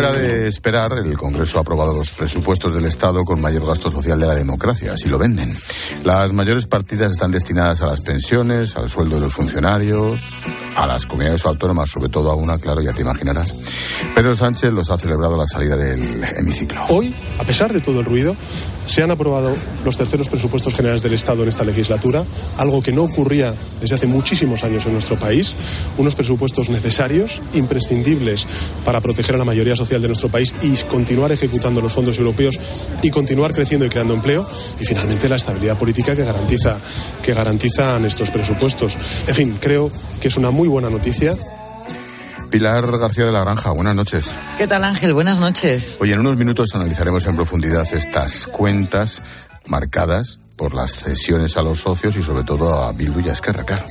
Como 0.00 0.14
era 0.14 0.22
de 0.22 0.48
esperar, 0.48 0.92
el 1.04 1.14
Congreso 1.18 1.58
ha 1.58 1.60
aprobado 1.60 1.92
los 1.92 2.12
presupuestos 2.12 2.74
del 2.74 2.86
Estado 2.86 3.22
con 3.22 3.38
mayor 3.38 3.66
gasto 3.66 3.90
social 3.90 4.18
de 4.18 4.26
la 4.26 4.34
democracia, 4.34 4.94
así 4.94 5.10
lo 5.10 5.18
venden. 5.18 5.54
Las 6.04 6.32
mayores 6.32 6.64
partidas 6.64 7.10
están 7.10 7.30
destinadas 7.30 7.82
a 7.82 7.86
las 7.86 8.00
pensiones, 8.00 8.76
al 8.76 8.88
sueldo 8.88 9.16
de 9.16 9.22
los 9.22 9.34
funcionarios, 9.34 10.18
a 10.74 10.86
las 10.86 11.04
comunidades 11.04 11.44
autónomas, 11.44 11.90
sobre 11.90 12.08
todo 12.08 12.30
a 12.30 12.34
una, 12.34 12.56
claro, 12.56 12.80
ya 12.80 12.94
te 12.94 13.02
imaginarás. 13.02 13.52
Pedro 14.14 14.34
Sánchez 14.34 14.72
los 14.72 14.90
ha 14.90 14.96
celebrado 14.96 15.34
a 15.34 15.38
la 15.38 15.46
salida 15.46 15.76
del 15.76 16.24
hemiciclo. 16.36 16.80
Hoy, 16.88 17.14
a 17.38 17.44
pesar 17.44 17.70
de 17.70 17.80
todo 17.80 18.00
el 18.00 18.06
ruido, 18.06 18.34
se 18.86 19.02
han 19.02 19.10
aprobado 19.10 19.54
los 19.84 19.96
terceros 19.96 20.28
presupuestos 20.28 20.74
generales 20.74 21.02
del 21.02 21.12
Estado 21.12 21.42
en 21.42 21.48
esta 21.48 21.64
legislatura, 21.64 22.24
algo 22.56 22.82
que 22.82 22.92
no 22.92 23.02
ocurría 23.02 23.54
desde 23.80 23.94
hace 23.94 24.06
muchísimos 24.06 24.64
años 24.64 24.86
en 24.86 24.94
nuestro 24.94 25.16
país, 25.16 25.54
unos 25.98 26.14
presupuestos 26.14 26.70
necesarios, 26.70 27.40
imprescindibles 27.54 28.46
para 28.84 29.00
proteger 29.00 29.36
a 29.36 29.38
la 29.38 29.44
mayoría 29.44 29.76
social 29.76 29.89
de 29.98 30.06
nuestro 30.06 30.28
país 30.28 30.54
y 30.62 30.76
continuar 30.84 31.32
ejecutando 31.32 31.80
los 31.80 31.92
fondos 31.92 32.18
europeos 32.18 32.58
y 33.02 33.10
continuar 33.10 33.52
creciendo 33.52 33.86
y 33.86 33.88
creando 33.88 34.14
empleo, 34.14 34.48
y 34.78 34.84
finalmente 34.84 35.28
la 35.28 35.36
estabilidad 35.36 35.78
política 35.78 36.14
que 36.14 36.24
garantiza 36.24 36.78
que 37.22 37.34
garantizan 37.34 38.04
estos 38.04 38.30
presupuestos. 38.30 38.96
En 39.26 39.34
fin, 39.34 39.58
creo 39.60 39.90
que 40.20 40.28
es 40.28 40.36
una 40.36 40.50
muy 40.50 40.68
buena 40.68 40.90
noticia 40.90 41.36
Pilar 42.50 42.98
García 42.98 43.26
de 43.26 43.32
la 43.32 43.40
Granja, 43.40 43.70
buenas 43.70 43.94
noches. 43.94 44.30
¿Qué 44.58 44.66
tal 44.66 44.82
Ángel? 44.82 45.14
Buenas 45.14 45.38
noches. 45.38 45.96
Hoy 46.00 46.12
en 46.12 46.18
unos 46.18 46.36
minutos 46.36 46.74
analizaremos 46.74 47.24
en 47.26 47.36
profundidad 47.36 47.86
estas 47.94 48.48
cuentas 48.48 49.22
marcadas 49.66 50.40
por 50.56 50.74
las 50.74 50.92
cesiones 50.92 51.56
a 51.56 51.62
los 51.62 51.80
socios 51.80 52.16
y 52.16 52.22
sobre 52.22 52.42
todo 52.42 52.82
a 52.82 52.92
Bildu 52.92 53.20
y 53.20 53.28
a 53.28 53.32
Esquerra, 53.32 53.64
claro. 53.64 53.84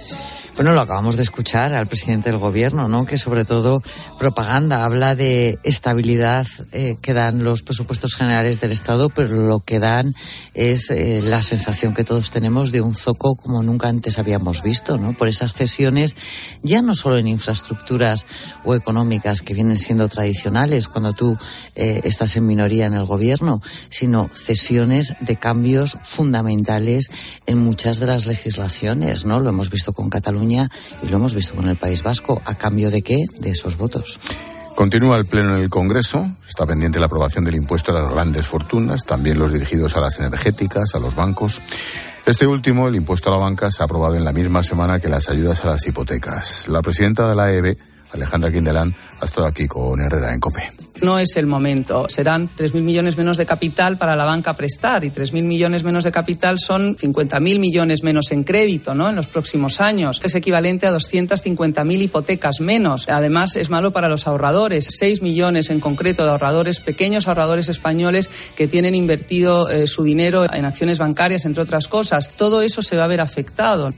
Bueno, 0.59 0.73
lo 0.73 0.81
acabamos 0.81 1.15
de 1.15 1.23
escuchar 1.23 1.73
al 1.73 1.87
presidente 1.87 2.29
del 2.29 2.37
gobierno, 2.37 2.89
¿no? 2.89 3.05
Que 3.05 3.17
sobre 3.17 3.45
todo 3.45 3.81
propaganda 4.17 4.83
habla 4.83 5.15
de 5.15 5.57
estabilidad 5.63 6.47
eh, 6.73 6.97
que 7.01 7.13
dan 7.13 7.45
los 7.45 7.63
presupuestos 7.63 8.15
generales 8.15 8.59
del 8.59 8.73
Estado, 8.73 9.07
pero 9.07 9.37
lo 9.37 9.61
que 9.61 9.79
dan 9.79 10.13
es 10.53 10.91
eh, 10.91 11.21
la 11.23 11.43
sensación 11.43 11.93
que 11.93 12.03
todos 12.03 12.31
tenemos 12.31 12.73
de 12.73 12.81
un 12.81 12.93
zoco 12.93 13.35
como 13.35 13.63
nunca 13.63 13.87
antes 13.87 14.19
habíamos 14.19 14.61
visto, 14.61 14.97
¿no? 14.97 15.13
Por 15.13 15.29
esas 15.29 15.53
cesiones, 15.53 16.17
ya 16.61 16.81
no 16.81 16.93
solo 16.93 17.17
en 17.17 17.29
infraestructuras 17.29 18.25
o 18.65 18.75
económicas 18.75 19.41
que 19.41 19.53
vienen 19.53 19.77
siendo 19.77 20.09
tradicionales 20.09 20.89
cuando 20.89 21.13
tú 21.13 21.37
eh, 21.75 22.01
estás 22.03 22.35
en 22.35 22.45
minoría 22.45 22.85
en 22.85 22.95
el 22.95 23.05
gobierno, 23.05 23.61
sino 23.89 24.29
cesiones 24.33 25.15
de 25.21 25.37
cambios 25.37 25.97
fundamentales 26.03 27.11
en 27.45 27.59
muchas 27.59 27.99
de 27.99 28.07
las 28.07 28.25
legislaciones, 28.25 29.23
¿no? 29.23 29.39
Lo 29.39 29.51
hemos 29.51 29.69
visto 29.69 29.93
con 29.93 30.09
Cataluña 30.09 30.48
y 30.49 31.07
lo 31.07 31.17
hemos 31.17 31.33
visto 31.33 31.55
con 31.55 31.67
el 31.69 31.75
País 31.75 32.01
Vasco. 32.01 32.41
¿A 32.45 32.55
cambio 32.55 32.89
de 32.89 33.01
qué? 33.01 33.25
De 33.39 33.51
esos 33.51 33.77
votos. 33.77 34.19
Continúa 34.75 35.17
el 35.17 35.25
Pleno 35.25 35.55
en 35.55 35.61
el 35.61 35.69
Congreso. 35.69 36.25
Está 36.47 36.65
pendiente 36.65 36.99
la 36.99 37.07
aprobación 37.07 37.43
del 37.43 37.55
impuesto 37.55 37.91
a 37.91 38.01
las 38.01 38.11
grandes 38.11 38.45
fortunas, 38.47 39.03
también 39.05 39.37
los 39.37 39.51
dirigidos 39.51 39.95
a 39.95 39.99
las 39.99 40.19
energéticas, 40.19 40.95
a 40.95 40.99
los 40.99 41.15
bancos. 41.15 41.61
Este 42.25 42.47
último, 42.47 42.87
el 42.87 42.95
impuesto 42.95 43.29
a 43.29 43.33
la 43.33 43.39
banca, 43.39 43.69
se 43.71 43.83
ha 43.83 43.85
aprobado 43.85 44.15
en 44.15 44.23
la 44.23 44.31
misma 44.31 44.63
semana 44.63 44.99
que 44.99 45.09
las 45.09 45.29
ayudas 45.29 45.63
a 45.65 45.67
las 45.67 45.85
hipotecas. 45.85 46.67
La 46.67 46.81
presidenta 46.81 47.27
de 47.27 47.35
la 47.35 47.51
EB, 47.51 47.77
Alejandra 48.13 48.51
Quindelán, 48.51 48.95
ha 49.19 49.25
estado 49.25 49.47
aquí 49.47 49.67
con 49.67 49.99
Herrera 49.99 50.33
en 50.33 50.39
COPE. 50.39 50.78
No 51.01 51.19
es 51.19 51.35
el 51.35 51.45
momento. 51.45 52.07
Serán 52.09 52.49
3.000 52.55 52.81
millones 52.81 53.17
menos 53.17 53.37
de 53.37 53.45
capital 53.45 53.97
para 53.97 54.15
la 54.15 54.25
banca 54.25 54.53
prestar 54.55 55.03
y 55.03 55.09
3.000 55.09 55.43
millones 55.43 55.83
menos 55.83 56.03
de 56.03 56.11
capital 56.11 56.59
son 56.59 56.95
50.000 56.95 57.59
millones 57.59 58.03
menos 58.03 58.31
en 58.31 58.43
crédito 58.43 58.95
¿no? 58.95 59.09
en 59.09 59.15
los 59.15 59.27
próximos 59.27 59.81
años. 59.81 60.19
Es 60.23 60.35
equivalente 60.35 60.87
a 60.87 60.93
250.000 60.93 62.01
hipotecas 62.01 62.61
menos. 62.61 63.07
Además, 63.09 63.55
es 63.55 63.69
malo 63.69 63.91
para 63.91 64.09
los 64.09 64.27
ahorradores. 64.27 64.87
6 64.89 65.21
millones 65.21 65.69
en 65.69 65.79
concreto 65.79 66.23
de 66.23 66.31
ahorradores, 66.31 66.79
pequeños 66.79 67.27
ahorradores 67.27 67.69
españoles 67.69 68.29
que 68.55 68.67
tienen 68.67 68.95
invertido 68.95 69.69
eh, 69.69 69.87
su 69.87 70.03
dinero 70.03 70.45
en 70.53 70.65
acciones 70.65 70.99
bancarias, 70.99 71.45
entre 71.45 71.63
otras 71.63 71.87
cosas. 71.87 72.29
Todo 72.35 72.61
eso 72.61 72.81
se 72.81 72.97
va 72.97 73.05
a 73.05 73.07
ver 73.07 73.21
afectado. 73.21 73.93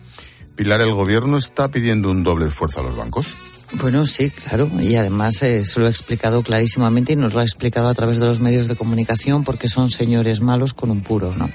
Pilar, 0.55 0.81
¿el 0.81 0.93
gobierno 0.93 1.37
está 1.37 1.69
pidiendo 1.69 2.11
un 2.11 2.23
doble 2.23 2.47
esfuerzo 2.47 2.81
a 2.81 2.83
los 2.83 2.95
bancos? 2.95 3.35
Bueno, 3.73 4.05
sí, 4.05 4.29
claro. 4.29 4.69
Y 4.79 4.95
además 4.95 5.41
eh, 5.43 5.63
se 5.63 5.79
lo 5.79 5.87
ha 5.87 5.89
explicado 5.89 6.43
clarísimamente 6.43 7.13
y 7.13 7.15
nos 7.15 7.33
lo 7.33 7.39
ha 7.39 7.43
explicado 7.43 7.87
a 7.87 7.93
través 7.93 8.19
de 8.19 8.25
los 8.25 8.39
medios 8.39 8.67
de 8.67 8.75
comunicación 8.75 9.43
porque 9.43 9.69
son 9.69 9.89
señores 9.89 10.41
malos 10.41 10.73
con 10.73 10.91
un 10.91 11.01
puro, 11.01 11.33
¿no? 11.35 11.49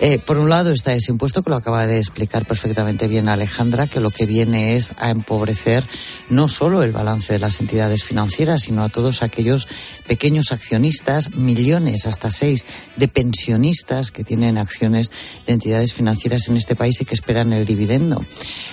Eh, 0.00 0.20
por 0.24 0.38
un 0.38 0.48
lado 0.48 0.70
está 0.70 0.92
ese 0.92 1.10
impuesto 1.10 1.42
que 1.42 1.50
lo 1.50 1.56
acaba 1.56 1.86
de 1.86 1.98
explicar 1.98 2.46
perfectamente 2.46 3.08
bien 3.08 3.28
Alejandra, 3.28 3.88
que 3.88 3.98
lo 3.98 4.10
que 4.10 4.26
viene 4.26 4.76
es 4.76 4.92
a 4.96 5.10
empobrecer 5.10 5.82
no 6.30 6.48
solo 6.48 6.84
el 6.84 6.92
balance 6.92 7.32
de 7.32 7.40
las 7.40 7.58
entidades 7.60 8.04
financieras, 8.04 8.62
sino 8.62 8.84
a 8.84 8.90
todos 8.90 9.22
aquellos 9.22 9.66
pequeños 10.06 10.52
accionistas, 10.52 11.34
millones, 11.34 12.06
hasta 12.06 12.30
seis, 12.30 12.64
de 12.96 13.08
pensionistas 13.08 14.12
que 14.12 14.22
tienen 14.22 14.56
acciones 14.56 15.10
de 15.46 15.54
entidades 15.54 15.92
financieras 15.92 16.48
en 16.48 16.56
este 16.56 16.76
país 16.76 17.00
y 17.00 17.04
que 17.04 17.14
esperan 17.14 17.52
el 17.52 17.66
dividendo. 17.66 18.24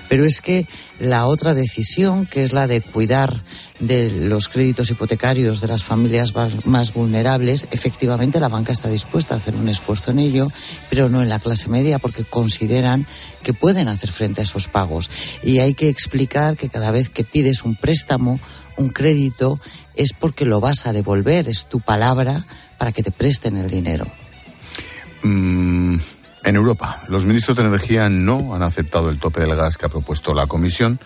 Pero 0.08 0.26
es 0.26 0.42
que 0.42 0.68
la 1.00 1.26
otra 1.26 1.56
decisión, 1.56 2.28
que 2.28 2.44
es 2.44 2.54
la 2.54 2.68
de 2.68 2.82
cuidar 2.82 3.34
de 3.80 4.10
los 4.10 4.48
créditos 4.48 4.90
hipotecarios 4.90 5.60
de 5.60 5.68
las 5.68 5.84
familias 5.84 6.34
más 6.66 6.94
vulnerables, 6.94 7.68
efectivamente 7.72 8.40
la 8.40 8.48
banca 8.48 8.72
está 8.72 8.90
dispuesta 8.90 9.34
a 9.34 9.38
hacer 9.38 9.56
un 9.56 9.68
esfuerzo 9.68 10.12
en 10.12 10.20
ello, 10.20 10.48
pero 10.90 11.10
no 11.10 11.22
en 11.22 11.30
la 11.30 11.40
clase 11.40 11.68
media 11.70 12.00
porque 12.00 12.24
consideran 12.24 13.06
que 13.44 13.54
pueden 13.54 13.88
hacer 13.88 14.12
frente 14.12 14.42
a 14.42 14.44
esos 14.46 14.68
pagos. 14.68 15.10
Y 15.44 15.60
hay 15.60 15.74
que 15.74 15.90
explicar 15.90 16.58
que 16.58 16.70
cada 16.70 16.92
vez 16.92 17.10
que 17.10 17.24
pides 17.24 17.64
un 17.64 17.76
préstamo, 17.76 18.40
un 18.78 18.90
crédito, 18.90 19.60
es 19.96 20.14
porque 20.14 20.46
lo 20.46 20.60
vas 20.60 20.86
a 20.86 20.94
devolver, 20.94 21.50
es 21.50 21.66
tu 21.66 21.80
palabra 21.80 22.44
para 22.78 22.92
que 22.92 23.04
te 23.04 23.12
presten 23.12 23.58
el 23.58 23.70
dinero. 23.70 24.06
Mm, 25.24 25.98
En 26.46 26.56
Europa, 26.56 27.02
los 27.10 27.26
ministros 27.26 27.58
de 27.58 27.64
Energía 27.64 28.08
no 28.08 28.54
han 28.54 28.62
aceptado 28.62 29.10
el 29.10 29.18
tope 29.18 29.42
del 29.42 29.56
gas 29.56 29.78
que 29.78 29.88
ha 29.88 29.90
propuesto 29.90 30.32
la 30.32 30.46
Comisión 30.46 31.00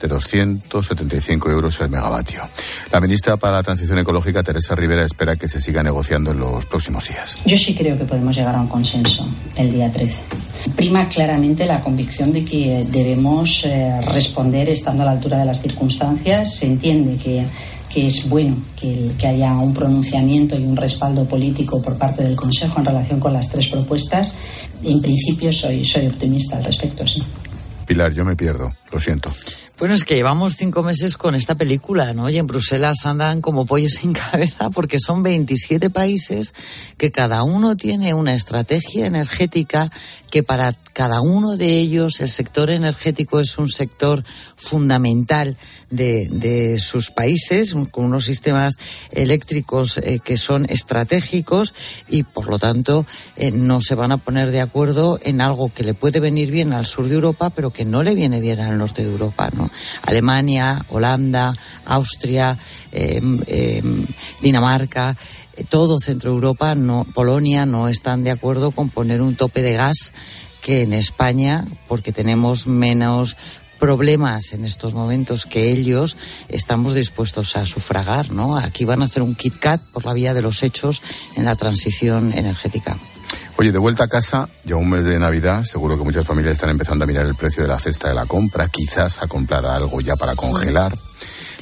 de 0.00 0.06
275 0.06 1.50
euros 1.50 1.80
el 1.80 1.90
megavatio. 1.90 2.42
La 2.92 3.00
ministra 3.00 3.36
para 3.36 3.54
la 3.54 3.62
Transición 3.64 3.98
Ecológica, 3.98 4.44
Teresa 4.44 4.76
Rivera, 4.76 5.04
espera 5.04 5.34
que 5.34 5.48
se 5.48 5.60
siga 5.60 5.82
negociando 5.82 6.30
en 6.30 6.38
los 6.38 6.64
próximos 6.66 7.08
días. 7.08 7.36
Yo 7.44 7.56
sí 7.58 7.74
creo 7.74 7.98
que 7.98 8.04
podemos 8.04 8.36
llegar 8.36 8.54
a 8.54 8.60
un 8.60 8.68
consenso 8.68 9.28
el 9.56 9.72
día 9.72 9.90
13. 9.90 10.16
Prima 10.76 11.08
claramente 11.08 11.66
la 11.66 11.80
convicción 11.80 12.32
de 12.32 12.44
que 12.44 12.86
debemos 12.88 13.64
eh, 13.64 14.00
responder 14.02 14.68
estando 14.68 15.02
a 15.02 15.06
la 15.06 15.12
altura 15.12 15.38
de 15.38 15.46
las 15.46 15.60
circunstancias. 15.60 16.56
Se 16.56 16.66
entiende 16.66 17.16
que 17.16 17.44
que 17.94 18.08
es 18.08 18.28
bueno 18.28 18.56
que, 18.74 19.12
que, 19.16 19.26
haya 19.28 19.52
un 19.52 19.72
pronunciamiento 19.72 20.58
y 20.58 20.64
un 20.64 20.76
respaldo 20.76 21.24
político 21.26 21.80
por 21.80 21.96
parte 21.96 22.24
del 22.24 22.34
Consejo 22.34 22.80
en 22.80 22.86
relación 22.86 23.20
con 23.20 23.32
las 23.32 23.48
tres 23.48 23.68
propuestas. 23.68 24.34
En 24.82 25.00
principio 25.00 25.52
soy, 25.52 25.84
soy 25.84 26.08
optimista 26.08 26.56
al 26.56 26.64
respecto, 26.64 27.06
sí. 27.06 27.22
Pilar, 27.86 28.12
yo 28.12 28.24
me 28.24 28.34
pierdo, 28.34 28.72
lo 28.90 28.98
siento. 28.98 29.30
Bueno, 29.78 29.94
es 29.94 30.04
que 30.04 30.14
llevamos 30.14 30.54
cinco 30.56 30.84
meses 30.84 31.16
con 31.16 31.34
esta 31.34 31.56
película, 31.56 32.12
¿no? 32.12 32.30
Y 32.30 32.38
en 32.38 32.46
Bruselas 32.46 33.06
andan 33.06 33.40
como 33.40 33.66
pollos 33.66 33.94
sin 33.94 34.12
cabeza 34.32 34.70
porque 34.70 34.98
son 35.00 35.22
27 35.22 35.90
países 35.90 36.54
que 36.96 37.10
cada 37.10 37.42
uno 37.42 37.76
tiene 37.76 38.14
una 38.14 38.34
estrategia 38.34 39.06
energética 39.06 39.90
que 40.30 40.42
para 40.44 40.72
cada 40.92 41.20
uno 41.20 41.56
de 41.56 41.78
ellos 41.78 42.20
el 42.20 42.28
sector 42.28 42.70
energético 42.70 43.40
es 43.40 43.58
un 43.58 43.68
sector 43.68 44.24
fundamental 44.56 45.56
de, 45.94 46.28
de 46.30 46.80
sus 46.80 47.10
países, 47.10 47.74
con 47.90 48.04
unos 48.06 48.24
sistemas 48.24 48.74
eléctricos 49.10 49.98
eh, 49.98 50.20
que 50.22 50.36
son 50.36 50.66
estratégicos 50.68 51.74
y 52.08 52.22
por 52.22 52.48
lo 52.48 52.58
tanto 52.58 53.06
eh, 53.36 53.50
no 53.50 53.80
se 53.80 53.94
van 53.94 54.12
a 54.12 54.18
poner 54.18 54.50
de 54.50 54.60
acuerdo 54.60 55.18
en 55.22 55.40
algo 55.40 55.72
que 55.72 55.84
le 55.84 55.94
puede 55.94 56.20
venir 56.20 56.50
bien 56.50 56.72
al 56.72 56.86
sur 56.86 57.08
de 57.08 57.14
Europa, 57.14 57.50
pero 57.50 57.70
que 57.70 57.84
no 57.84 58.02
le 58.02 58.14
viene 58.14 58.40
bien 58.40 58.60
al 58.60 58.78
norte 58.78 59.02
de 59.02 59.10
Europa, 59.10 59.50
¿no? 59.56 59.70
Alemania, 60.02 60.84
Holanda, 60.88 61.54
Austria, 61.86 62.56
eh, 62.92 63.20
eh, 63.46 63.82
Dinamarca, 64.40 65.16
eh, 65.56 65.64
todo 65.68 65.98
Centro 65.98 66.30
Europa, 66.30 66.74
no, 66.74 67.04
Polonia 67.14 67.66
no 67.66 67.88
están 67.88 68.24
de 68.24 68.30
acuerdo 68.30 68.70
con 68.70 68.90
poner 68.90 69.22
un 69.22 69.36
tope 69.36 69.62
de 69.62 69.74
gas 69.74 70.12
que 70.62 70.82
en 70.82 70.92
España, 70.92 71.66
porque 71.88 72.12
tenemos 72.12 72.66
menos 72.66 73.36
problemas 73.84 74.54
en 74.54 74.64
estos 74.64 74.94
momentos 74.94 75.44
que 75.44 75.70
ellos 75.70 76.16
estamos 76.48 76.94
dispuestos 76.94 77.54
a 77.54 77.66
sufragar, 77.66 78.30
¿no? 78.30 78.56
Aquí 78.56 78.86
van 78.86 79.02
a 79.02 79.04
hacer 79.04 79.20
un 79.20 79.34
kit 79.34 79.58
kat 79.58 79.82
por 79.92 80.06
la 80.06 80.14
vía 80.14 80.32
de 80.32 80.40
los 80.40 80.62
hechos 80.62 81.02
en 81.36 81.44
la 81.44 81.54
transición 81.54 82.32
energética. 82.32 82.96
Oye, 83.58 83.72
de 83.72 83.78
vuelta 83.78 84.04
a 84.04 84.08
casa, 84.08 84.48
ya 84.64 84.76
un 84.76 84.88
mes 84.88 85.04
de 85.04 85.18
Navidad, 85.18 85.64
seguro 85.64 85.98
que 85.98 86.02
muchas 86.02 86.24
familias 86.24 86.54
están 86.54 86.70
empezando 86.70 87.04
a 87.04 87.06
mirar 87.06 87.26
el 87.26 87.34
precio 87.34 87.62
de 87.62 87.68
la 87.68 87.78
cesta 87.78 88.08
de 88.08 88.14
la 88.14 88.24
compra, 88.24 88.68
quizás 88.68 89.22
a 89.22 89.26
comprar 89.26 89.66
algo 89.66 90.00
ya 90.00 90.16
para 90.16 90.34
congelar. 90.34 90.96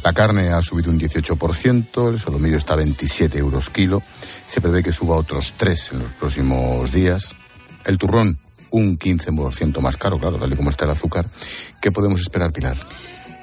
La 0.04 0.12
carne 0.12 0.50
ha 0.50 0.62
subido 0.62 0.92
un 0.92 1.00
18%, 1.00 2.08
el 2.08 2.20
solomillo 2.20 2.56
está 2.56 2.74
a 2.74 2.76
27 2.76 3.36
euros 3.36 3.68
kilo, 3.68 4.00
se 4.46 4.60
prevé 4.60 4.84
que 4.84 4.92
suba 4.92 5.16
otros 5.16 5.54
3 5.56 5.90
en 5.94 5.98
los 5.98 6.12
próximos 6.12 6.92
días. 6.92 7.34
El 7.84 7.98
turrón, 7.98 8.38
un 8.72 8.98
15% 8.98 9.80
más 9.80 9.96
caro, 9.96 10.18
claro, 10.18 10.38
tal 10.38 10.52
y 10.52 10.56
como 10.56 10.70
está 10.70 10.84
el 10.84 10.90
azúcar. 10.90 11.26
¿Qué 11.80 11.92
podemos 11.92 12.20
esperar, 12.20 12.52
Pilar? 12.52 12.76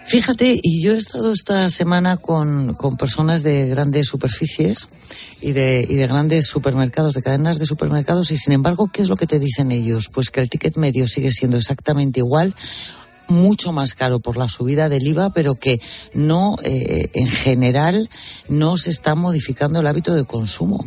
Fíjate, 0.09 0.59
y 0.61 0.81
yo 0.81 0.95
he 0.95 0.97
estado 0.97 1.31
esta 1.31 1.69
semana 1.69 2.17
con, 2.17 2.73
con 2.73 2.97
personas 2.97 3.43
de 3.43 3.67
grandes 3.67 4.07
superficies 4.07 4.87
y 5.39 5.51
de, 5.51 5.85
y 5.87 5.95
de 5.95 6.07
grandes 6.07 6.47
supermercados, 6.47 7.13
de 7.13 7.21
cadenas 7.21 7.59
de 7.59 7.67
supermercados, 7.67 8.31
y 8.31 8.37
sin 8.37 8.53
embargo, 8.53 8.89
¿qué 8.91 9.03
es 9.03 9.09
lo 9.09 9.15
que 9.15 9.27
te 9.27 9.37
dicen 9.37 9.71
ellos? 9.71 10.09
Pues 10.11 10.31
que 10.31 10.39
el 10.39 10.49
ticket 10.49 10.77
medio 10.77 11.07
sigue 11.07 11.31
siendo 11.31 11.57
exactamente 11.57 12.21
igual 12.21 12.55
mucho 13.29 13.71
más 13.71 13.93
caro 13.93 14.19
por 14.19 14.37
la 14.37 14.49
subida 14.49 14.89
del 14.89 15.07
IVA, 15.07 15.31
pero 15.31 15.55
que 15.55 15.79
no, 16.13 16.55
eh, 16.63 17.09
en 17.13 17.27
general, 17.27 18.09
no 18.47 18.77
se 18.77 18.89
está 18.89 19.15
modificando 19.15 19.79
el 19.79 19.87
hábito 19.87 20.13
de 20.13 20.25
consumo 20.25 20.85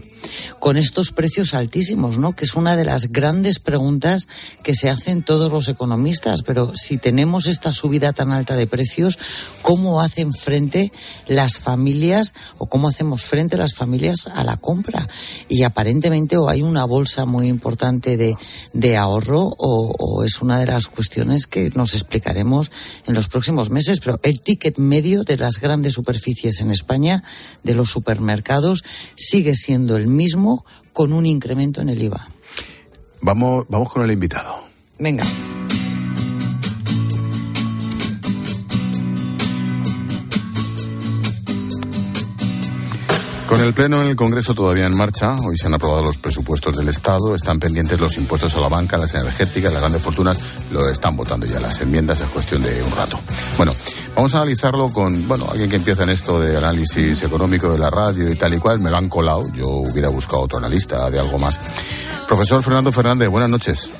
con 0.58 0.76
estos 0.76 1.12
precios 1.12 1.54
altísimos, 1.54 2.18
¿no? 2.18 2.34
Que 2.34 2.44
es 2.44 2.54
una 2.54 2.76
de 2.76 2.84
las 2.84 3.10
grandes 3.10 3.58
preguntas 3.58 4.28
que 4.62 4.74
se 4.74 4.88
hacen 4.88 5.22
todos 5.22 5.50
los 5.50 5.68
economistas. 5.68 6.42
Pero 6.42 6.72
si 6.74 6.98
tenemos 6.98 7.46
esta 7.46 7.72
subida 7.72 8.12
tan 8.12 8.30
alta 8.30 8.56
de 8.56 8.66
precios, 8.66 9.18
¿cómo 9.62 10.00
hacen 10.00 10.32
frente 10.32 10.92
las 11.26 11.58
familias 11.58 12.34
o 12.58 12.66
cómo 12.66 12.88
hacemos 12.88 13.24
frente 13.24 13.56
las 13.56 13.74
familias 13.74 14.26
a 14.26 14.44
la 14.44 14.56
compra? 14.56 15.08
Y 15.48 15.62
aparentemente 15.64 16.36
o 16.36 16.48
hay 16.48 16.62
una 16.62 16.84
bolsa 16.84 17.24
muy 17.24 17.48
importante 17.48 18.16
de, 18.16 18.36
de 18.72 18.96
ahorro 18.96 19.40
o, 19.42 19.94
o 19.98 20.24
es 20.24 20.40
una 20.42 20.58
de 20.58 20.66
las 20.66 20.86
cuestiones 20.86 21.46
que 21.46 21.70
nos 21.74 21.94
en 22.38 23.14
los 23.14 23.28
próximos 23.28 23.70
meses. 23.70 24.00
Pero 24.00 24.18
el 24.22 24.40
ticket 24.40 24.78
medio 24.78 25.24
de 25.24 25.36
las 25.36 25.60
grandes 25.60 25.94
superficies 25.94 26.60
en 26.60 26.70
España, 26.70 27.22
de 27.62 27.74
los 27.74 27.90
supermercados, 27.90 28.84
sigue 29.16 29.54
siendo 29.54 29.96
el 29.96 30.06
mismo 30.06 30.64
con 30.92 31.12
un 31.12 31.26
incremento 31.26 31.80
en 31.80 31.88
el 31.88 32.02
IVA. 32.02 32.28
Vamos, 33.20 33.66
vamos 33.68 33.90
con 33.90 34.02
el 34.02 34.10
invitado. 34.10 34.56
Venga. 34.98 35.24
Con 43.48 43.60
el 43.60 43.74
Pleno 43.74 44.02
en 44.02 44.08
el 44.08 44.16
Congreso 44.16 44.54
todavía 44.54 44.86
en 44.86 44.96
marcha, 44.96 45.36
hoy 45.36 45.58
se 45.58 45.66
han 45.66 45.74
aprobado 45.74 46.02
los 46.02 46.16
presupuestos 46.16 46.76
del 46.76 46.88
Estado, 46.88 47.34
están 47.34 47.60
pendientes 47.60 48.00
los 48.00 48.16
impuestos 48.16 48.54
a 48.56 48.60
la 48.60 48.68
banca, 48.68 48.96
las 48.96 49.14
energéticas, 49.14 49.72
las 49.72 49.82
grandes 49.82 50.00
fortunas, 50.00 50.38
lo 50.70 50.88
están 50.88 51.16
votando 51.16 51.44
ya 51.44 51.60
las 51.60 51.80
enmiendas, 51.80 52.20
es 52.22 52.28
cuestión 52.28 52.62
de 52.62 52.82
un 52.82 52.90
rato. 52.92 53.20
Bueno, 53.58 53.74
vamos 54.14 54.32
a 54.34 54.38
analizarlo 54.38 54.88
con, 54.90 55.28
bueno, 55.28 55.48
alguien 55.50 55.68
que 55.68 55.76
empieza 55.76 56.04
en 56.04 56.10
esto 56.10 56.40
de 56.40 56.56
análisis 56.56 57.22
económico 57.22 57.70
de 57.70 57.78
la 57.78 57.90
radio 57.90 58.30
y 58.30 58.36
tal 58.36 58.54
y 58.54 58.58
cual, 58.58 58.80
me 58.80 58.90
lo 58.90 58.96
han 58.96 59.10
colado, 59.10 59.42
yo 59.52 59.68
hubiera 59.68 60.08
buscado 60.08 60.44
otro 60.44 60.58
analista 60.58 61.10
de 61.10 61.20
algo 61.20 61.38
más. 61.38 61.60
Profesor 62.26 62.62
Fernando 62.62 62.90
Fernández, 62.90 63.28
buenas 63.28 63.50
noches. 63.50 63.90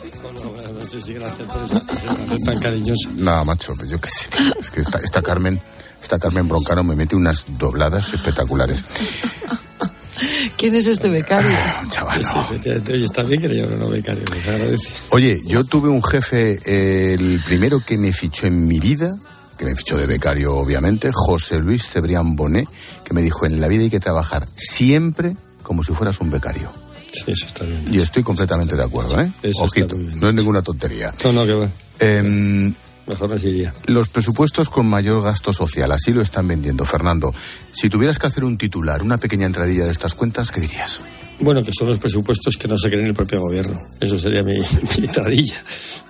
Buenas 0.55 0.72
noches 0.72 1.09
y 1.09 1.14
gracias 1.14 1.49
por 1.49 1.62
esa 1.62 1.80
presentación 1.80 2.45
tan 2.45 2.61
cariñosa. 2.61 3.09
Nada, 3.16 3.45
macho, 3.45 3.74
pues 3.76 3.90
yo 3.90 4.01
qué 4.01 4.09
sé, 4.09 4.26
es 4.59 4.70
que 4.70 4.80
esta, 4.80 4.99
esta 4.99 5.20
Carmen, 5.20 5.61
esta 6.03 6.19
Carmen 6.19 6.49
Broncano 6.49 6.83
me 6.83 6.97
mete 6.97 7.17
unas 7.17 7.47
dobladas 7.59 8.13
espectaculares. 8.13 8.85
¿Quién 10.57 10.75
es 10.75 10.87
este 10.87 11.09
becario? 11.09 11.51
Un 11.83 11.91
chaval. 11.91 12.25
Sí, 12.25 12.39
efectivamente. 12.39 12.93
Oye, 12.93 13.05
está 13.05 13.23
bien 13.23 13.41
que 13.41 13.49
le 13.49 13.63
llamen 13.63 13.91
becario, 13.91 14.23
les 14.33 14.47
agradece. 14.47 14.89
Oye, 15.11 15.41
yo 15.45 15.65
tuve 15.65 15.89
un 15.89 16.03
jefe, 16.03 16.61
eh, 16.65 17.15
el 17.15 17.41
primero 17.45 17.81
que 17.81 17.99
me 17.99 18.13
fichó 18.13 18.47
en 18.47 18.67
mi 18.67 18.79
vida, 18.79 19.11
que 19.59 19.65
me 19.65 19.75
fichó 19.75 19.97
de 19.97 20.07
becario, 20.07 20.55
obviamente, 20.55 21.11
José 21.13 21.59
Luis 21.59 21.89
Cebrián 21.89 22.37
Bonet, 22.37 22.69
que 23.05 23.15
me 23.15 23.23
dijo: 23.23 23.47
en 23.47 23.61
la 23.61 23.69
vida 23.69 23.83
hay 23.83 23.91
que 23.91 24.01
trabajar 24.01 24.47
siempre 24.57 25.37
como 25.63 25.83
si 25.83 25.93
fueras 25.93 26.21
un 26.21 26.31
becario. 26.31 26.71
Sí, 27.13 27.25
eso 27.27 27.47
está 27.47 27.65
bien. 27.65 27.85
Y 27.91 27.99
estoy 28.01 28.23
completamente 28.23 28.77
de 28.77 28.83
acuerdo, 28.83 29.21
¿eh? 29.21 29.31
Eso 29.43 29.65
Ojito, 29.65 29.97
no 29.97 30.29
es 30.29 30.35
ninguna 30.35 30.63
tontería. 30.63 31.13
No, 31.25 31.33
no, 31.33 31.45
que 31.45 31.53
va. 31.53 31.69
Em, 31.99 32.75
Mejor 33.07 33.31
no 33.31 33.39
se 33.39 33.49
iría. 33.49 33.75
los 33.87 34.09
presupuestos 34.09 34.69
con 34.69 34.87
mayor 34.89 35.23
gasto 35.23 35.53
social, 35.53 35.91
así 35.93 36.13
lo 36.13 36.23
están 36.23 36.47
vendiendo. 36.47 36.85
Fernando, 36.85 37.35
si 37.75 37.89
tuvieras 37.91 38.19
que 38.19 38.27
hacer 38.29 38.45
un 38.45 38.57
titular, 38.57 39.03
una 39.03 39.19
pequeña 39.19 39.47
entradilla 39.47 39.85
de 39.85 39.91
estas 39.93 40.15
cuentas, 40.15 40.51
¿qué 40.53 40.61
dirías? 40.61 41.01
Bueno, 41.41 41.65
que 41.65 41.73
son 41.77 41.89
los 41.89 41.99
presupuestos 41.99 42.57
que 42.57 42.69
no 42.69 42.79
se 42.79 42.89
creen 42.89 43.07
el 43.07 43.15
propio 43.15 43.41
gobierno. 43.41 43.77
Eso 44.01 44.17
sería 44.19 44.45
mi, 44.45 44.59
mi 44.99 45.05
entradilla. 45.07 45.57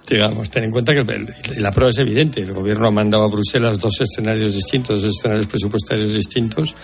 Digamos, 0.07 0.51
ten 0.51 0.65
en 0.65 0.71
cuenta 0.73 0.93
que 0.93 1.01
el- 1.01 1.35
la 1.63 1.73
prueba 1.73 1.89
es 1.91 1.97
evidente. 1.99 2.43
El 2.43 2.53
gobierno 2.53 2.89
ha 2.89 2.91
mandado 2.91 3.23
a 3.25 3.29
Bruselas 3.29 3.79
dos 3.79 3.99
escenarios 4.03 4.53
distintos, 4.55 5.01
dos 5.01 5.13
escenarios 5.17 5.47
presupuestarios 5.47 6.13
distintos 6.13 6.75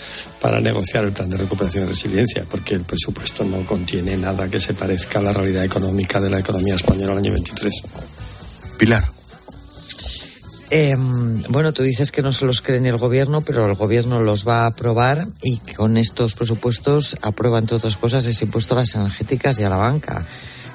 para 0.41 0.61
negociar 0.61 1.05
el 1.05 1.13
plan 1.13 1.29
de 1.29 1.37
recuperación 1.37 1.85
y 1.85 1.89
resiliencia, 1.89 2.47
porque 2.51 2.75
el 2.75 2.83
presupuesto 2.85 3.45
no 3.45 3.67
contiene 3.67 4.17
nada 4.17 4.49
que 4.49 4.61
se 4.61 4.73
parezca 4.73 5.19
a 5.19 5.23
la 5.23 5.33
realidad 5.35 5.65
económica 5.65 6.19
de 6.19 6.31
la 6.31 6.39
economía 6.39 6.77
española 6.77 7.13
al 7.13 7.19
año 7.19 7.33
23. 7.33 7.75
Pilar. 8.79 9.18
Eh, 10.71 10.97
bueno, 11.49 11.73
tú 11.73 11.83
dices 11.83 12.12
que 12.12 12.21
no 12.21 12.33
se 12.33 12.45
los 12.45 12.61
cree 12.61 12.81
ni 12.81 12.89
el 12.89 12.99
gobierno, 12.99 13.41
pero 13.41 13.66
el 13.66 13.75
gobierno 13.75 14.21
los 14.21 14.47
va 14.47 14.64
a 14.64 14.66
aprobar 14.66 15.27
y 15.43 15.59
con 15.75 15.97
estos 15.97 16.35
presupuestos 16.35 17.16
aprueba, 17.23 17.59
entre 17.59 17.77
otras 17.77 17.97
cosas, 17.97 18.27
ese 18.27 18.45
impuesto 18.45 18.75
a 18.75 18.79
las 18.79 18.95
energéticas 18.95 19.59
y 19.59 19.64
a 19.64 19.71
la 19.71 19.77
banca. 19.77 20.25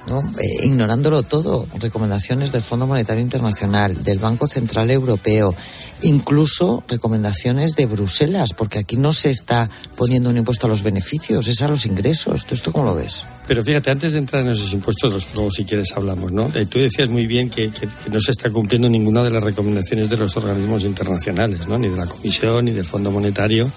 ¿No? 0.08 0.22
Eh, 0.40 0.66
ignorándolo 0.66 1.24
todo, 1.24 1.68
recomendaciones 1.80 2.52
del 2.52 2.62
Fondo 2.62 2.88
Monetario 2.88 3.22
Internacional, 3.22 4.04
del 4.04 4.20
Banco 4.20 4.48
Central 4.48 4.92
Europeo, 4.92 5.54
incluso 6.02 6.84
recomendaciones 6.88 7.76
de 7.76 7.86
Bruselas, 7.86 8.54
porque 8.54 8.80
aquí 8.80 8.98
no 8.98 9.14
se 9.14 9.30
está 9.30 9.70
poniendo 9.96 10.30
un 10.30 10.38
impuesto 10.38 10.68
a 10.68 10.70
los 10.70 10.84
beneficios, 10.84 11.48
es 11.48 11.62
a 11.62 11.68
los 11.68 11.86
ingresos. 11.86 12.46
¿Tú 12.46 12.56
esto 12.56 12.72
cómo 12.72 12.86
lo 12.86 12.96
ves? 12.96 13.26
Pero 13.48 13.64
fíjate, 13.64 13.92
antes 13.92 14.14
de 14.14 14.20
entrar 14.20 14.44
en 14.44 14.50
esos 14.50 14.74
impuestos, 14.74 15.14
los 15.14 15.28
luego 15.36 15.52
si 15.52 15.66
quieres 15.66 15.92
hablamos, 15.96 16.32
¿no? 16.32 16.50
Eh, 16.54 16.66
tú 16.66 16.80
decías 16.80 17.10
muy 17.10 17.26
bien 17.28 17.50
que 17.50 17.72
no 18.12 18.20
se 18.20 18.32
está 18.32 18.50
cumpliendo 18.50 18.90
ninguna 18.90 19.24
de 19.24 19.32
las 19.32 19.44
recomendaciones 19.44 20.10
de 20.10 20.18
los 20.18 20.36
organismos 20.38 20.84
internacionales, 20.84 21.68
¿no? 21.68 21.78
Ni 21.78 21.90
de 21.90 21.98
la 21.98 22.06
Comisión, 22.06 22.66
ni 22.66 22.72
del 22.72 22.86
Fondo 22.86 23.12
Monetario, 23.12 23.70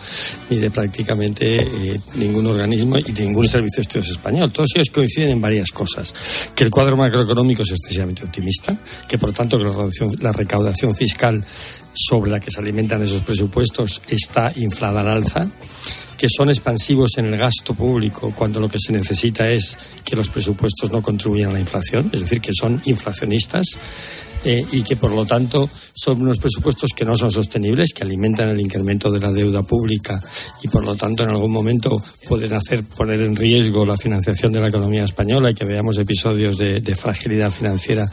ni 0.51 0.59
de 0.59 0.71
prácticamente 0.71 1.61
eh, 1.63 1.99
ningún 2.17 2.47
organismo 2.47 2.97
y 2.99 3.13
ningún 3.13 3.49
servicio 3.49 3.77
de 3.77 3.83
estudios 3.83 4.11
español. 4.11 4.51
Todos 4.53 4.71
ellos 4.75 4.91
coinciden 4.93 5.31
en 5.31 5.41
varias 5.41 5.71
cosas. 5.71 6.15
Que 6.55 6.65
el 6.65 6.71
cuadro 6.71 6.97
macroeconómico 6.97 7.63
es 7.63 7.71
excesivamente 7.73 8.25
optimista, 8.25 8.77
que 9.09 9.19
por 9.19 9.33
tanto 9.33 9.59
que 9.59 9.65
la 10.21 10.33
recaudación, 10.33 10.95
fiscal 10.95 11.45
sobre 11.93 12.31
la 12.31 12.41
que 12.41 12.51
se 12.51 12.61
alimentan 12.61 13.03
esos 13.03 13.23
presupuestos 13.23 14.03
está 14.09 14.53
inflada 14.57 15.01
al 15.01 15.09
alza 15.09 15.49
que 16.17 16.29
son 16.35 16.49
expansivos 16.49 17.19
en 17.19 17.27
el 17.27 17.37
gasto 17.37 17.75
público 17.75 18.33
cuando 18.35 18.59
lo 18.59 18.69
que 18.69 18.79
se 18.79 18.93
necesita 18.93 19.49
es 19.51 19.77
que 20.03 20.17
los 20.17 20.31
presupuestos 20.31 20.91
no 20.91 21.03
contribuyan 21.03 21.51
a 21.51 21.53
la 21.53 21.61
inflación, 21.61 22.11
es 22.13 22.21
decir, 22.21 22.41
que 22.41 22.53
son 22.59 22.81
inflacionistas 22.87 23.67
eh, 24.45 24.65
y 24.73 24.83
que 24.83 24.97
por 24.97 25.13
lo 25.13 25.25
tanto 25.25 25.69
son 25.95 26.23
unos 26.23 26.39
presupuestos 26.39 26.91
que 26.95 27.05
no 27.05 27.17
son 27.17 27.33
sostenibles, 27.33 27.93
que 27.93 28.05
alimentan 28.05 28.51
el 28.51 28.61
incremento 28.61 29.11
de 29.11 29.19
la 29.19 29.33
deuda 29.33 29.63
pública 29.63 30.21
y 30.63 30.69
por 30.69 30.85
lo 30.85 30.95
tanto 30.95 31.23
en 31.23 31.31
algún 31.31 31.51
momento 31.51 31.91
pueden 32.29 32.53
hacer 32.53 32.85
poner 32.85 33.23
en 33.23 33.35
riesgo 33.35 33.87
la 33.87 33.97
financiación 33.97 34.53
de 34.53 34.61
la 34.61 34.69
economía 34.69 35.05
española 35.05 35.51
y 35.51 35.55
que 35.55 35.65
veamos 35.65 35.99
episodios 35.99 36.59
de, 36.59 36.97
fragilidad 36.97 37.51
financiera 37.51 38.07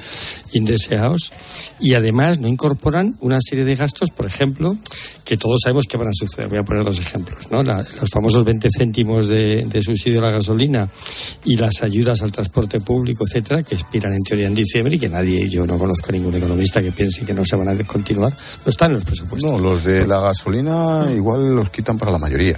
indeseados 0.54 1.32
y 1.80 1.94
además 1.94 2.40
no 2.40 2.48
incorporan 2.48 3.16
una 3.22 3.40
serie 3.42 3.66
de 3.66 3.76
gastos, 3.76 4.10
por 4.10 4.26
ejemplo, 4.26 4.78
que 5.26 5.38
todos 5.38 5.60
sabemos 5.64 5.86
que 5.88 5.98
van 5.98 6.10
a 6.10 6.14
suceder. 6.14 6.50
Voy 6.50 6.60
a 6.60 6.64
poner 6.64 6.84
dos 6.84 7.00
ejemplos, 7.00 7.52
¿no? 7.52 7.64
La, 7.64 7.78
los 7.78 8.10
famosos 8.10 8.44
20 8.44 8.68
céntimos 8.78 9.28
de, 9.28 9.64
de, 9.66 9.82
subsidio 9.82 10.20
a 10.20 10.24
la 10.24 10.32
gasolina 10.32 10.88
y 11.46 11.56
las 11.56 11.82
ayudas 11.82 12.22
al 12.22 12.32
transporte 12.32 12.80
público, 12.82 13.24
etcétera, 13.26 13.64
que 13.64 13.76
expiran 13.76 14.14
en 14.14 14.24
teoría 14.24 14.48
en 14.48 14.56
diciembre 14.56 14.96
y 14.96 15.00
que 15.00 15.10
nadie, 15.10 15.48
yo 15.50 15.66
no 15.66 15.78
conozco 15.78 16.13
ningún 16.14 16.36
economista 16.36 16.82
que 16.82 16.92
piense 16.92 17.26
que 17.26 17.34
no 17.34 17.44
se 17.44 17.56
van 17.56 17.70
a 17.70 17.84
continuar, 17.84 18.32
no 18.32 18.70
están 18.70 18.92
en 18.92 18.96
los 18.96 19.06
presupuestos. 19.06 19.52
No, 19.52 19.58
los 19.58 19.84
de 19.84 20.08
la 20.08 20.20
gasolina 20.20 21.08
igual 21.14 21.56
los 21.56 21.70
quitan 21.70 21.98
para 21.98 22.12
la 22.12 22.20
mayoría. 22.20 22.58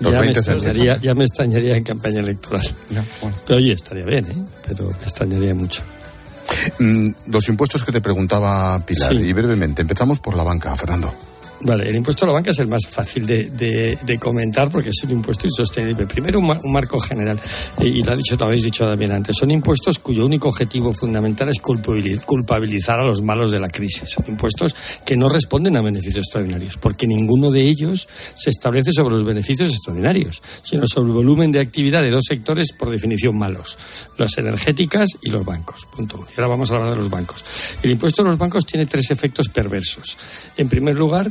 Los 0.00 0.12
ya, 0.12 0.20
20 0.20 0.24
me 0.24 0.30
extrañaría, 0.30 0.98
ya 0.98 1.14
me 1.14 1.24
extrañaría 1.24 1.76
en 1.76 1.84
campaña 1.84 2.18
electoral. 2.20 2.66
Ya, 2.90 3.04
bueno. 3.20 3.36
Pero 3.46 3.58
oye, 3.58 3.72
estaría 3.72 4.04
bien, 4.04 4.24
¿eh? 4.24 4.44
pero 4.66 4.86
me 4.86 5.04
extrañaría 5.04 5.54
mucho. 5.54 5.82
Mm, 6.78 7.10
los 7.28 7.48
impuestos 7.48 7.84
que 7.84 7.92
te 7.92 8.00
preguntaba 8.00 8.84
Pilar, 8.84 9.12
sí. 9.12 9.22
y 9.22 9.32
brevemente, 9.32 9.82
empezamos 9.82 10.18
por 10.18 10.36
la 10.36 10.42
banca, 10.42 10.76
Fernando. 10.76 11.14
Vale, 11.64 11.88
el 11.88 11.94
impuesto 11.94 12.24
a 12.24 12.28
la 12.28 12.34
banca 12.34 12.50
es 12.50 12.58
el 12.58 12.66
más 12.66 12.86
fácil 12.88 13.24
de, 13.24 14.18
comentar 14.20 14.70
porque 14.70 14.88
es 14.88 15.04
un 15.04 15.12
impuesto 15.12 15.46
insostenible. 15.46 16.06
Primero, 16.06 16.40
un, 16.40 16.72
marco 16.72 16.98
general, 16.98 17.38
y 17.80 18.02
lo, 18.02 18.12
ha 18.12 18.16
dicho, 18.16 18.36
lo 18.36 18.46
habéis 18.46 18.64
dicho 18.64 18.84
también 18.84 19.12
antes, 19.12 19.36
son 19.36 19.50
impuestos 19.50 20.00
cuyo 20.00 20.26
único 20.26 20.48
objetivo 20.48 20.92
fundamental 20.92 21.48
es 21.50 21.60
culpabilizar 21.60 23.00
a 23.00 23.06
los 23.06 23.22
malos 23.22 23.52
de 23.52 23.60
la 23.60 23.68
crisis. 23.68 24.10
Son 24.10 24.24
impuestos 24.26 24.74
que 25.04 25.16
no 25.16 25.28
responden 25.28 25.76
a 25.76 25.82
beneficios 25.82 26.24
extraordinarios, 26.24 26.76
porque 26.78 27.06
ninguno 27.06 27.50
de 27.50 27.62
ellos 27.62 28.08
se 28.34 28.50
establece 28.50 28.90
sobre 28.90 29.14
los 29.14 29.24
beneficios 29.24 29.70
extraordinarios, 29.70 30.42
sino 30.62 30.86
sobre 30.86 31.10
el 31.10 31.14
volumen 31.14 31.52
de 31.52 31.60
actividad 31.60 32.02
de 32.02 32.10
dos 32.10 32.24
sectores 32.26 32.72
por 32.72 32.90
definición 32.90 33.38
malos, 33.38 33.78
las 34.18 34.36
energéticas 34.36 35.10
y 35.22 35.30
los 35.30 35.44
bancos. 35.44 35.86
Punto 35.94 36.16
uno. 36.18 36.26
Y 36.28 36.40
ahora 36.40 36.48
vamos 36.48 36.70
a 36.70 36.74
hablar 36.74 36.90
de 36.90 36.96
los 36.96 37.10
bancos. 37.10 37.44
El 37.82 37.92
impuesto 37.92 38.22
a 38.22 38.24
los 38.24 38.38
bancos 38.38 38.66
tiene 38.66 38.86
tres 38.86 39.10
efectos 39.12 39.48
perversos. 39.48 40.16
En 40.56 40.68
primer 40.68 40.96
lugar, 40.96 41.30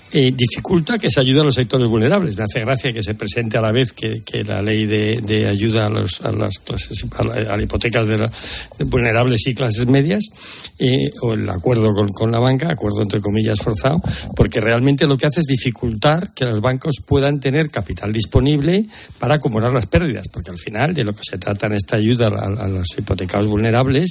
eh, 0.13 0.33
dificulta 0.35 0.99
que 0.99 1.09
se 1.09 1.21
ayude 1.21 1.39
a 1.39 1.43
los 1.43 1.55
sectores 1.55 1.87
vulnerables. 1.87 2.37
Me 2.37 2.43
hace 2.43 2.59
gracia 2.59 2.91
que 2.91 3.01
se 3.01 3.15
presente 3.15 3.57
a 3.57 3.61
la 3.61 3.71
vez 3.71 3.93
que, 3.93 4.43
la 4.43 4.61
ley 4.61 4.85
de, 4.85 5.47
ayuda 5.47 5.85
a, 5.85 5.89
los, 5.89 6.21
las 6.21 6.61
hipotecas 7.61 8.07
de, 8.07 8.17
la, 8.17 8.31
vulnerables 8.85 9.47
y 9.47 9.53
clases 9.53 9.87
medias, 9.87 10.25
eh, 10.79 11.11
o 11.21 11.33
el 11.33 11.49
acuerdo 11.49 11.93
con, 11.93 12.09
con, 12.09 12.31
la 12.31 12.39
banca, 12.39 12.69
acuerdo 12.69 13.01
entre 13.01 13.21
comillas 13.21 13.59
forzado, 13.59 14.01
porque 14.35 14.59
realmente 14.59 15.07
lo 15.07 15.15
que 15.15 15.27
hace 15.27 15.39
es 15.39 15.45
dificultar 15.45 16.33
que 16.33 16.45
los 16.45 16.59
bancos 16.59 16.95
puedan 17.05 17.39
tener 17.39 17.69
capital 17.69 18.11
disponible 18.11 18.85
para 19.17 19.35
acumular 19.35 19.71
las 19.71 19.87
pérdidas, 19.87 20.27
porque 20.27 20.51
al 20.51 20.57
final 20.57 20.93
de 20.93 21.05
lo 21.05 21.13
que 21.13 21.23
se 21.23 21.37
trata 21.37 21.67
en 21.67 21.73
esta 21.73 21.95
ayuda 21.95 22.27
a, 22.27 22.65
a 22.65 22.67
los 22.67 22.87
hipotecados 22.97 23.47
vulnerables 23.47 24.09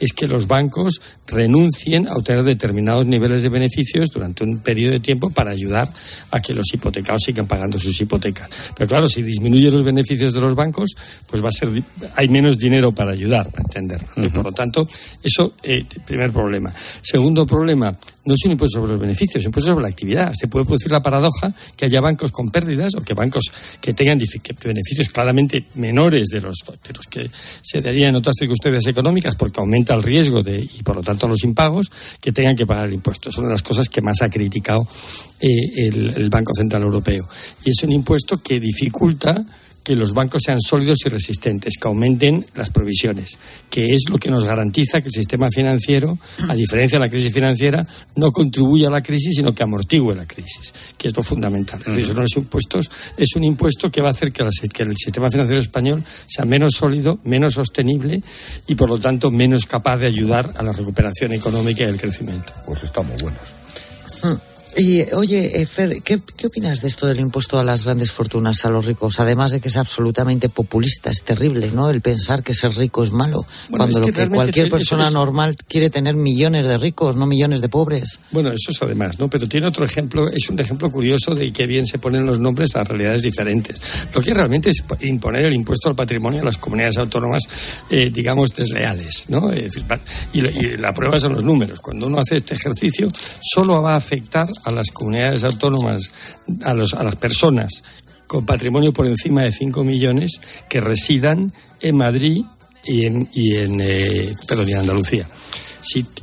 es 0.00 0.12
que 0.12 0.26
los 0.26 0.46
bancos 0.46 1.00
renuncien 1.26 2.08
a 2.08 2.14
obtener 2.14 2.44
determinados 2.44 3.06
niveles 3.06 3.42
de 3.42 3.48
beneficios 3.48 4.08
durante 4.08 4.44
un 4.44 4.58
periodo 4.60 4.92
de 4.92 5.00
tiempo 5.00 5.30
para 5.30 5.41
ayudar 5.50 5.88
a 6.30 6.40
que 6.40 6.54
los 6.54 6.66
hipotecados 6.72 7.22
sigan 7.24 7.46
pagando 7.46 7.78
sus 7.78 8.00
hipotecas. 8.00 8.48
Pero 8.76 8.88
claro, 8.88 9.08
si 9.08 9.22
disminuye 9.22 9.70
los 9.70 9.82
beneficios 9.82 10.32
de 10.32 10.40
los 10.40 10.54
bancos, 10.54 10.90
pues 11.26 11.44
va 11.44 11.48
a 11.48 11.52
ser 11.52 11.68
hay 12.16 12.28
menos 12.28 12.58
dinero 12.58 12.92
para 12.92 13.12
ayudar, 13.12 13.50
para 13.50 13.64
entender. 13.64 14.00
Uh 14.16 14.20
-huh. 14.20 14.26
Y 14.26 14.28
por 14.30 14.44
lo 14.44 14.52
tanto, 14.52 14.88
eso 15.22 15.54
eh, 15.62 15.84
primer 16.06 16.30
problema. 16.30 16.72
Segundo 17.00 17.44
problema, 17.44 17.96
no 18.24 18.34
es 18.34 18.44
un 18.44 18.52
impuesto 18.52 18.78
sobre 18.78 18.92
los 18.92 19.00
beneficios, 19.00 19.36
es 19.36 19.46
un 19.46 19.48
impuesto 19.50 19.70
sobre 19.72 19.82
la 19.82 19.88
actividad. 19.88 20.32
Se 20.34 20.48
puede 20.48 20.64
producir 20.64 20.90
la 20.90 21.00
paradoja 21.00 21.52
que 21.76 21.86
haya 21.86 22.00
bancos 22.00 22.30
con 22.30 22.50
pérdidas 22.50 22.94
o 22.94 23.02
que 23.02 23.14
bancos 23.14 23.50
que 23.80 23.94
tengan 23.94 24.18
beneficios 24.18 25.08
claramente 25.08 25.64
menores 25.74 26.28
de 26.28 26.40
los, 26.40 26.56
de 26.66 26.94
los 26.94 27.06
que 27.06 27.30
se 27.62 27.80
darían 27.80 28.10
en 28.10 28.16
otras 28.16 28.36
circunstancias 28.38 28.86
económicas 28.86 29.34
porque 29.34 29.60
aumenta 29.60 29.94
el 29.94 30.02
riesgo 30.02 30.42
de, 30.42 30.60
y 30.60 30.82
por 30.82 30.96
lo 30.96 31.02
tanto 31.02 31.26
los 31.26 31.42
impagos, 31.44 31.90
que 32.20 32.32
tengan 32.32 32.56
que 32.56 32.66
pagar 32.66 32.86
el 32.86 32.94
impuesto. 32.94 33.30
Es 33.30 33.38
una 33.38 33.48
de 33.48 33.54
las 33.54 33.62
cosas 33.62 33.88
que 33.88 34.00
más 34.00 34.22
ha 34.22 34.28
criticado 34.28 34.86
eh, 35.40 35.48
el, 35.76 36.14
el 36.14 36.30
Banco 36.30 36.52
Central 36.54 36.82
Europeo. 36.82 37.28
Y 37.64 37.70
es 37.70 37.82
un 37.82 37.92
impuesto 37.92 38.36
que 38.42 38.60
dificulta 38.60 39.44
que 39.82 39.96
los 39.96 40.12
bancos 40.12 40.42
sean 40.44 40.60
sólidos 40.60 40.98
y 41.04 41.08
resistentes, 41.08 41.74
que 41.80 41.88
aumenten 41.88 42.46
las 42.54 42.70
provisiones, 42.70 43.38
que 43.68 43.92
es 43.92 44.04
lo 44.10 44.18
que 44.18 44.30
nos 44.30 44.44
garantiza 44.44 45.00
que 45.00 45.08
el 45.08 45.14
sistema 45.14 45.50
financiero, 45.50 46.18
a 46.48 46.54
diferencia 46.54 46.98
de 46.98 47.06
la 47.06 47.10
crisis 47.10 47.32
financiera, 47.32 47.86
no 48.16 48.30
contribuya 48.30 48.88
a 48.88 48.90
la 48.90 49.02
crisis, 49.02 49.34
sino 49.36 49.54
que 49.54 49.62
amortigue 49.62 50.14
la 50.14 50.26
crisis, 50.26 50.72
que 50.96 51.08
es 51.08 51.16
lo 51.16 51.22
fundamental. 51.22 51.80
Es 51.80 51.86
decir, 51.86 52.06
son 52.06 52.22
los 52.22 52.36
impuestos, 52.36 52.90
es 53.16 53.36
un 53.36 53.44
impuesto 53.44 53.90
que 53.90 54.00
va 54.00 54.08
a 54.08 54.10
hacer 54.10 54.32
que, 54.32 54.44
que 54.72 54.82
el 54.82 54.96
sistema 54.96 55.30
financiero 55.30 55.60
español 55.60 56.02
sea 56.26 56.44
menos 56.44 56.74
sólido, 56.74 57.18
menos 57.24 57.54
sostenible 57.54 58.22
y, 58.66 58.74
por 58.74 58.88
lo 58.88 58.98
tanto, 58.98 59.30
menos 59.30 59.66
capaz 59.66 59.98
de 59.98 60.06
ayudar 60.06 60.52
a 60.56 60.62
la 60.62 60.72
recuperación 60.72 61.32
económica 61.32 61.84
y 61.84 61.88
el 61.88 62.00
crecimiento. 62.00 62.52
Pues 62.66 62.84
estamos 62.84 63.20
buenos. 63.22 63.42
Mm. 64.22 64.51
Y 64.76 65.02
oye, 65.14 65.60
eh, 65.60 65.66
Fer, 65.66 66.02
¿qué, 66.02 66.18
¿qué, 66.36 66.46
opinas 66.46 66.80
de 66.80 66.88
esto 66.88 67.06
del 67.06 67.20
impuesto 67.20 67.58
a 67.58 67.64
las 67.64 67.84
grandes 67.84 68.10
fortunas, 68.10 68.64
a 68.64 68.70
los 68.70 68.86
ricos? 68.86 69.20
Además 69.20 69.50
de 69.50 69.60
que 69.60 69.68
es 69.68 69.76
absolutamente 69.76 70.48
populista, 70.48 71.10
es 71.10 71.22
terrible, 71.24 71.70
¿no? 71.72 71.90
El 71.90 72.00
pensar 72.00 72.42
que 72.42 72.54
ser 72.54 72.74
rico 72.74 73.02
es 73.02 73.12
malo, 73.12 73.44
bueno, 73.68 73.84
cuando 73.84 73.98
es 74.00 74.04
que 74.16 74.22
lo 74.24 74.30
que 74.30 74.34
cualquier 74.34 74.70
persona 74.70 75.08
es... 75.08 75.12
normal 75.12 75.56
quiere 75.68 75.90
tener 75.90 76.14
millones 76.14 76.64
de 76.64 76.78
ricos, 76.78 77.16
no 77.16 77.26
millones 77.26 77.60
de 77.60 77.68
pobres. 77.68 78.18
Bueno, 78.30 78.48
eso 78.50 78.70
es 78.70 78.82
además, 78.82 79.18
¿no? 79.18 79.28
Pero 79.28 79.46
tiene 79.46 79.66
otro 79.66 79.84
ejemplo, 79.84 80.28
es 80.28 80.48
un 80.48 80.58
ejemplo 80.58 80.90
curioso 80.90 81.34
de 81.34 81.52
qué 81.52 81.66
bien 81.66 81.86
se 81.86 81.98
ponen 81.98 82.24
los 82.24 82.40
nombres 82.40 82.74
a 82.74 82.82
realidades 82.82 83.22
diferentes. 83.22 83.80
Lo 84.14 84.22
que 84.22 84.32
realmente 84.32 84.70
es 84.70 84.82
imponer 85.00 85.44
el 85.44 85.54
impuesto 85.54 85.90
al 85.90 85.94
patrimonio 85.94 86.40
a 86.40 86.44
las 86.46 86.56
comunidades 86.56 86.96
autónomas, 86.96 87.42
eh, 87.90 88.10
digamos, 88.10 88.56
desleales, 88.56 89.26
¿no? 89.28 89.52
Es 89.52 89.64
decir, 89.64 89.84
y, 90.32 90.46
y 90.46 90.76
la 90.78 90.92
prueba 90.94 91.20
son 91.20 91.34
los 91.34 91.44
números. 91.44 91.80
Cuando 91.80 92.06
uno 92.06 92.20
hace 92.20 92.38
este 92.38 92.54
ejercicio, 92.54 93.08
solo 93.42 93.82
va 93.82 93.92
a 93.92 93.98
afectar 93.98 94.48
a 94.64 94.70
las 94.70 94.90
comunidades 94.90 95.44
autónomas, 95.44 96.12
a, 96.64 96.74
los, 96.74 96.94
a 96.94 97.02
las 97.02 97.16
personas 97.16 97.82
con 98.26 98.46
patrimonio 98.46 98.92
por 98.92 99.06
encima 99.06 99.42
de 99.42 99.52
5 99.52 99.84
millones 99.84 100.40
que 100.68 100.80
residan 100.80 101.52
en 101.80 101.96
Madrid 101.96 102.44
y 102.84 103.04
en, 103.04 103.28
y 103.32 103.56
en, 103.56 103.80
eh, 103.80 104.34
perdón, 104.48 104.70
en 104.70 104.78
Andalucía. 104.78 105.28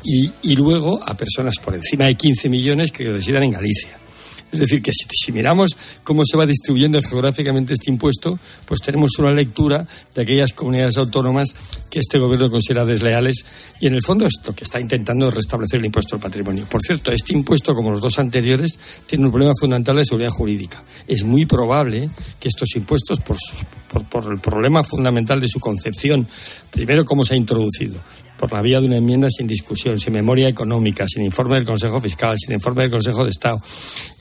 Y, 0.03 0.31
y 0.41 0.55
luego 0.55 0.99
a 1.03 1.15
personas 1.15 1.55
por 1.63 1.75
encima 1.75 2.05
de 2.05 2.15
15 2.15 2.49
millones 2.49 2.91
que 2.91 3.03
residan 3.03 3.43
en 3.43 3.51
Galicia. 3.51 3.91
Es 4.51 4.59
decir, 4.59 4.81
que 4.81 4.91
si, 4.91 5.31
miramos 5.31 5.77
cómo 6.03 6.23
se 6.25 6.35
va 6.35 6.45
distribuyendo 6.45 6.99
geográficamente 7.01 7.73
este 7.73 7.91
impuesto, 7.91 8.39
pues 8.65 8.81
tenemos 8.81 9.11
una 9.19 9.31
lectura 9.31 9.85
de 10.15 10.21
aquellas 10.21 10.53
comunidades 10.53 10.97
autónomas 10.97 11.55
que 11.89 11.99
este 11.99 12.17
gobierno 12.17 12.49
considera 12.49 12.83
desleales 12.83 13.45
y 13.79 13.87
en 13.87 13.93
el 13.93 14.01
fondo 14.01 14.25
es 14.25 14.33
lo 14.45 14.53
que 14.53 14.63
está 14.63 14.79
intentando 14.79 15.29
restablecer 15.29 15.79
el 15.79 15.85
impuesto 15.85 16.15
al 16.15 16.21
patrimonio. 16.21 16.65
Por 16.69 16.81
cierto, 16.81 17.11
este 17.11 17.33
impuesto, 17.33 17.75
como 17.75 17.91
los 17.91 18.01
dos 18.01 18.17
anteriores, 18.17 18.79
tiene 19.05 19.25
un 19.25 19.31
problema 19.31 19.53
fundamental 19.59 19.95
de 19.97 20.05
seguridad 20.05 20.31
jurídica. 20.31 20.83
Es 21.07 21.23
muy 21.23 21.45
probable 21.45 22.09
que 22.39 22.47
estos 22.47 22.75
impuestos, 22.75 23.19
por 23.19 24.31
el 24.31 24.39
problema 24.39 24.83
fundamental 24.83 25.39
de 25.39 25.47
su 25.47 25.59
concepción, 25.59 26.27
primero 26.71 27.05
cómo 27.05 27.23
se 27.23 27.35
ha 27.35 27.37
introducido, 27.37 27.99
por 28.39 28.53
la 28.53 28.61
vía 28.61 28.79
de 28.79 28.87
una 28.87 28.97
enmienda 28.97 29.27
sin 29.29 29.45
discusión, 29.45 29.99
sin 29.99 30.13
memoria 30.13 30.47
económica, 30.47 31.05
sin 31.07 31.23
informe 31.23 31.55
del 31.55 31.65
Consejo 31.65 31.99
Fiscal, 31.99 32.35
sin 32.37 32.53
informe 32.53 32.83
del 32.83 32.91
Consejo 32.91 33.23
de 33.25 33.31
Estado, 33.31 33.61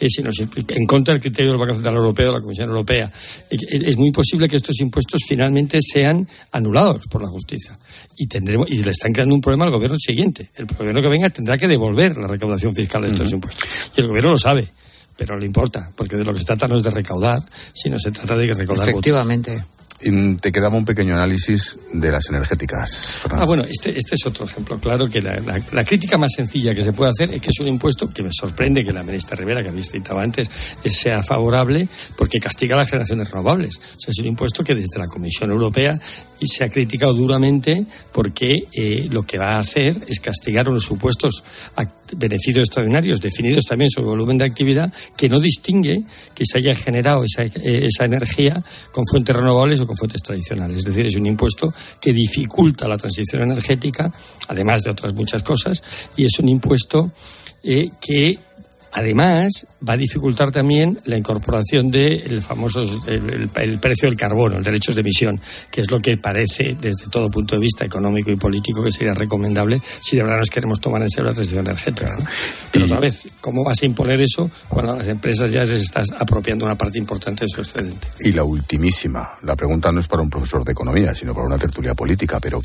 eh, 0.00 0.08
si 0.08 0.22
nos, 0.22 0.36
en 0.40 0.86
contra 0.86 1.14
del 1.14 1.22
criterio 1.22 1.52
del 1.52 1.60
Banco 1.60 1.74
Central 1.74 1.94
Europeo, 1.94 2.26
de 2.26 2.32
la 2.32 2.40
Comisión 2.40 2.68
Europea. 2.68 3.10
Eh, 3.48 3.56
es 3.70 3.96
muy 3.96 4.10
posible 4.10 4.48
que 4.48 4.56
estos 4.56 4.78
impuestos 4.80 5.20
finalmente 5.26 5.78
sean 5.80 6.26
anulados 6.50 7.06
por 7.06 7.22
la 7.22 7.28
justicia. 7.28 7.78
Y, 8.16 8.26
tendremos, 8.26 8.68
y 8.68 8.82
le 8.82 8.90
están 8.90 9.12
creando 9.12 9.36
un 9.36 9.40
problema 9.40 9.66
al 9.66 9.70
gobierno 9.70 9.96
siguiente. 9.98 10.50
El 10.56 10.66
gobierno 10.66 11.00
que 11.00 11.08
venga 11.08 11.30
tendrá 11.30 11.56
que 11.56 11.68
devolver 11.68 12.16
la 12.18 12.26
recaudación 12.26 12.74
fiscal 12.74 13.02
de 13.02 13.08
estos 13.08 13.28
uh 13.28 13.30
-huh. 13.30 13.34
impuestos. 13.34 13.68
Y 13.96 14.00
el 14.00 14.08
gobierno 14.08 14.30
lo 14.32 14.38
sabe 14.38 14.68
pero 15.16 15.36
le 15.36 15.46
importa, 15.46 15.90
porque 15.96 16.16
de 16.16 16.24
lo 16.24 16.32
que 16.32 16.38
se 16.38 16.44
trata 16.44 16.68
no 16.68 16.76
es 16.76 16.84
de 16.84 16.92
recaudar, 16.92 17.40
sino 17.72 17.98
se 17.98 18.12
trata 18.12 18.36
de 18.36 18.54
recaudar 18.54 18.88
Efectivamente. 18.88 19.50
Votos. 19.50 19.77
Te 19.98 20.52
quedaba 20.52 20.76
un 20.76 20.84
pequeño 20.84 21.14
análisis 21.14 21.76
de 21.92 22.12
las 22.12 22.28
energéticas. 22.28 23.18
Ah, 23.30 23.44
bueno, 23.44 23.64
este, 23.64 23.90
este 23.90 24.14
es 24.14 24.26
otro 24.26 24.46
ejemplo. 24.46 24.78
Claro 24.78 25.08
que 25.08 25.20
la, 25.20 25.84
crítica 25.84 26.16
más 26.16 26.32
sencilla 26.36 26.74
que 26.74 26.84
se 26.84 26.92
puede 26.92 27.10
hacer 27.10 27.34
es 27.34 27.40
que 27.40 27.50
es 27.50 27.60
un 27.60 27.68
impuesto 27.68 28.08
que 28.12 28.22
me 28.22 28.30
sorprende 28.32 28.84
que 28.84 28.92
la 28.92 29.02
ministra 29.02 29.36
Rivera, 29.36 29.62
que 29.62 29.70
habéis 29.70 29.90
citado 29.90 30.20
antes, 30.20 30.48
sea 30.84 31.22
favorable 31.22 31.88
porque 32.16 32.38
castiga 32.38 32.76
las 32.76 32.88
generaciones 32.88 33.30
renovables. 33.30 33.76
O 33.76 34.00
sea, 34.00 34.10
es 34.10 34.18
un 34.18 34.26
impuesto 34.26 34.62
que 34.62 34.74
desde 34.74 34.98
la 34.98 35.06
Comisión 35.06 35.50
Europea 35.50 35.98
se 36.46 36.64
ha 36.64 36.68
criticado 36.68 37.12
duramente 37.12 37.84
porque 38.12 38.64
eh, 38.72 39.08
lo 39.10 39.24
que 39.24 39.38
va 39.38 39.56
a 39.56 39.58
hacer 39.58 39.96
es 40.06 40.20
castigar 40.20 40.68
unos 40.68 40.84
supuestos 40.84 41.42
beneficios 42.12 42.68
extraordinarios 42.68 43.20
definidos 43.20 43.64
también 43.64 43.90
sobre 43.90 44.08
volumen 44.08 44.38
de 44.38 44.44
actividad 44.44 44.92
que 45.16 45.28
no 45.28 45.40
distingue 45.40 46.04
que 46.34 46.44
se 46.44 46.58
haya 46.58 46.74
generado 46.74 47.24
esa, 47.24 47.42
eh, 47.42 47.86
esa 47.86 48.04
energía 48.04 48.62
con 48.92 49.04
fuentes 49.06 49.34
renovables 49.34 49.80
o 49.80 49.86
con 49.88 49.96
fuentes 49.96 50.22
tradicionales. 50.22 50.78
Es 50.78 50.84
decir, 50.84 51.06
es 51.06 51.16
un 51.16 51.26
impuesto 51.26 51.74
que 52.00 52.12
dificulta 52.12 52.86
la 52.86 52.96
transición 52.96 53.42
energética, 53.42 54.12
además 54.46 54.82
de 54.82 54.92
otras 54.92 55.12
muchas 55.14 55.42
cosas, 55.42 55.82
y 56.16 56.24
es 56.24 56.38
un 56.38 56.48
impuesto 56.48 57.10
eh, 57.64 57.88
que 58.00 58.38
Además, 58.92 59.66
va 59.86 59.94
a 59.94 59.96
dificultar 59.96 60.50
también 60.50 60.98
la 61.04 61.18
incorporación 61.18 61.90
del 61.90 62.40
famoso 62.42 62.80
el, 63.06 63.48
precio 63.48 64.08
del 64.08 64.16
carbono, 64.16 64.56
el 64.56 64.64
derechos 64.64 64.94
de 64.94 65.02
emisión, 65.02 65.40
que 65.70 65.82
es 65.82 65.90
lo 65.90 66.00
que 66.00 66.16
parece, 66.16 66.76
desde 66.80 67.06
todo 67.10 67.30
punto 67.30 67.54
de 67.54 67.60
vista 67.60 67.84
económico 67.84 68.30
y 68.30 68.36
político, 68.36 68.82
que 68.82 68.90
sería 68.90 69.14
recomendable 69.14 69.80
si 70.00 70.16
de 70.16 70.22
verdad 70.22 70.38
nos 70.38 70.50
queremos 70.50 70.80
tomar 70.80 71.02
en 71.02 71.10
serio 71.10 71.26
la 71.26 71.34
transición 71.34 71.66
energética. 71.66 72.16
Pero 72.72 72.86
otra 72.86 73.00
vez, 73.00 73.28
¿cómo 73.40 73.62
vas 73.62 73.82
a 73.82 73.86
imponer 73.86 74.20
eso 74.20 74.50
cuando 74.68 74.96
las 74.96 75.08
empresas 75.08 75.52
ya 75.52 75.66
se 75.66 75.76
están 75.76 76.04
apropiando 76.18 76.64
una 76.64 76.76
parte 76.76 76.98
importante 76.98 77.44
de 77.44 77.48
su 77.48 77.60
excedente? 77.60 78.06
Y 78.20 78.32
la 78.32 78.44
ultimísima, 78.44 79.32
la 79.42 79.54
pregunta 79.54 79.92
no 79.92 80.00
es 80.00 80.08
para 80.08 80.22
un 80.22 80.30
profesor 80.30 80.64
de 80.64 80.72
economía, 80.72 81.14
sino 81.14 81.34
para 81.34 81.46
una 81.46 81.58
tertulia 81.58 81.94
política, 81.94 82.40
pero 82.40 82.62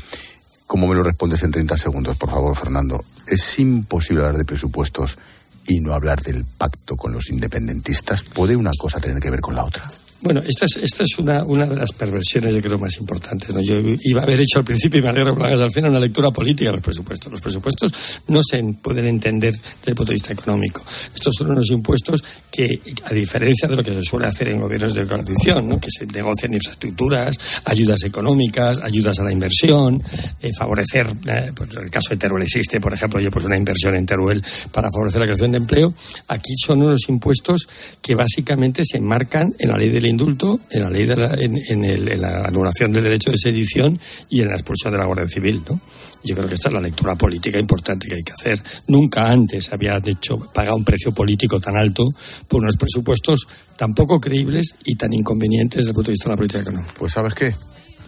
¿cómo 0.66 0.86
me 0.86 0.94
lo 0.94 1.02
respondes 1.02 1.42
en 1.42 1.50
30 1.50 1.76
segundos, 1.76 2.16
por 2.16 2.30
favor, 2.30 2.56
Fernando? 2.56 3.04
Es 3.26 3.58
imposible 3.58 4.22
hablar 4.22 4.38
de 4.38 4.44
presupuestos 4.44 5.18
y 5.66 5.80
no 5.80 5.94
hablar 5.94 6.22
del 6.22 6.44
pacto 6.44 6.96
con 6.96 7.12
los 7.12 7.30
independentistas? 7.30 8.22
¿Puede 8.22 8.56
una 8.56 8.72
cosa 8.78 9.00
tener 9.00 9.20
que 9.20 9.30
ver 9.30 9.40
con 9.40 9.54
la 9.54 9.64
otra? 9.64 9.88
Bueno, 10.24 10.40
esta 10.40 10.64
es, 10.64 10.78
esta 10.78 11.02
es 11.02 11.18
una, 11.18 11.44
de 11.44 11.76
las 11.76 11.92
perversiones, 11.92 12.54
yo 12.54 12.62
creo, 12.62 12.78
más 12.78 12.96
importantes. 12.96 13.54
Yo 13.62 13.74
iba 14.04 14.22
a 14.22 14.24
haber 14.24 14.40
hecho 14.40 14.58
al 14.58 14.64
principio, 14.64 14.98
y 14.98 15.02
me 15.02 15.10
alegro 15.10 15.34
que 15.34 15.40
lo 15.40 15.46
hagas 15.46 15.60
al 15.60 15.70
final, 15.70 15.90
una 15.90 16.00
lectura 16.00 16.30
política 16.30 16.70
de 16.70 16.76
los 16.76 16.82
presupuestos. 16.82 17.30
Los 17.30 17.42
presupuestos 17.42 17.92
no 18.28 18.40
se 18.42 18.64
pueden 18.82 19.04
entender 19.04 19.52
desde 19.52 19.90
el 19.90 19.94
punto 19.94 20.12
de 20.12 20.14
vista 20.14 20.32
económico. 20.32 20.82
Estos 21.14 21.34
son 21.36 21.50
unos 21.50 21.70
impuestos 21.70 22.24
que, 22.50 22.80
a 23.04 23.12
diferencia 23.12 23.68
de 23.68 23.76
lo 23.76 23.82
que 23.82 23.92
se 23.92 24.02
suele 24.02 24.26
hacer 24.26 24.48
en 24.48 24.62
gobiernos 24.62 24.94
de 24.94 25.06
coalición, 25.06 25.68
¿no? 25.68 25.78
que 25.78 25.90
se 25.90 26.06
negocian 26.06 26.54
infraestructuras, 26.54 27.38
ayudas 27.66 28.02
económicas, 28.04 28.80
ayudas 28.82 29.18
a 29.20 29.24
la 29.24 29.32
inversión, 29.32 30.02
eh, 30.40 30.52
favorecer, 30.58 31.06
eh, 31.28 31.52
pues 31.54 31.68
en 31.76 31.82
el 31.82 31.90
caso 31.90 32.08
de 32.10 32.16
Teruel 32.16 32.44
existe, 32.44 32.80
por 32.80 32.94
ejemplo, 32.94 33.20
yo 33.20 33.30
pues 33.30 33.44
una 33.44 33.58
inversión 33.58 33.94
en 33.94 34.06
Teruel 34.06 34.42
para 34.72 34.90
favorecer 34.90 35.20
la 35.20 35.26
creación 35.26 35.50
de 35.50 35.58
empleo. 35.58 35.92
Aquí 36.28 36.54
son 36.56 36.80
unos 36.80 37.10
impuestos 37.10 37.68
que 38.00 38.14
básicamente 38.14 38.84
se 38.86 38.96
enmarcan 38.96 39.54
en 39.58 39.68
la 39.68 39.76
ley 39.76 39.90
del 39.90 40.13
indulto, 40.14 40.60
en 40.70 40.82
la 40.82 40.90
ley 40.90 41.06
de 41.06 41.16
la, 41.16 41.34
en, 41.34 42.20
la 42.20 42.44
anulación 42.44 42.92
del 42.92 43.04
derecho 43.04 43.30
de 43.30 43.36
sedición 43.36 43.98
y 44.30 44.40
en 44.40 44.48
la 44.48 44.54
expulsión 44.54 44.92
de 44.92 44.98
la 44.98 45.06
Guardia 45.06 45.28
Civil, 45.28 45.62
¿no? 45.68 45.80
Yo 46.22 46.34
creo 46.34 46.48
que 46.48 46.54
esta 46.54 46.68
es 46.68 46.74
la 46.74 46.80
lectura 46.80 47.14
política 47.16 47.58
importante 47.58 48.08
que 48.08 48.14
hay 48.14 48.22
que 48.22 48.32
hacer. 48.32 48.62
Nunca 48.88 49.30
antes 49.30 49.70
había 49.72 50.00
hecho 50.06 50.38
pagado 50.38 50.76
un 50.76 50.84
precio 50.84 51.12
político 51.12 51.60
tan 51.60 51.76
alto 51.76 52.08
por 52.48 52.62
unos 52.62 52.76
presupuestos 52.76 53.46
tan 53.76 53.92
poco 53.92 54.18
creíbles 54.18 54.74
y 54.84 54.96
tan 54.96 55.12
inconvenientes 55.12 55.78
desde 55.78 55.90
el 55.90 55.94
punto 55.94 56.08
de 56.08 56.12
vista 56.12 56.28
de 56.28 56.32
la 56.32 56.36
política 56.36 56.60
económica. 56.62 56.94
Pues 56.96 57.12
sabes 57.12 57.34
qué, 57.34 57.54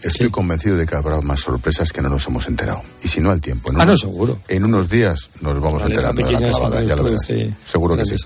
Estoy 0.02 0.30
convencido 0.30 0.76
de 0.76 0.86
que 0.86 0.94
habrá 0.94 1.20
más 1.20 1.40
sorpresas 1.40 1.92
que 1.92 2.02
no 2.02 2.08
nos 2.08 2.26
hemos 2.26 2.46
enterado. 2.46 2.82
Y 3.02 3.08
si 3.08 3.20
no, 3.20 3.30
al 3.30 3.40
tiempo. 3.40 3.70
En 3.70 3.80
ah, 3.80 3.84
no, 3.84 3.96
seguro. 3.96 4.38
En 4.48 4.64
unos 4.64 4.88
días 4.88 5.30
nos 5.40 5.60
vamos 5.60 5.82
enterando 5.82 6.24
de 6.24 6.32
la 6.32 6.38
clavada, 6.38 6.82
ya 6.82 6.96
lo 6.96 7.04
verás. 7.04 7.26
Seguro 7.64 7.96
que 7.96 8.04
sí. 8.04 8.16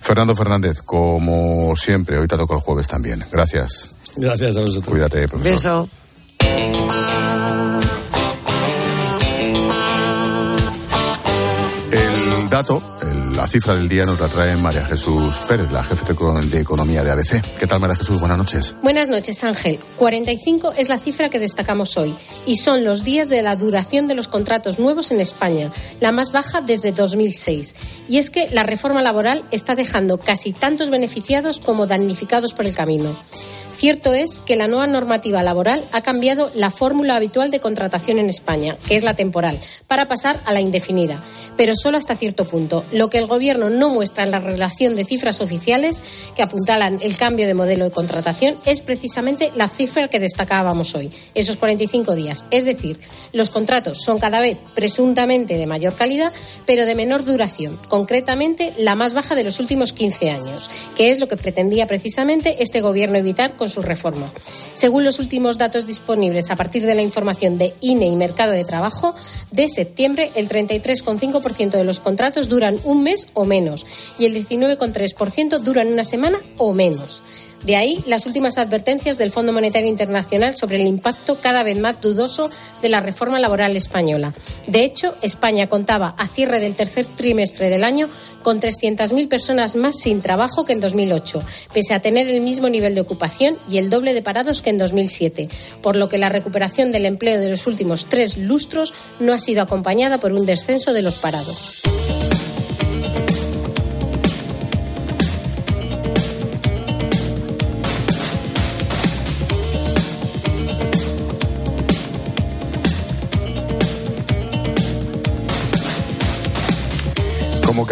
Fernando 0.00 0.36
Fernández, 0.36 0.82
como 0.82 1.74
siempre, 1.76 2.18
hoy 2.18 2.28
te 2.28 2.36
toca 2.36 2.54
el 2.54 2.60
jueves 2.60 2.86
también. 2.86 3.24
Gracias. 3.32 3.90
Gracias 4.16 4.56
a 4.56 4.60
vosotros. 4.60 4.84
Cuídate, 4.84 5.28
profesor. 5.28 5.88
Beso. 5.88 6.08
El 11.90 12.48
dato, 12.48 12.82
la 13.38 13.46
cifra 13.46 13.76
del 13.76 13.88
día 13.88 14.04
nos 14.04 14.18
la 14.18 14.26
trae 14.26 14.56
María 14.56 14.84
Jesús 14.84 15.22
Pérez, 15.48 15.70
la 15.70 15.84
jefe 15.84 16.12
de 16.50 16.60
Economía 16.60 17.04
de 17.04 17.12
ABC. 17.12 17.40
¿Qué 17.56 17.68
tal, 17.68 17.78
María 17.78 17.94
Jesús? 17.94 18.18
Buenas 18.18 18.36
noches. 18.36 18.74
Buenas 18.82 19.10
noches, 19.10 19.44
Ángel. 19.44 19.78
45 19.96 20.72
es 20.76 20.88
la 20.88 20.98
cifra 20.98 21.28
que 21.28 21.38
destacamos 21.38 21.96
hoy 21.96 22.12
y 22.46 22.56
son 22.56 22.84
los 22.84 23.04
días 23.04 23.28
de 23.28 23.42
la 23.42 23.54
duración 23.54 24.08
de 24.08 24.16
los 24.16 24.26
contratos 24.26 24.80
nuevos 24.80 25.12
en 25.12 25.20
España, 25.20 25.70
la 26.00 26.10
más 26.10 26.32
baja 26.32 26.62
desde 26.62 26.90
2006. 26.90 27.76
Y 28.08 28.18
es 28.18 28.30
que 28.30 28.48
la 28.50 28.64
reforma 28.64 29.02
laboral 29.02 29.44
está 29.52 29.76
dejando 29.76 30.18
casi 30.18 30.52
tantos 30.52 30.90
beneficiados 30.90 31.60
como 31.60 31.86
damnificados 31.86 32.54
por 32.54 32.66
el 32.66 32.74
camino. 32.74 33.14
Cierto 33.78 34.12
es 34.12 34.40
que 34.40 34.56
la 34.56 34.66
nueva 34.66 34.88
normativa 34.88 35.44
laboral 35.44 35.84
ha 35.92 36.00
cambiado 36.00 36.50
la 36.56 36.72
fórmula 36.72 37.14
habitual 37.14 37.52
de 37.52 37.60
contratación 37.60 38.18
en 38.18 38.28
España, 38.28 38.76
que 38.88 38.96
es 38.96 39.04
la 39.04 39.14
temporal, 39.14 39.56
para 39.86 40.08
pasar 40.08 40.36
a 40.46 40.52
la 40.52 40.60
indefinida, 40.60 41.22
pero 41.56 41.76
solo 41.76 41.96
hasta 41.96 42.16
cierto 42.16 42.44
punto. 42.44 42.84
Lo 42.90 43.08
que 43.08 43.18
el 43.18 43.28
Gobierno 43.28 43.70
no 43.70 43.90
muestra 43.90 44.24
en 44.24 44.32
la 44.32 44.40
relación 44.40 44.96
de 44.96 45.04
cifras 45.04 45.40
oficiales 45.40 46.02
que 46.34 46.42
apuntalan 46.42 46.98
el 47.02 47.16
cambio 47.16 47.46
de 47.46 47.54
modelo 47.54 47.84
de 47.84 47.92
contratación 47.92 48.56
es 48.66 48.82
precisamente 48.82 49.52
la 49.54 49.68
cifra 49.68 50.08
que 50.08 50.18
destacábamos 50.18 50.96
hoy, 50.96 51.12
esos 51.36 51.56
45 51.56 52.16
días. 52.16 52.46
Es 52.50 52.64
decir, 52.64 52.98
los 53.32 53.48
contratos 53.48 53.98
son 54.02 54.18
cada 54.18 54.40
vez 54.40 54.56
presuntamente 54.74 55.56
de 55.56 55.68
mayor 55.68 55.94
calidad, 55.94 56.32
pero 56.66 56.84
de 56.84 56.96
menor 56.96 57.24
duración, 57.24 57.78
concretamente 57.86 58.72
la 58.76 58.96
más 58.96 59.14
baja 59.14 59.36
de 59.36 59.44
los 59.44 59.60
últimos 59.60 59.92
15 59.92 60.30
años, 60.30 60.68
que 60.96 61.12
es 61.12 61.20
lo 61.20 61.28
que 61.28 61.36
pretendía 61.36 61.86
precisamente 61.86 62.60
este 62.60 62.80
Gobierno 62.80 63.18
evitar 63.18 63.54
su 63.68 63.82
reforma. 63.82 64.30
Según 64.74 65.04
los 65.04 65.18
últimos 65.18 65.58
datos 65.58 65.86
disponibles 65.86 66.50
a 66.50 66.56
partir 66.56 66.86
de 66.86 66.94
la 66.94 67.02
información 67.02 67.58
de 67.58 67.74
INE 67.80 68.06
y 68.06 68.16
Mercado 68.16 68.52
de 68.52 68.64
Trabajo, 68.64 69.14
de 69.50 69.68
septiembre 69.68 70.30
el 70.34 70.48
33,5% 70.48 71.70
de 71.70 71.84
los 71.84 72.00
contratos 72.00 72.48
duran 72.48 72.78
un 72.84 73.02
mes 73.02 73.28
o 73.34 73.44
menos 73.44 73.86
y 74.18 74.26
el 74.26 74.34
19,3% 74.34 75.58
duran 75.60 75.88
una 75.88 76.04
semana 76.04 76.38
o 76.56 76.72
menos. 76.72 77.22
De 77.64 77.76
ahí 77.76 78.02
las 78.06 78.26
últimas 78.26 78.56
advertencias 78.56 79.18
del 79.18 79.32
Fondo 79.32 79.52
Monetario 79.52 79.88
Internacional 79.88 80.56
sobre 80.56 80.76
el 80.76 80.86
impacto 80.86 81.36
cada 81.40 81.62
vez 81.62 81.78
más 81.78 82.00
dudoso 82.00 82.50
de 82.82 82.88
la 82.88 83.00
reforma 83.00 83.38
laboral 83.40 83.76
española. 83.76 84.32
De 84.66 84.84
hecho, 84.84 85.14
España 85.22 85.68
contaba 85.68 86.14
a 86.18 86.28
cierre 86.28 86.60
del 86.60 86.74
tercer 86.74 87.06
trimestre 87.06 87.68
del 87.68 87.84
año 87.84 88.08
con 88.42 88.60
300.000 88.60 89.28
personas 89.28 89.76
más 89.76 89.96
sin 89.98 90.22
trabajo 90.22 90.64
que 90.64 90.72
en 90.72 90.80
2008, 90.80 91.42
pese 91.72 91.94
a 91.94 92.00
tener 92.00 92.28
el 92.28 92.40
mismo 92.40 92.68
nivel 92.68 92.94
de 92.94 93.00
ocupación 93.00 93.56
y 93.68 93.78
el 93.78 93.90
doble 93.90 94.14
de 94.14 94.22
parados 94.22 94.62
que 94.62 94.70
en 94.70 94.78
2007, 94.78 95.48
por 95.82 95.96
lo 95.96 96.08
que 96.08 96.18
la 96.18 96.28
recuperación 96.28 96.92
del 96.92 97.06
empleo 97.06 97.40
de 97.40 97.50
los 97.50 97.66
últimos 97.66 98.06
tres 98.06 98.38
lustros 98.38 98.94
no 99.20 99.32
ha 99.32 99.38
sido 99.38 99.62
acompañada 99.62 100.18
por 100.18 100.32
un 100.32 100.46
descenso 100.46 100.92
de 100.92 101.02
los 101.02 101.18
parados. 101.18 101.82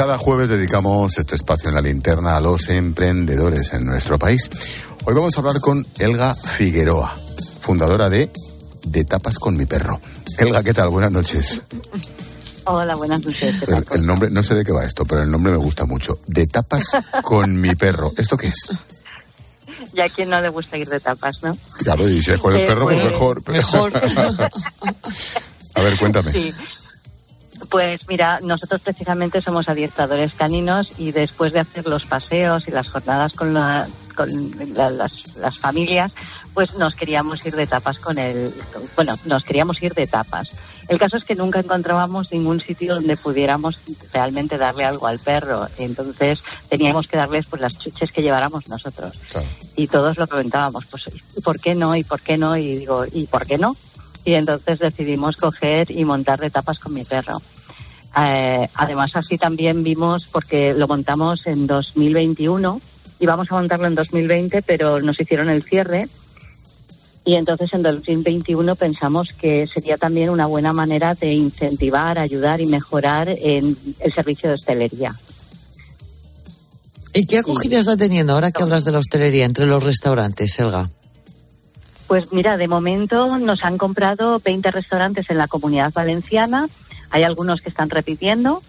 Cada 0.07 0.18
jueves 0.18 0.48
dedicamos 0.48 1.18
este 1.18 1.34
espacio 1.34 1.68
en 1.68 1.74
la 1.74 1.80
linterna 1.80 2.36
a 2.36 2.40
los 2.40 2.68
emprendedores 2.68 3.72
en 3.72 3.86
nuestro 3.86 4.20
país. 4.20 4.48
Hoy 5.04 5.14
vamos 5.14 5.36
a 5.36 5.40
hablar 5.40 5.59
con 5.61 5.84
Elga 5.98 6.32
Figueroa, 6.32 7.12
fundadora 7.61 8.09
de 8.09 8.30
De 8.84 9.04
Tapas 9.04 9.36
con 9.40 9.57
mi 9.57 9.66
perro. 9.66 10.00
Elga, 10.38 10.62
¿qué 10.62 10.72
tal? 10.72 10.90
Buenas 10.90 11.11
noches. 11.11 11.61
Hola, 12.66 12.94
buenas 12.94 13.24
noches. 13.24 13.57
El, 13.90 14.07
nombre, 14.07 14.30
no 14.30 14.44
sé 14.44 14.54
de 14.54 14.64
qué 14.64 14.70
va 14.70 14.84
esto, 14.84 15.04
pero 15.04 15.24
el 15.24 15.30
nombre 15.30 15.50
me 15.50 15.59
gusta 15.59 15.86
mucho. 15.86 16.20
De 16.28 16.46
tapas 16.46 16.92
con 17.24 17.61
mi 17.61 17.74
perro. 17.74 18.12
¿Esto 18.16 18.36
qué 18.36 18.46
es? 18.46 18.70
Ya 19.92 20.04
a 20.04 20.09
quien 20.09 20.30
no 20.30 20.40
le 20.40 20.50
gusta 20.50 20.76
ir 20.76 20.88
de 20.88 21.00
tapas, 21.00 21.42
¿no? 21.42 21.59
Claro, 21.78 22.09
y 22.09 22.22
si 22.22 22.30
es 22.30 22.40
con 22.40 22.54
el 22.54 22.64
perro, 22.64 22.84
pues, 22.84 23.02
pues 23.02 23.12
mejor. 23.12 23.42
Mejor. 23.48 23.92
a 25.74 25.80
ver, 25.80 25.98
cuéntame. 25.98 26.30
Sí. 26.30 26.54
Pues 27.70 28.06
mira, 28.08 28.40
nosotros 28.42 28.80
precisamente 28.80 29.42
somos 29.42 29.68
adiestradores 29.68 30.34
caninos 30.34 30.92
y 30.98 31.12
después 31.12 31.52
de 31.52 31.60
hacer 31.60 31.86
los 31.86 32.04
paseos 32.04 32.68
y 32.68 32.70
las 32.70 32.88
jornadas 32.88 33.32
con, 33.34 33.54
las, 33.54 33.88
las, 34.74 35.58
familias, 35.58 36.12
pues 36.54 36.74
nos 36.76 36.94
queríamos 36.94 37.44
ir 37.44 37.56
de 37.56 37.66
tapas 37.66 37.98
con 37.98 38.18
el, 38.18 38.52
bueno, 38.94 39.16
nos 39.24 39.42
queríamos 39.42 39.82
ir 39.82 39.94
de 39.94 40.06
tapas 40.06 40.52
El 40.88 40.98
caso 40.98 41.16
es 41.16 41.24
que 41.24 41.34
nunca 41.34 41.58
encontrábamos 41.58 42.30
ningún 42.30 42.60
sitio 42.60 42.94
donde 42.94 43.16
pudiéramos 43.16 43.80
realmente 44.12 44.56
darle 44.56 44.84
algo 44.84 45.06
al 45.06 45.18
perro. 45.18 45.66
Entonces 45.78 46.38
teníamos 46.68 47.08
que 47.08 47.16
darles 47.16 47.46
pues 47.46 47.60
las 47.60 47.78
chuches 47.78 48.12
que 48.12 48.22
lleváramos 48.22 48.68
nosotros. 48.68 49.18
Y 49.76 49.88
todos 49.88 50.16
lo 50.16 50.26
preguntábamos, 50.26 50.86
pues 50.86 51.10
¿y 51.36 51.40
por 51.40 51.60
qué 51.60 51.74
no? 51.74 51.96
¿Y 51.96 52.04
por 52.04 52.20
qué 52.20 52.38
no? 52.38 52.56
Y 52.56 52.76
digo, 52.76 53.04
¿y 53.12 53.26
por 53.26 53.44
qué 53.44 53.58
no? 53.58 53.76
Y 54.24 54.34
entonces 54.34 54.78
decidimos 54.78 55.36
coger 55.36 55.90
y 55.90 56.04
montar 56.04 56.38
de 56.38 56.50
tapas 56.50 56.78
con 56.78 56.94
mi 56.94 57.04
perro. 57.04 57.38
Eh, 58.18 58.68
además, 58.74 59.14
así 59.14 59.36
también 59.36 59.82
vimos, 59.82 60.26
porque 60.26 60.72
lo 60.72 60.88
montamos 60.88 61.46
en 61.46 61.66
2021, 61.66 62.80
íbamos 63.20 63.50
a 63.50 63.54
montarlo 63.56 63.86
en 63.86 63.94
2020, 63.94 64.62
pero 64.62 65.00
nos 65.00 65.20
hicieron 65.20 65.50
el 65.50 65.62
cierre. 65.64 66.08
Y 67.26 67.34
entonces 67.34 67.74
en 67.74 67.82
2021 67.82 68.76
pensamos 68.76 69.32
que 69.32 69.66
sería 69.66 69.98
también 69.98 70.30
una 70.30 70.46
buena 70.46 70.72
manera 70.72 71.14
de 71.14 71.32
incentivar, 71.32 72.18
ayudar 72.18 72.60
y 72.60 72.66
mejorar 72.66 73.28
en 73.28 73.76
el 73.98 74.12
servicio 74.12 74.48
de 74.48 74.54
hostelería. 74.54 75.12
¿Y 77.12 77.26
qué 77.26 77.38
acogida 77.38 77.80
está 77.80 77.96
teniendo 77.96 78.34
ahora 78.34 78.52
que 78.52 78.62
hablas 78.62 78.84
de 78.84 78.92
la 78.92 78.98
hostelería 78.98 79.44
entre 79.44 79.66
los 79.66 79.82
restaurantes, 79.82 80.58
Elga? 80.60 80.88
Pues 82.06 82.32
mira, 82.32 82.56
de 82.56 82.68
momento 82.68 83.36
nos 83.38 83.64
han 83.64 83.76
comprado 83.76 84.38
20 84.38 84.70
restaurantes 84.70 85.28
en 85.28 85.38
la 85.38 85.48
comunidad 85.48 85.92
valenciana 85.92 86.68
hay 87.11 87.22
algunos 87.22 87.61
que 87.61 87.68
están 87.68 87.90
repitiendo. 87.90 88.62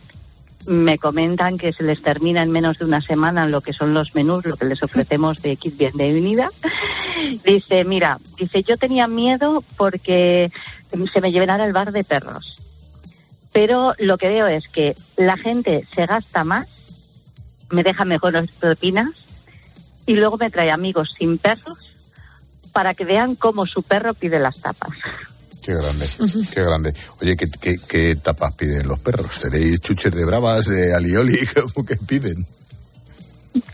Me 0.66 0.98
comentan 0.98 1.58
que 1.58 1.72
se 1.72 1.84
les 1.84 2.02
termina 2.02 2.42
en 2.44 2.52
menos 2.52 2.80
de 2.80 2.86
una 2.86 3.00
semana 3.00 3.48
lo 3.48 3.62
que 3.62 3.74
son 3.74 3.94
los 3.94 4.16
menús, 4.16 4.46
lo 4.46 4.58
que 4.58 4.66
les 4.66 4.84
ofrecemos 4.84 5.42
de 5.42 5.56
kit 5.56 5.78
bienvenida. 5.78 6.50
Dice, 7.46 7.84
mira, 7.84 8.20
dice, 8.38 8.62
yo 8.64 8.78
tenía 8.78 9.08
miedo 9.08 9.64
porque 9.76 10.52
se 11.12 11.22
me 11.22 11.32
llevará 11.32 11.56
al 11.56 11.74
bar 11.74 11.92
de 11.92 12.04
perros. 12.04 12.58
Pero 13.52 13.96
lo 13.98 14.18
que 14.18 14.30
veo 14.30 14.46
es 14.46 14.68
que 14.68 14.96
la 15.16 15.36
gente 15.36 15.88
se 15.92 16.06
gasta 16.06 16.44
más, 16.44 16.70
me 17.72 17.82
deja 17.82 18.06
mejores 18.06 18.52
propinas 18.52 19.10
y 20.06 20.14
luego 20.14 20.38
me 20.38 20.52
trae 20.52 20.70
amigos 20.72 21.16
sin 21.18 21.40
perros 21.40 21.98
para 22.72 22.94
que 22.94 23.06
vean 23.06 23.36
cómo 23.36 23.66
su 23.66 23.82
perro 23.82 24.14
pide 24.14 24.40
las 24.40 24.62
tapas. 24.62 24.92
Qué 25.68 25.74
grande, 25.74 26.08
qué 26.54 26.64
grande. 26.64 26.94
Oye, 27.22 27.36
¿qué, 27.36 28.16
tapas 28.16 28.56
piden 28.56 28.88
los 28.88 29.00
perros? 29.00 29.38
¿Tenéis 29.42 29.82
chuches 29.82 30.14
de 30.14 30.24
bravas, 30.24 30.66
de 30.68 30.94
alioli? 30.94 31.38
¿Cómo 31.74 31.86
que 31.86 31.98
piden? 31.98 32.48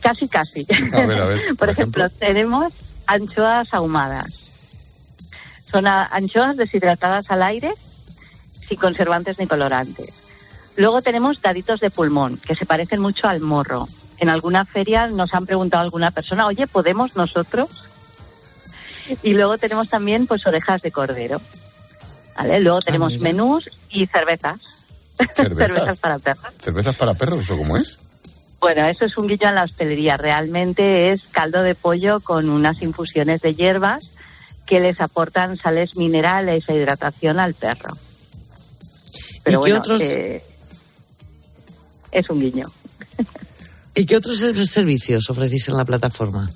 Casi, 0.01 0.27
casi. 0.27 0.65
A 0.91 1.05
ver, 1.05 1.21
a 1.21 1.25
ver. 1.25 1.55
Por, 1.59 1.69
ejemplo, 1.69 2.09
tenemos 2.09 2.73
anchoas 3.05 3.67
ahumadas. 3.73 4.25
Son 5.71 5.85
anchoas 5.85 6.57
deshidratadas 6.57 7.29
al 7.29 7.43
aire, 7.43 7.75
sin 8.67 8.79
conservantes 8.79 9.37
ni 9.37 9.45
colorantes. 9.45 10.15
Luego 10.75 10.99
tenemos 11.03 11.43
daditos 11.43 11.79
de 11.79 11.91
pulmón, 11.91 12.37
que 12.37 12.55
se 12.55 12.65
parecen 12.65 13.01
mucho 13.01 13.27
al 13.27 13.39
morro. 13.39 13.87
En 14.17 14.31
alguna 14.31 14.65
feria 14.65 15.05
nos 15.05 15.31
han 15.35 15.45
preguntado 15.45 15.81
a 15.81 15.83
alguna 15.83 16.09
persona, 16.09 16.47
oye, 16.47 16.65
¿podemos 16.65 17.15
nosotros? 17.15 17.85
Y 19.21 19.33
luego 19.35 19.59
tenemos 19.59 19.89
también 19.89 20.25
pues 20.25 20.47
orejas 20.47 20.81
de 20.81 20.91
cordero. 20.91 21.39
Luego 22.41 22.77
ah, 22.77 22.81
tenemos 22.83 23.17
menús 23.19 23.69
y 23.89 24.05
cervezas. 24.13 24.59
¿Cervezas? 25.35 25.99
para 25.99 26.19
perros. 26.19 26.43
¿Cervezas 26.59 26.95
para 26.95 27.13
perros? 27.13 27.39
¿Eso 27.41 27.57
cómo 27.57 27.77
es? 27.77 27.99
Bueno, 28.59 28.85
eso 28.87 29.05
es 29.05 29.17
un 29.17 29.27
guillo 29.27 29.49
en 29.49 29.55
la 29.55 29.63
hostelería. 29.63 30.17
Realmente 30.17 31.09
es 31.09 31.23
caldo 31.31 31.61
de 31.61 31.75
pollo 31.75 32.19
con 32.21 32.49
unas 32.49 32.81
infusiones 32.81 33.41
de 33.41 33.53
hierbas 33.53 34.15
que 34.65 34.79
les 34.79 35.01
aportan 35.01 35.57
sales 35.57 35.95
minerales 35.97 36.63
e 36.67 36.75
hidratación 36.75 37.39
al 37.39 37.53
perro. 37.53 37.95
Pero 39.43 39.59
¿Y 39.59 39.63
qué 39.65 39.73
otros... 39.73 40.01
Eh, 40.01 40.43
es 42.11 42.29
un 42.29 42.39
guiño. 42.39 42.65
¿Y 43.95 44.05
qué 44.05 44.15
otros 44.15 44.37
servicios 44.37 45.29
ofrecéis 45.29 45.67
en 45.67 45.77
la 45.77 45.85
plataforma? 45.85 46.49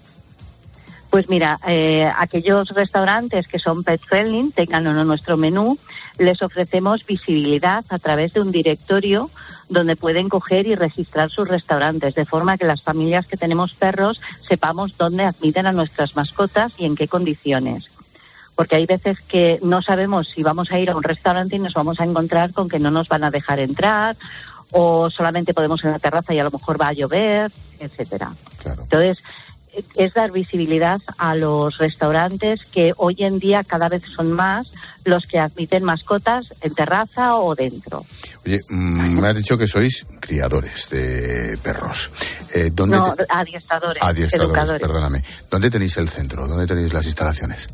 Pues 1.10 1.30
mira, 1.30 1.58
eh, 1.66 2.10
aquellos 2.18 2.70
restaurantes 2.70 3.48
que 3.48 3.60
son 3.60 3.84
pet 3.84 4.02
friendly, 4.02 4.52
tengan 4.52 4.88
o 4.88 4.94
no 4.94 5.06
nuestro 5.06 5.38
menú, 5.38 5.78
les 6.18 6.42
ofrecemos 6.42 7.06
visibilidad 7.06 7.86
a 7.90 8.00
través 8.00 8.34
de 8.34 8.42
un 8.42 8.52
directorio 8.52 9.30
donde 9.70 9.96
pueden 9.96 10.28
coger 10.28 10.68
y 10.68 10.76
registrar 10.76 11.30
sus 11.30 11.48
restaurantes, 11.48 12.16
de 12.16 12.26
forma 12.26 12.58
que 12.58 12.66
las 12.66 12.82
familias 12.82 13.26
que 13.26 13.38
tenemos 13.38 13.74
perros 13.74 14.22
sepamos 14.48 14.98
dónde 14.98 15.24
admiten 15.24 15.66
a 15.66 15.72
nuestras 15.72 16.16
mascotas 16.16 16.74
y 16.78 16.86
en 16.86 16.96
qué 16.96 17.08
condiciones. 17.08 17.90
Porque 18.56 18.76
hay 18.76 18.86
veces 18.86 19.22
que 19.22 19.60
no 19.62 19.82
sabemos 19.82 20.30
si 20.34 20.44
vamos 20.44 20.72
a 20.72 20.80
ir 20.80 20.90
a 20.90 20.96
un 20.96 21.04
restaurante 21.04 21.56
y 21.56 21.60
nos 21.60 21.74
vamos 21.74 22.00
a 22.00 22.04
encontrar 22.04 22.52
con 22.52 22.68
que 22.68 22.80
no 22.80 22.92
nos 22.92 23.08
van 23.08 23.24
a 23.24 23.32
dejar 23.32 23.60
entrar 23.60 24.18
o 24.72 25.10
solamente 25.10 25.54
podemos 25.54 25.84
a 25.86 25.92
la 25.92 26.00
terraza 26.00 26.34
y 26.34 26.40
a 26.40 26.44
lo 26.44 26.52
mejor 26.52 26.80
va 26.80 26.90
a 26.90 26.94
llover, 26.94 27.52
etcétera. 27.80 28.34
Entonces, 28.66 29.24
es 29.96 30.14
dar 30.14 30.32
visibilidad 30.32 31.00
a 31.18 31.36
los 31.36 31.78
restaurantes 31.78 32.66
que 32.66 32.94
hoy 32.98 33.16
en 33.20 33.40
día 33.40 33.64
cada 33.64 33.90
vez 33.90 34.04
son 34.04 34.32
más 34.32 34.72
los 35.06 35.26
que 35.26 35.40
admiten 35.40 35.84
mascotas 35.84 36.54
en 36.62 36.74
terraza 36.74 37.36
o 37.36 37.56
dentro. 37.56 38.06
Oye, 38.46 38.60
mm, 38.70 39.20
me 39.20 39.28
has 39.28 39.38
dicho 39.38 39.58
que 39.58 39.68
sois 39.68 40.06
criadores 40.20 40.90
de 40.90 41.58
perros. 41.64 42.12
Eh, 42.54 42.72
¿dónde 42.74 42.98
no, 42.98 43.16
adiestradores, 43.30 44.02
adiestradores, 44.04 44.80
perdóname. 44.80 45.24
¿Dónde 45.50 45.70
tenéis 45.70 45.98
el 45.98 46.10
centro? 46.10 46.48
¿Dónde 46.48 46.68
tenéis 46.68 46.94
las 46.94 47.06
instalaciones? 47.06 47.70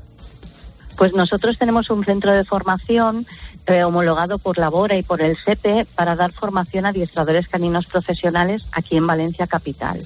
Pues 0.97 1.13
nosotros 1.13 1.57
tenemos 1.57 1.89
un 1.89 2.05
centro 2.05 2.35
de 2.35 2.43
formación 2.43 3.25
eh, 3.65 3.83
homologado 3.83 4.37
por 4.39 4.57
la 4.57 4.69
BORA 4.69 4.97
y 4.97 5.03
por 5.03 5.21
el 5.21 5.37
SEPE 5.37 5.87
para 5.95 6.15
dar 6.15 6.31
formación 6.31 6.85
a 6.85 6.89
adiestradores 6.89 7.47
caninos 7.47 7.85
profesionales 7.87 8.67
aquí 8.73 8.97
en 8.97 9.07
Valencia 9.07 9.47
Capital. 9.47 9.99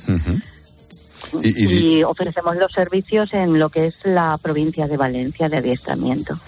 Y, 1.41 2.03
ofrecemos 2.03 2.55
los 2.57 2.71
servicios 2.71 3.33
en 3.33 3.59
lo 3.59 3.69
que 3.69 3.87
es 3.87 3.97
la 4.03 4.37
provincia 4.37 4.87
de 4.87 4.97
Valencia 4.97 5.49
de 5.49 5.57
adiestramiento. 5.57 6.39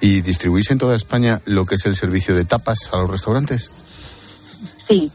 ¿Y 0.00 0.20
distribuís 0.20 0.70
en 0.70 0.78
toda 0.78 0.96
España 0.96 1.40
lo 1.44 1.64
que 1.64 1.74
es 1.76 1.86
el 1.86 1.96
servicio 1.96 2.34
de 2.34 2.44
tapas 2.44 2.90
a 2.92 2.98
los 2.98 3.10
restaurantes? 3.10 3.70
Sí, 4.86 5.10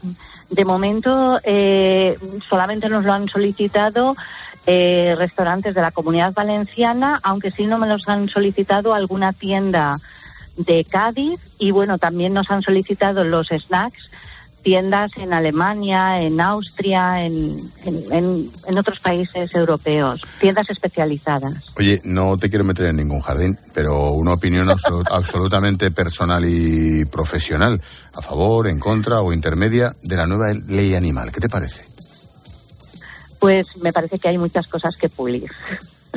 de 0.50 0.64
momento 0.64 1.40
eh, 1.42 2.18
solamente 2.48 2.88
nos 2.88 3.04
lo 3.04 3.12
han 3.12 3.28
solicitado 3.28 4.14
eh, 4.66 5.14
restaurantes 5.18 5.74
de 5.74 5.80
la 5.80 5.90
comunidad 5.90 6.32
valenciana, 6.32 7.20
aunque 7.22 7.50
sí 7.50 7.66
no 7.66 7.78
me 7.78 7.86
los 7.86 8.08
han 8.08 8.28
solicitado 8.28 8.94
alguna 8.94 9.32
tienda 9.32 9.96
de 10.56 10.84
Cádiz 10.84 11.40
y 11.58 11.70
bueno, 11.70 11.98
también 11.98 12.32
nos 12.32 12.50
han 12.50 12.62
solicitado 12.62 13.24
los 13.24 13.48
snacks 13.48 14.10
tiendas 14.64 15.10
en 15.16 15.32
Alemania, 15.32 16.20
en 16.22 16.40
Austria, 16.40 17.22
en, 17.24 17.56
en, 17.84 18.78
otros 18.78 18.98
países 18.98 19.54
europeos, 19.54 20.22
tiendas 20.40 20.68
especializadas. 20.70 21.72
Oye, 21.76 22.00
no 22.02 22.36
te 22.38 22.48
quiero 22.48 22.64
meter 22.64 22.86
en 22.86 22.96
ningún 22.96 23.20
jardín, 23.20 23.56
pero 23.72 24.12
una 24.12 24.32
opinión 24.32 24.68
absolutamente 25.10 25.90
personal 25.90 26.44
y 26.46 27.04
profesional, 27.04 27.80
a 28.14 28.22
favor, 28.22 28.66
en 28.66 28.80
contra 28.80 29.20
o 29.20 29.32
intermedia 29.32 29.92
de 30.02 30.16
la 30.16 30.26
nueva 30.26 30.52
ley 30.54 30.94
animal. 30.94 31.30
¿Qué 31.30 31.40
te 31.40 31.50
parece? 31.50 31.84
Pues 33.38 33.66
me 33.82 33.92
parece 33.92 34.18
que 34.18 34.28
hay 34.28 34.38
muchas 34.38 34.66
cosas 34.66 34.96
que 34.96 35.10
pulir. 35.10 35.50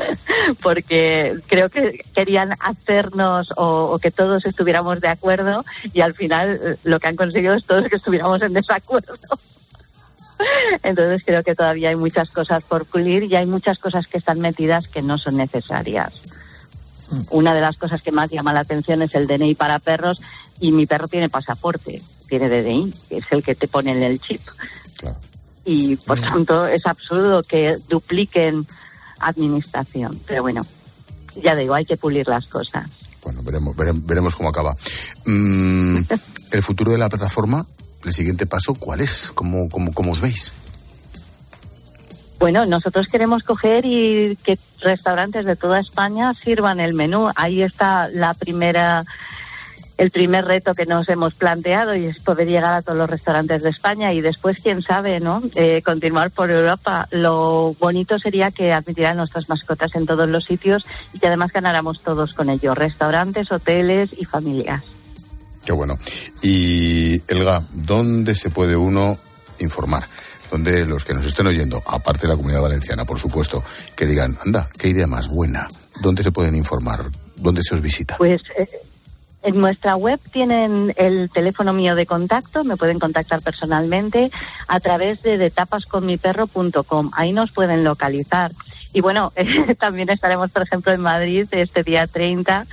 porque 0.62 1.40
creo 1.48 1.70
que 1.70 2.04
querían 2.14 2.52
hacernos 2.60 3.54
o, 3.58 3.98
que 4.00 4.12
todos 4.12 4.46
estuviéramos 4.46 5.02
de 5.02 5.10
acuerdo 5.10 5.64
y 5.94 6.02
al 6.02 6.14
final 6.14 6.60
eh, 6.62 6.76
lo 6.84 7.00
que 7.00 7.08
han 7.08 7.16
conseguido 7.16 7.54
es 7.54 7.66
todos 7.66 7.88
que 7.88 7.96
estuviéramos 7.96 8.42
en 8.42 8.54
desacuerdo. 8.54 9.16
Entonces 10.84 11.24
creo 11.26 11.44
que 11.44 11.56
todavía 11.56 11.90
hay 11.90 11.96
muchas 11.96 12.30
cosas 12.30 12.64
por 12.64 12.86
pulir 12.86 13.24
y 13.24 13.36
hay 13.36 13.46
muchas 13.46 13.80
cosas 13.80 14.08
que 14.08 14.18
están 14.18 14.40
metidas 14.40 14.88
que 14.88 15.02
no 15.02 15.18
son 15.18 15.38
necesarias. 15.38 16.22
Una 17.32 17.54
de 17.54 17.62
las 17.62 17.78
cosas 17.78 18.02
que 18.02 18.12
más 18.12 18.30
llama 18.30 18.54
la 18.54 18.60
atención 18.62 19.02
es 19.02 19.16
el 19.16 19.28
DNI 19.28 19.56
para 19.56 19.80
perros 19.80 20.22
y 20.60 20.72
mi 20.72 20.86
perro 20.86 21.08
tiene 21.08 21.30
pasaporte, 21.30 22.02
tiene 22.28 22.50
DNI, 22.50 22.94
que 23.10 23.18
es 23.18 23.26
el 23.32 23.44
que 23.44 23.56
te 23.56 23.68
pone 23.68 23.94
en 23.94 24.04
el 24.04 24.20
chip. 24.20 24.42
Y 25.64 25.96
por 25.98 26.20
tanto 26.20 26.66
es 26.68 26.86
absurdo 26.86 27.44
que 27.44 27.76
dupliquen 27.90 28.68
administración. 29.20 30.20
Pero 30.26 30.42
bueno, 30.42 30.66
ya 31.42 31.56
digo, 31.56 31.74
hay 31.74 31.86
que 31.86 31.98
pulir 31.98 32.28
las 32.28 32.48
cosas. 32.48 32.90
Bueno, 33.24 33.42
veremos, 33.44 33.76
veremos, 33.76 34.36
cómo 34.36 34.50
acaba. 34.50 34.76
Mm, 35.26 35.98
el 36.52 36.64
futuro 36.64 36.92
de 36.92 36.98
la 36.98 37.10
plataforma, 37.10 37.66
el 38.06 38.14
siguiente 38.14 38.46
paso, 38.46 38.76
¿cuál 38.76 39.02
es? 39.02 39.32
¿Cómo, 39.34 39.70
cómo, 39.70 39.94
cómo 39.94 40.12
os 40.14 40.22
veis? 40.22 40.54
Bueno, 42.40 42.66
nosotros 42.66 43.08
queremos 43.08 43.44
coger 43.44 43.84
y 43.86 44.38
que 44.44 44.60
restaurantes 44.82 45.46
de 45.46 45.56
toda 45.56 45.80
España 45.80 46.34
sirvan 46.36 46.80
el 46.80 46.94
menú. 46.94 47.30
Ahí 47.36 47.64
está 47.64 48.10
la 48.10 48.34
primera 48.36 49.04
el 49.98 50.12
primer 50.12 50.46
reto 50.46 50.74
que 50.74 50.86
nos 50.86 51.10
hemos 51.10 51.34
planteado 51.34 51.96
y 51.96 52.06
es 52.06 52.20
poder 52.20 52.48
llegar 52.48 52.76
a 52.76 52.82
todos 52.82 52.98
los 52.98 53.10
restaurantes 53.10 53.64
de 53.64 53.70
España 53.70 54.14
y 54.14 54.22
después, 54.22 54.62
quién 54.62 54.82
sabe, 54.82 55.20
¿no? 55.20 55.42
Eh, 55.56 55.82
continuar 55.84 56.32
por 56.32 56.52
Europa. 56.52 57.08
Lo 57.12 57.76
bonito 57.80 58.20
sería 58.20 58.52
que 58.52 58.72
admitieran 58.72 59.18
nuestras 59.18 59.50
mascotas 59.50 59.96
en 59.96 60.06
todos 60.06 60.30
los 60.30 60.46
sitios 60.46 60.86
y 61.14 61.20
que 61.20 61.28
además 61.28 61.52
ganáramos 61.52 62.02
todos 62.02 62.34
con 62.34 62.50
ello, 62.50 62.76
restaurantes, 62.76 63.52
hoteles 63.52 64.12
y 64.16 64.26
familias. 64.26 64.84
Qué 65.66 65.74
bueno. 65.74 65.98
Y 66.42 67.22
Elga, 67.28 67.62
¿dónde 67.74 68.36
se 68.36 68.50
puede 68.50 68.76
uno 68.76 69.18
informar? 69.60 70.04
Donde 70.50 70.86
los 70.86 71.04
que 71.04 71.14
nos 71.14 71.26
estén 71.26 71.48
oyendo, 71.48 71.84
aparte 71.86 72.22
de 72.22 72.30
la 72.30 72.36
comunidad 72.36 72.62
valenciana, 72.62 73.04
por 73.04 73.20
supuesto, 73.20 73.62
que 73.96 74.06
digan, 74.06 74.38
anda, 74.46 74.70
qué 74.80 74.90
idea 74.90 75.08
más 75.08 75.28
buena. 75.28 75.68
¿Dónde 76.02 76.24
se 76.24 76.32
pueden 76.32 76.56
informar? 76.56 77.10
¿Dónde 77.36 77.62
se 77.64 77.76
os 77.76 77.82
visita? 77.82 78.16
Pues 78.18 78.42
eh, 78.58 78.68
en 79.44 79.60
nuestra 79.60 79.96
web 79.96 80.20
tienen 80.32 80.94
el 80.98 81.30
teléfono 81.30 81.74
mío 81.74 81.96
de 81.96 82.06
contacto, 82.06 82.64
me 82.64 82.78
pueden 82.78 83.00
contactar 83.00 83.42
personalmente 83.42 84.32
a 84.68 84.80
través 84.80 85.22
de 85.22 85.38
detapasconmiperro.com. 85.38 87.12
Ahí 87.14 87.34
nos 87.34 87.52
pueden 87.52 87.84
localizar. 87.84 88.52
Y 88.94 89.02
bueno, 89.02 89.32
también 89.80 90.10
estaremos, 90.10 90.52
por 90.52 90.64
ejemplo, 90.64 90.92
en 90.92 91.02
Madrid 91.02 91.48
este 91.52 91.84
día 91.84 92.08
30 92.08 92.66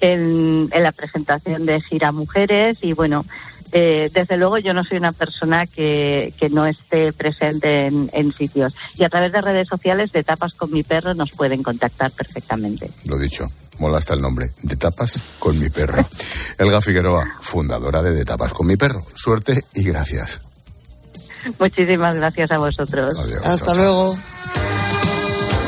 en, 0.00 0.68
en 0.70 0.82
la 0.82 0.92
presentación 0.92 1.66
de 1.66 1.80
Gira 1.80 2.12
Mujeres 2.12 2.84
y 2.84 2.92
bueno, 2.92 3.24
eh, 3.72 4.10
desde 4.12 4.36
luego 4.36 4.58
yo 4.58 4.74
no 4.74 4.84
soy 4.84 4.98
una 4.98 5.12
persona 5.12 5.66
que, 5.66 6.34
que 6.38 6.50
no 6.50 6.66
esté 6.66 7.12
presente 7.12 7.86
en, 7.86 8.10
en, 8.12 8.32
sitios. 8.32 8.74
Y 8.96 9.04
a 9.04 9.08
través 9.08 9.32
de 9.32 9.40
redes 9.40 9.68
sociales 9.68 10.12
de 10.12 10.22
Tapas 10.22 10.52
con 10.54 10.70
mi 10.70 10.82
perro 10.82 11.14
nos 11.14 11.30
pueden 11.30 11.62
contactar 11.62 12.10
perfectamente. 12.10 12.90
Lo 13.06 13.18
dicho, 13.18 13.46
mola 13.78 13.98
hasta 13.98 14.14
el 14.14 14.20
nombre, 14.20 14.50
de 14.62 14.76
Tapas 14.76 15.22
con 15.38 15.58
mi 15.58 15.70
perro. 15.70 16.06
Elga 16.58 16.80
Figueroa, 16.80 17.38
fundadora 17.40 18.02
de 18.02 18.12
De 18.12 18.24
Tapas 18.24 18.52
con 18.52 18.66
mi 18.66 18.76
perro. 18.76 19.00
Suerte 19.14 19.64
y 19.74 19.84
gracias. 19.84 20.40
Muchísimas 21.58 22.14
gracias 22.16 22.50
a 22.50 22.58
vosotros. 22.58 23.18
Adiós, 23.18 23.44
hasta 23.44 23.66
chao, 23.66 23.76
luego. 23.76 24.18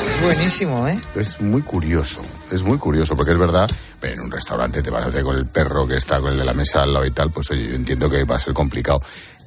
Es 0.08 0.22
buenísimo, 0.22 0.86
¿eh? 0.88 1.00
Es 1.16 1.40
muy 1.40 1.62
curioso, 1.62 2.20
es 2.52 2.62
muy 2.62 2.78
curioso, 2.78 3.16
porque 3.16 3.32
es 3.32 3.38
verdad, 3.38 3.68
en 4.12 4.20
un 4.20 4.30
restaurante 4.30 4.82
te 4.82 4.90
vas 4.90 5.02
a 5.02 5.06
hacer 5.06 5.22
con 5.22 5.36
el 5.36 5.46
perro 5.46 5.86
que 5.86 5.96
está 5.96 6.20
con 6.20 6.32
el 6.32 6.38
de 6.38 6.44
la 6.44 6.54
mesa 6.54 6.82
al 6.82 6.92
lado 6.92 7.06
y 7.06 7.10
tal, 7.10 7.30
pues 7.30 7.50
oye, 7.50 7.68
yo 7.68 7.74
entiendo 7.74 8.08
que 8.08 8.24
va 8.24 8.36
a 8.36 8.38
ser 8.38 8.52
complicado. 8.54 9.00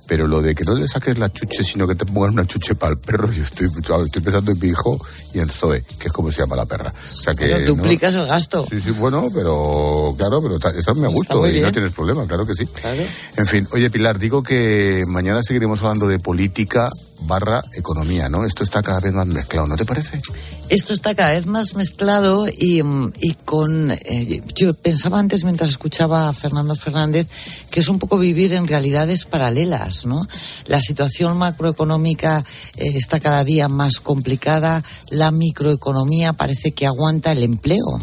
Pero 0.07 0.25
lo 0.25 0.41
de 0.41 0.55
que 0.55 0.63
no 0.63 0.73
le 0.73 0.87
saques 0.87 1.17
la 1.17 1.29
chuche, 1.29 1.65
sino 1.65 1.85
que 1.85 1.93
te 1.93 2.05
pongas 2.05 2.31
una 2.31 2.47
chuche 2.47 2.75
para 2.75 2.93
el 2.93 2.97
perro, 2.97 3.29
yo 3.31 3.43
estoy, 3.43 3.67
estoy 3.67 4.21
pensando 4.21 4.51
en 4.51 4.59
mi 4.59 4.67
hijo 4.69 4.97
y 5.33 5.39
en 5.39 5.49
Zoe, 5.49 5.83
que 5.99 6.07
es 6.07 6.13
como 6.13 6.31
se 6.31 6.39
llama 6.39 6.55
la 6.55 6.65
perra. 6.65 6.93
O 6.93 7.15
sea 7.15 7.33
que. 7.33 7.45
Pero 7.45 7.75
duplicas 7.75 8.15
¿no? 8.15 8.21
el 8.21 8.27
gasto. 8.27 8.65
Sí, 8.69 8.79
sí, 8.79 8.91
bueno, 8.91 9.25
pero 9.33 10.15
claro, 10.17 10.41
pero 10.41 10.55
está 10.55 10.93
muy 10.93 11.05
a 11.05 11.09
gusto 11.09 11.45
y 11.45 11.51
bien. 11.51 11.63
no 11.63 11.71
tienes 11.73 11.91
problema, 11.91 12.25
claro 12.25 12.45
que 12.45 12.55
sí. 12.55 12.65
Claro. 12.67 13.03
En 13.35 13.45
fin, 13.45 13.67
oye 13.73 13.89
Pilar, 13.89 14.17
digo 14.17 14.41
que 14.41 15.03
mañana 15.07 15.43
seguiremos 15.43 15.81
hablando 15.81 16.07
de 16.07 16.19
política 16.19 16.89
barra 17.21 17.63
economía, 17.73 18.29
¿no? 18.29 18.45
Esto 18.45 18.63
está 18.63 18.81
cada 18.83 18.99
vez 18.99 19.13
más 19.13 19.27
mezclado, 19.27 19.67
¿no 19.67 19.75
te 19.75 19.85
parece? 19.85 20.21
Esto 20.69 20.93
está 20.93 21.15
cada 21.15 21.31
vez 21.31 21.45
más 21.45 21.75
mezclado 21.75 22.47
y, 22.47 22.81
y 23.19 23.33
con... 23.45 23.91
Eh, 23.91 24.43
yo 24.53 24.73
pensaba 24.73 25.19
antes, 25.19 25.43
mientras 25.43 25.69
escuchaba 25.69 26.27
a 26.27 26.33
Fernando 26.33 26.75
Fernández, 26.75 27.27
que 27.71 27.79
es 27.79 27.87
un 27.87 27.99
poco 27.99 28.17
vivir 28.17 28.53
en 28.53 28.67
realidades 28.67 29.25
paralelas, 29.25 30.05
¿no? 30.05 30.27
La 30.65 30.81
situación 30.81 31.37
macroeconómica 31.37 32.43
eh, 32.75 32.91
está 32.95 33.19
cada 33.19 33.43
día 33.43 33.69
más 33.69 33.99
complicada, 33.99 34.83
la 35.09 35.31
microeconomía 35.31 36.33
parece 36.33 36.71
que 36.71 36.85
aguanta 36.85 37.31
el 37.31 37.43
empleo 37.43 37.99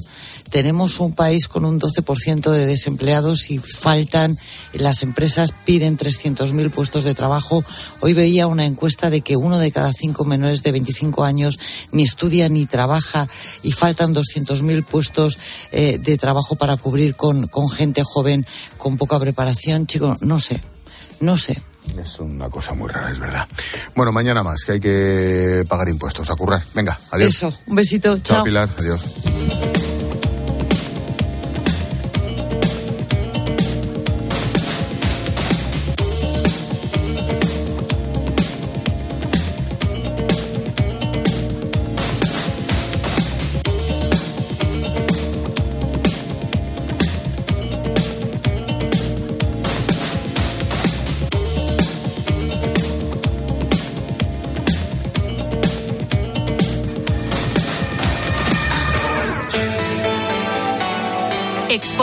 tenemos 0.51 1.01
un 1.01 1.15
país 1.15 1.49
con 1.49 1.65
un 1.65 1.81
12% 1.81 2.51
de 2.51 2.67
desempleados 2.67 3.51
y 3.51 3.59
faltan, 3.59 4.37
las 4.73 5.03
empresas 5.03 5.53
piden 5.65 5.99
300.000 5.99 6.71
puestos 6.71 7.05
de 7.05 7.15
trabajo. 7.15 7.65
Hoy 8.01 8.13
veía 8.13 8.47
una 8.47 8.67
encuesta 8.67 9.11
de 9.11 9.21
que 9.21 9.37
uno 9.37 9.59
de 9.59 9.73
cada 9.73 9.93
cinco 9.93 10.25
menores 10.25 10.63
de 10.63 10.73
25 10.73 11.25
años 11.25 11.59
ni 11.93 12.03
estudia 12.03 12.49
ni 12.49 12.67
trabaja 12.67 13.29
y 13.63 13.73
faltan 13.73 14.15
200.000 14.15 14.85
puestos 14.85 15.39
eh, 15.73 15.99
de 15.99 16.19
trabajo 16.19 16.57
para 16.57 16.77
cubrir 16.77 17.17
con, 17.17 17.47
con 17.49 17.69
gente 17.69 18.03
joven 18.05 18.47
con 18.79 18.97
poca 18.97 19.19
preparación. 19.19 19.87
Chicos, 19.87 20.23
no 20.23 20.39
sé, 20.39 20.61
no 21.21 21.37
sé. 21.37 21.63
Es 21.99 22.19
una 22.19 22.49
cosa 22.49 22.73
muy 22.73 22.89
rara, 22.89 23.11
es 23.11 23.19
verdad. 23.19 23.47
Bueno, 23.95 24.11
mañana 24.11 24.43
más, 24.43 24.65
que 24.65 24.73
hay 24.73 24.81
que 24.81 25.65
pagar 25.69 25.89
impuestos, 25.89 26.31
a 26.31 26.35
currar. 26.35 26.63
Venga, 26.75 26.99
adiós. 27.11 27.35
Eso, 27.35 27.53
un 27.67 27.77
besito, 27.77 28.17
chao. 28.19 28.37
Chao, 28.37 28.45
Pilar, 28.45 28.69
adiós. 28.79 29.01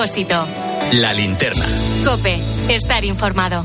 Expósito. 0.03 0.47
La 0.93 1.13
linterna. 1.13 1.63
Cope. 2.03 2.41
Estar 2.69 3.05
informado. 3.05 3.63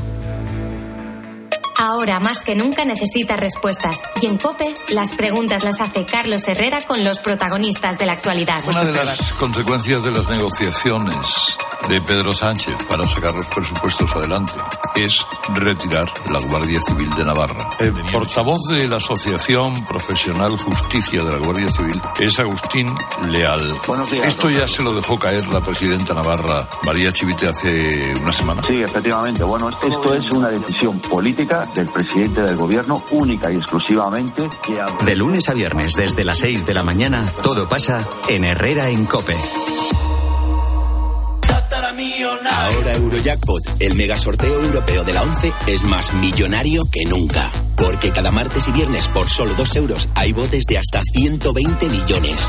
Ahora 1.79 2.19
más 2.19 2.43
que 2.43 2.55
nunca 2.55 2.85
necesita 2.85 3.35
respuestas. 3.37 4.03
Y 4.21 4.27
en 4.27 4.37
COPE, 4.37 4.71
las 4.89 5.13
preguntas 5.13 5.63
las 5.63 5.81
hace 5.81 6.05
Carlos 6.05 6.47
Herrera 6.47 6.77
con 6.87 7.03
los 7.03 7.19
protagonistas 7.21 7.97
de 7.97 8.05
la 8.05 8.13
actualidad. 8.13 8.61
Una 8.67 8.83
de 8.83 8.93
las 8.93 9.33
consecuencias 9.33 10.03
de 10.03 10.11
las 10.11 10.29
negociaciones 10.29 11.57
de 11.89 12.01
Pedro 12.01 12.31
Sánchez 12.33 12.75
para 12.87 13.03
sacar 13.03 13.33
los 13.33 13.47
presupuestos 13.47 14.15
adelante 14.15 14.53
es 14.97 15.25
retirar 15.53 16.11
la 16.31 16.39
Guardia 16.39 16.79
Civil 16.81 17.09
de 17.11 17.23
Navarra. 17.23 17.69
El 17.79 17.93
portavoz 17.93 18.59
de 18.69 18.87
la 18.87 18.97
Asociación 18.97 19.73
Profesional 19.85 20.57
Justicia 20.57 21.23
de 21.23 21.31
la 21.31 21.37
Guardia 21.37 21.67
Civil 21.67 22.01
es 22.19 22.39
Agustín 22.39 22.87
Leal. 23.27 23.61
Esto 24.23 24.49
ya 24.49 24.67
se 24.67 24.83
lo 24.83 24.93
dejó 24.93 25.19
caer 25.19 25.45
la 25.47 25.61
presidenta 25.61 26.13
Navarra, 26.13 26.67
María 26.85 27.11
Chivite, 27.11 27.47
hace 27.47 28.13
una 28.21 28.33
semana. 28.33 28.63
Sí, 28.63 28.81
efectivamente. 28.81 29.43
Bueno, 29.43 29.69
esto 29.69 30.13
es 30.13 30.31
una 30.31 30.49
decisión 30.49 30.99
política 30.99 31.67
del 31.75 31.87
presidente 31.87 32.41
del 32.41 32.55
gobierno, 32.55 33.03
única 33.11 33.51
y 33.51 33.57
exclusivamente. 33.57 34.49
Que... 34.65 35.05
De 35.05 35.15
lunes 35.15 35.47
a 35.49 35.53
viernes, 35.53 35.93
desde 35.93 36.23
las 36.23 36.39
6 36.39 36.65
de 36.65 36.73
la 36.73 36.83
mañana, 36.83 37.25
todo 37.43 37.67
pasa 37.67 38.07
en 38.27 38.45
Herrera 38.45 38.89
en 38.89 39.05
Cope. 39.05 39.35
Ahora 42.51 42.93
Eurojackpot, 42.93 43.63
el 43.79 43.95
mega 43.95 44.17
sorteo 44.17 44.61
europeo 44.63 45.03
de 45.03 45.13
la 45.13 45.23
11, 45.23 45.51
es 45.65 45.83
más 45.83 46.13
millonario 46.13 46.83
que 46.91 47.05
nunca. 47.05 47.51
Porque 47.77 48.11
cada 48.11 48.31
martes 48.31 48.67
y 48.67 48.71
viernes 48.71 49.07
por 49.07 49.29
solo 49.29 49.53
2 49.55 49.75
euros 49.75 50.09
hay 50.15 50.33
botes 50.33 50.65
de 50.65 50.77
hasta 50.77 51.01
120 51.13 51.89
millones. 51.89 52.47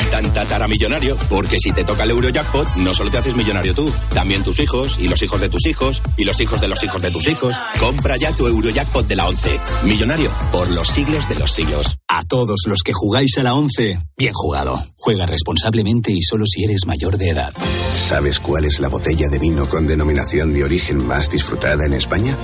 Y 0.00 0.04
tan 0.10 0.32
tataramillonario, 0.32 1.16
porque 1.28 1.58
si 1.58 1.72
te 1.72 1.84
toca 1.84 2.02
el 2.02 2.10
Eurojackpot, 2.10 2.76
no 2.76 2.92
solo 2.92 3.10
te 3.10 3.18
haces 3.18 3.36
millonario 3.36 3.74
tú, 3.74 3.90
también 4.12 4.42
tus 4.42 4.58
hijos, 4.58 4.98
y 4.98 5.08
los 5.08 5.22
hijos 5.22 5.40
de 5.40 5.48
tus 5.48 5.66
hijos, 5.66 6.02
y 6.16 6.24
los 6.24 6.40
hijos 6.40 6.60
de 6.60 6.68
los 6.68 6.82
hijos 6.82 7.00
de 7.00 7.10
tus 7.10 7.28
hijos. 7.28 7.54
Compra 7.78 8.16
ya 8.16 8.32
tu 8.32 8.46
Eurojackpot 8.46 9.06
de 9.06 9.16
la 9.16 9.26
11. 9.26 9.60
Millonario 9.84 10.30
por 10.52 10.68
los 10.70 10.88
siglos 10.88 11.28
de 11.28 11.36
los 11.36 11.52
siglos. 11.52 11.98
A 12.08 12.24
todos 12.24 12.60
los 12.66 12.82
que 12.82 12.92
jugáis 12.92 13.38
a 13.38 13.42
la 13.42 13.54
11, 13.54 13.98
bien 14.16 14.32
jugado. 14.34 14.84
Juega 14.98 15.26
responsablemente 15.26 16.12
y 16.12 16.20
solo 16.20 16.46
si 16.46 16.64
eres 16.64 16.86
mayor 16.86 17.16
de 17.16 17.30
edad. 17.30 17.52
¿Sabes 17.94 18.40
cuál 18.40 18.64
es 18.64 18.80
la 18.80 18.88
botella 18.88 19.28
de 19.28 19.38
vino 19.38 19.66
con 19.66 19.86
denominación 19.86 20.52
de 20.52 20.64
origen 20.64 21.06
más 21.06 21.30
disfrutada 21.30 21.86
en 21.86 21.94
España? 21.94 22.36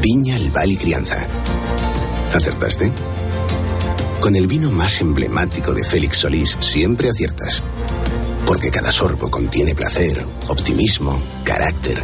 Viña 0.00 0.36
El 0.36 0.50
Val 0.50 0.70
y 0.72 0.76
Crianza. 0.76 1.26
¿Acertaste? 2.32 2.92
Con 4.20 4.36
el 4.36 4.46
vino 4.46 4.70
más 4.70 5.00
emblemático 5.00 5.72
de 5.72 5.84
Félix 5.84 6.18
Solís 6.18 6.56
siempre 6.60 7.10
aciertas. 7.10 7.62
Porque 8.46 8.70
cada 8.70 8.92
sorbo 8.92 9.30
contiene 9.30 9.74
placer, 9.74 10.24
optimismo, 10.48 11.22
carácter. 11.44 12.02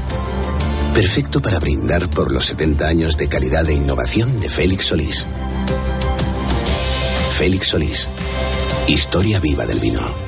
Perfecto 0.94 1.40
para 1.40 1.58
brindar 1.58 2.08
por 2.10 2.32
los 2.32 2.46
70 2.46 2.86
años 2.86 3.16
de 3.16 3.28
calidad 3.28 3.68
e 3.68 3.74
innovación 3.74 4.40
de 4.40 4.48
Félix 4.48 4.86
Solís. 4.86 5.26
Félix 7.38 7.68
Solís. 7.68 8.08
Historia 8.86 9.40
viva 9.40 9.66
del 9.66 9.80
vino. 9.80 10.21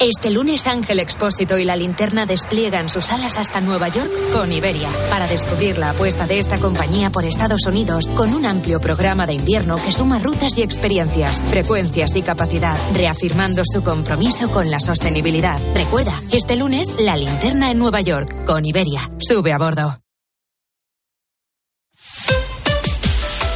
Este 0.00 0.30
lunes 0.30 0.68
Ángel 0.68 1.00
Expósito 1.00 1.58
y 1.58 1.64
la 1.64 1.74
linterna 1.74 2.24
despliegan 2.24 2.88
sus 2.88 3.10
alas 3.10 3.36
hasta 3.36 3.60
Nueva 3.60 3.88
York 3.88 4.08
con 4.32 4.52
Iberia 4.52 4.88
para 5.10 5.26
descubrir 5.26 5.76
la 5.76 5.90
apuesta 5.90 6.28
de 6.28 6.38
esta 6.38 6.56
compañía 6.58 7.10
por 7.10 7.24
Estados 7.24 7.66
Unidos 7.66 8.06
con 8.10 8.32
un 8.32 8.46
amplio 8.46 8.80
programa 8.80 9.26
de 9.26 9.32
invierno 9.32 9.74
que 9.74 9.90
suma 9.90 10.20
rutas 10.20 10.56
y 10.56 10.62
experiencias, 10.62 11.42
frecuencias 11.50 12.14
y 12.14 12.22
capacidad, 12.22 12.76
reafirmando 12.94 13.64
su 13.64 13.82
compromiso 13.82 14.48
con 14.50 14.70
la 14.70 14.78
sostenibilidad. 14.78 15.58
Recuerda, 15.74 16.12
este 16.30 16.54
lunes 16.54 16.94
la 17.00 17.16
linterna 17.16 17.72
en 17.72 17.78
Nueva 17.78 18.00
York 18.00 18.44
con 18.44 18.64
Iberia. 18.66 19.00
Sube 19.18 19.52
a 19.52 19.58
bordo. 19.58 19.98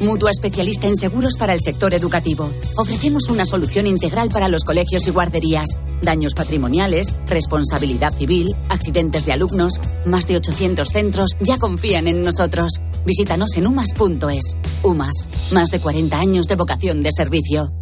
mutua 0.00 0.30
especialista 0.30 0.86
en 0.86 0.96
seguros 0.96 1.36
para 1.36 1.54
el 1.54 1.60
sector 1.60 1.94
educativo. 1.94 2.50
Ofrecemos 2.76 3.28
una 3.28 3.46
solución 3.46 3.86
integral 3.86 4.30
para 4.30 4.48
los 4.48 4.64
colegios 4.64 5.06
y 5.06 5.10
guarderías. 5.10 5.78
Daños 6.02 6.34
patrimoniales, 6.34 7.18
responsabilidad 7.26 8.12
civil, 8.12 8.54
accidentes 8.68 9.26
de 9.26 9.32
alumnos. 9.32 9.80
Más 10.06 10.26
de 10.26 10.36
800 10.36 10.88
centros 10.88 11.36
ya 11.40 11.56
confían 11.58 12.08
en 12.08 12.22
nosotros. 12.22 12.80
Visítanos 13.04 13.56
en 13.56 13.66
umas.es. 13.66 14.56
UMAS, 14.82 15.52
más 15.52 15.70
de 15.70 15.80
40 15.80 16.18
años 16.18 16.46
de 16.46 16.56
vocación 16.56 17.02
de 17.02 17.12
servicio. 17.12 17.72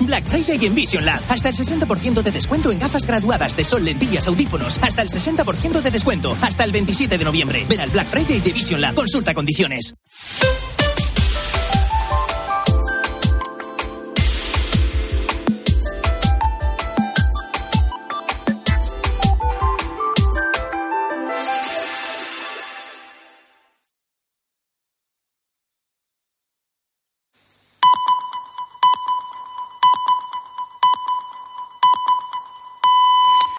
Black 0.00 0.24
Friday 0.26 0.64
en 0.64 0.74
Vision 0.74 1.04
Lab. 1.04 1.20
Hasta 1.28 1.48
el 1.48 1.54
60% 1.54 2.22
de 2.22 2.30
descuento 2.30 2.70
en 2.70 2.78
gafas 2.78 3.06
graduadas 3.06 3.56
de 3.56 3.64
sol, 3.64 3.84
lentillas, 3.84 4.28
audífonos. 4.28 4.78
Hasta 4.82 5.02
el 5.02 5.08
60% 5.08 5.80
de 5.80 5.90
descuento. 5.90 6.36
Hasta 6.42 6.64
el 6.64 6.72
27 6.72 7.18
de 7.18 7.24
noviembre. 7.24 7.66
Ven 7.68 7.80
al 7.80 7.90
Black 7.90 8.06
Friday 8.06 8.40
de 8.40 8.52
Vision 8.52 8.80
Lab. 8.80 8.94
Consulta 8.94 9.34
condiciones. 9.34 9.94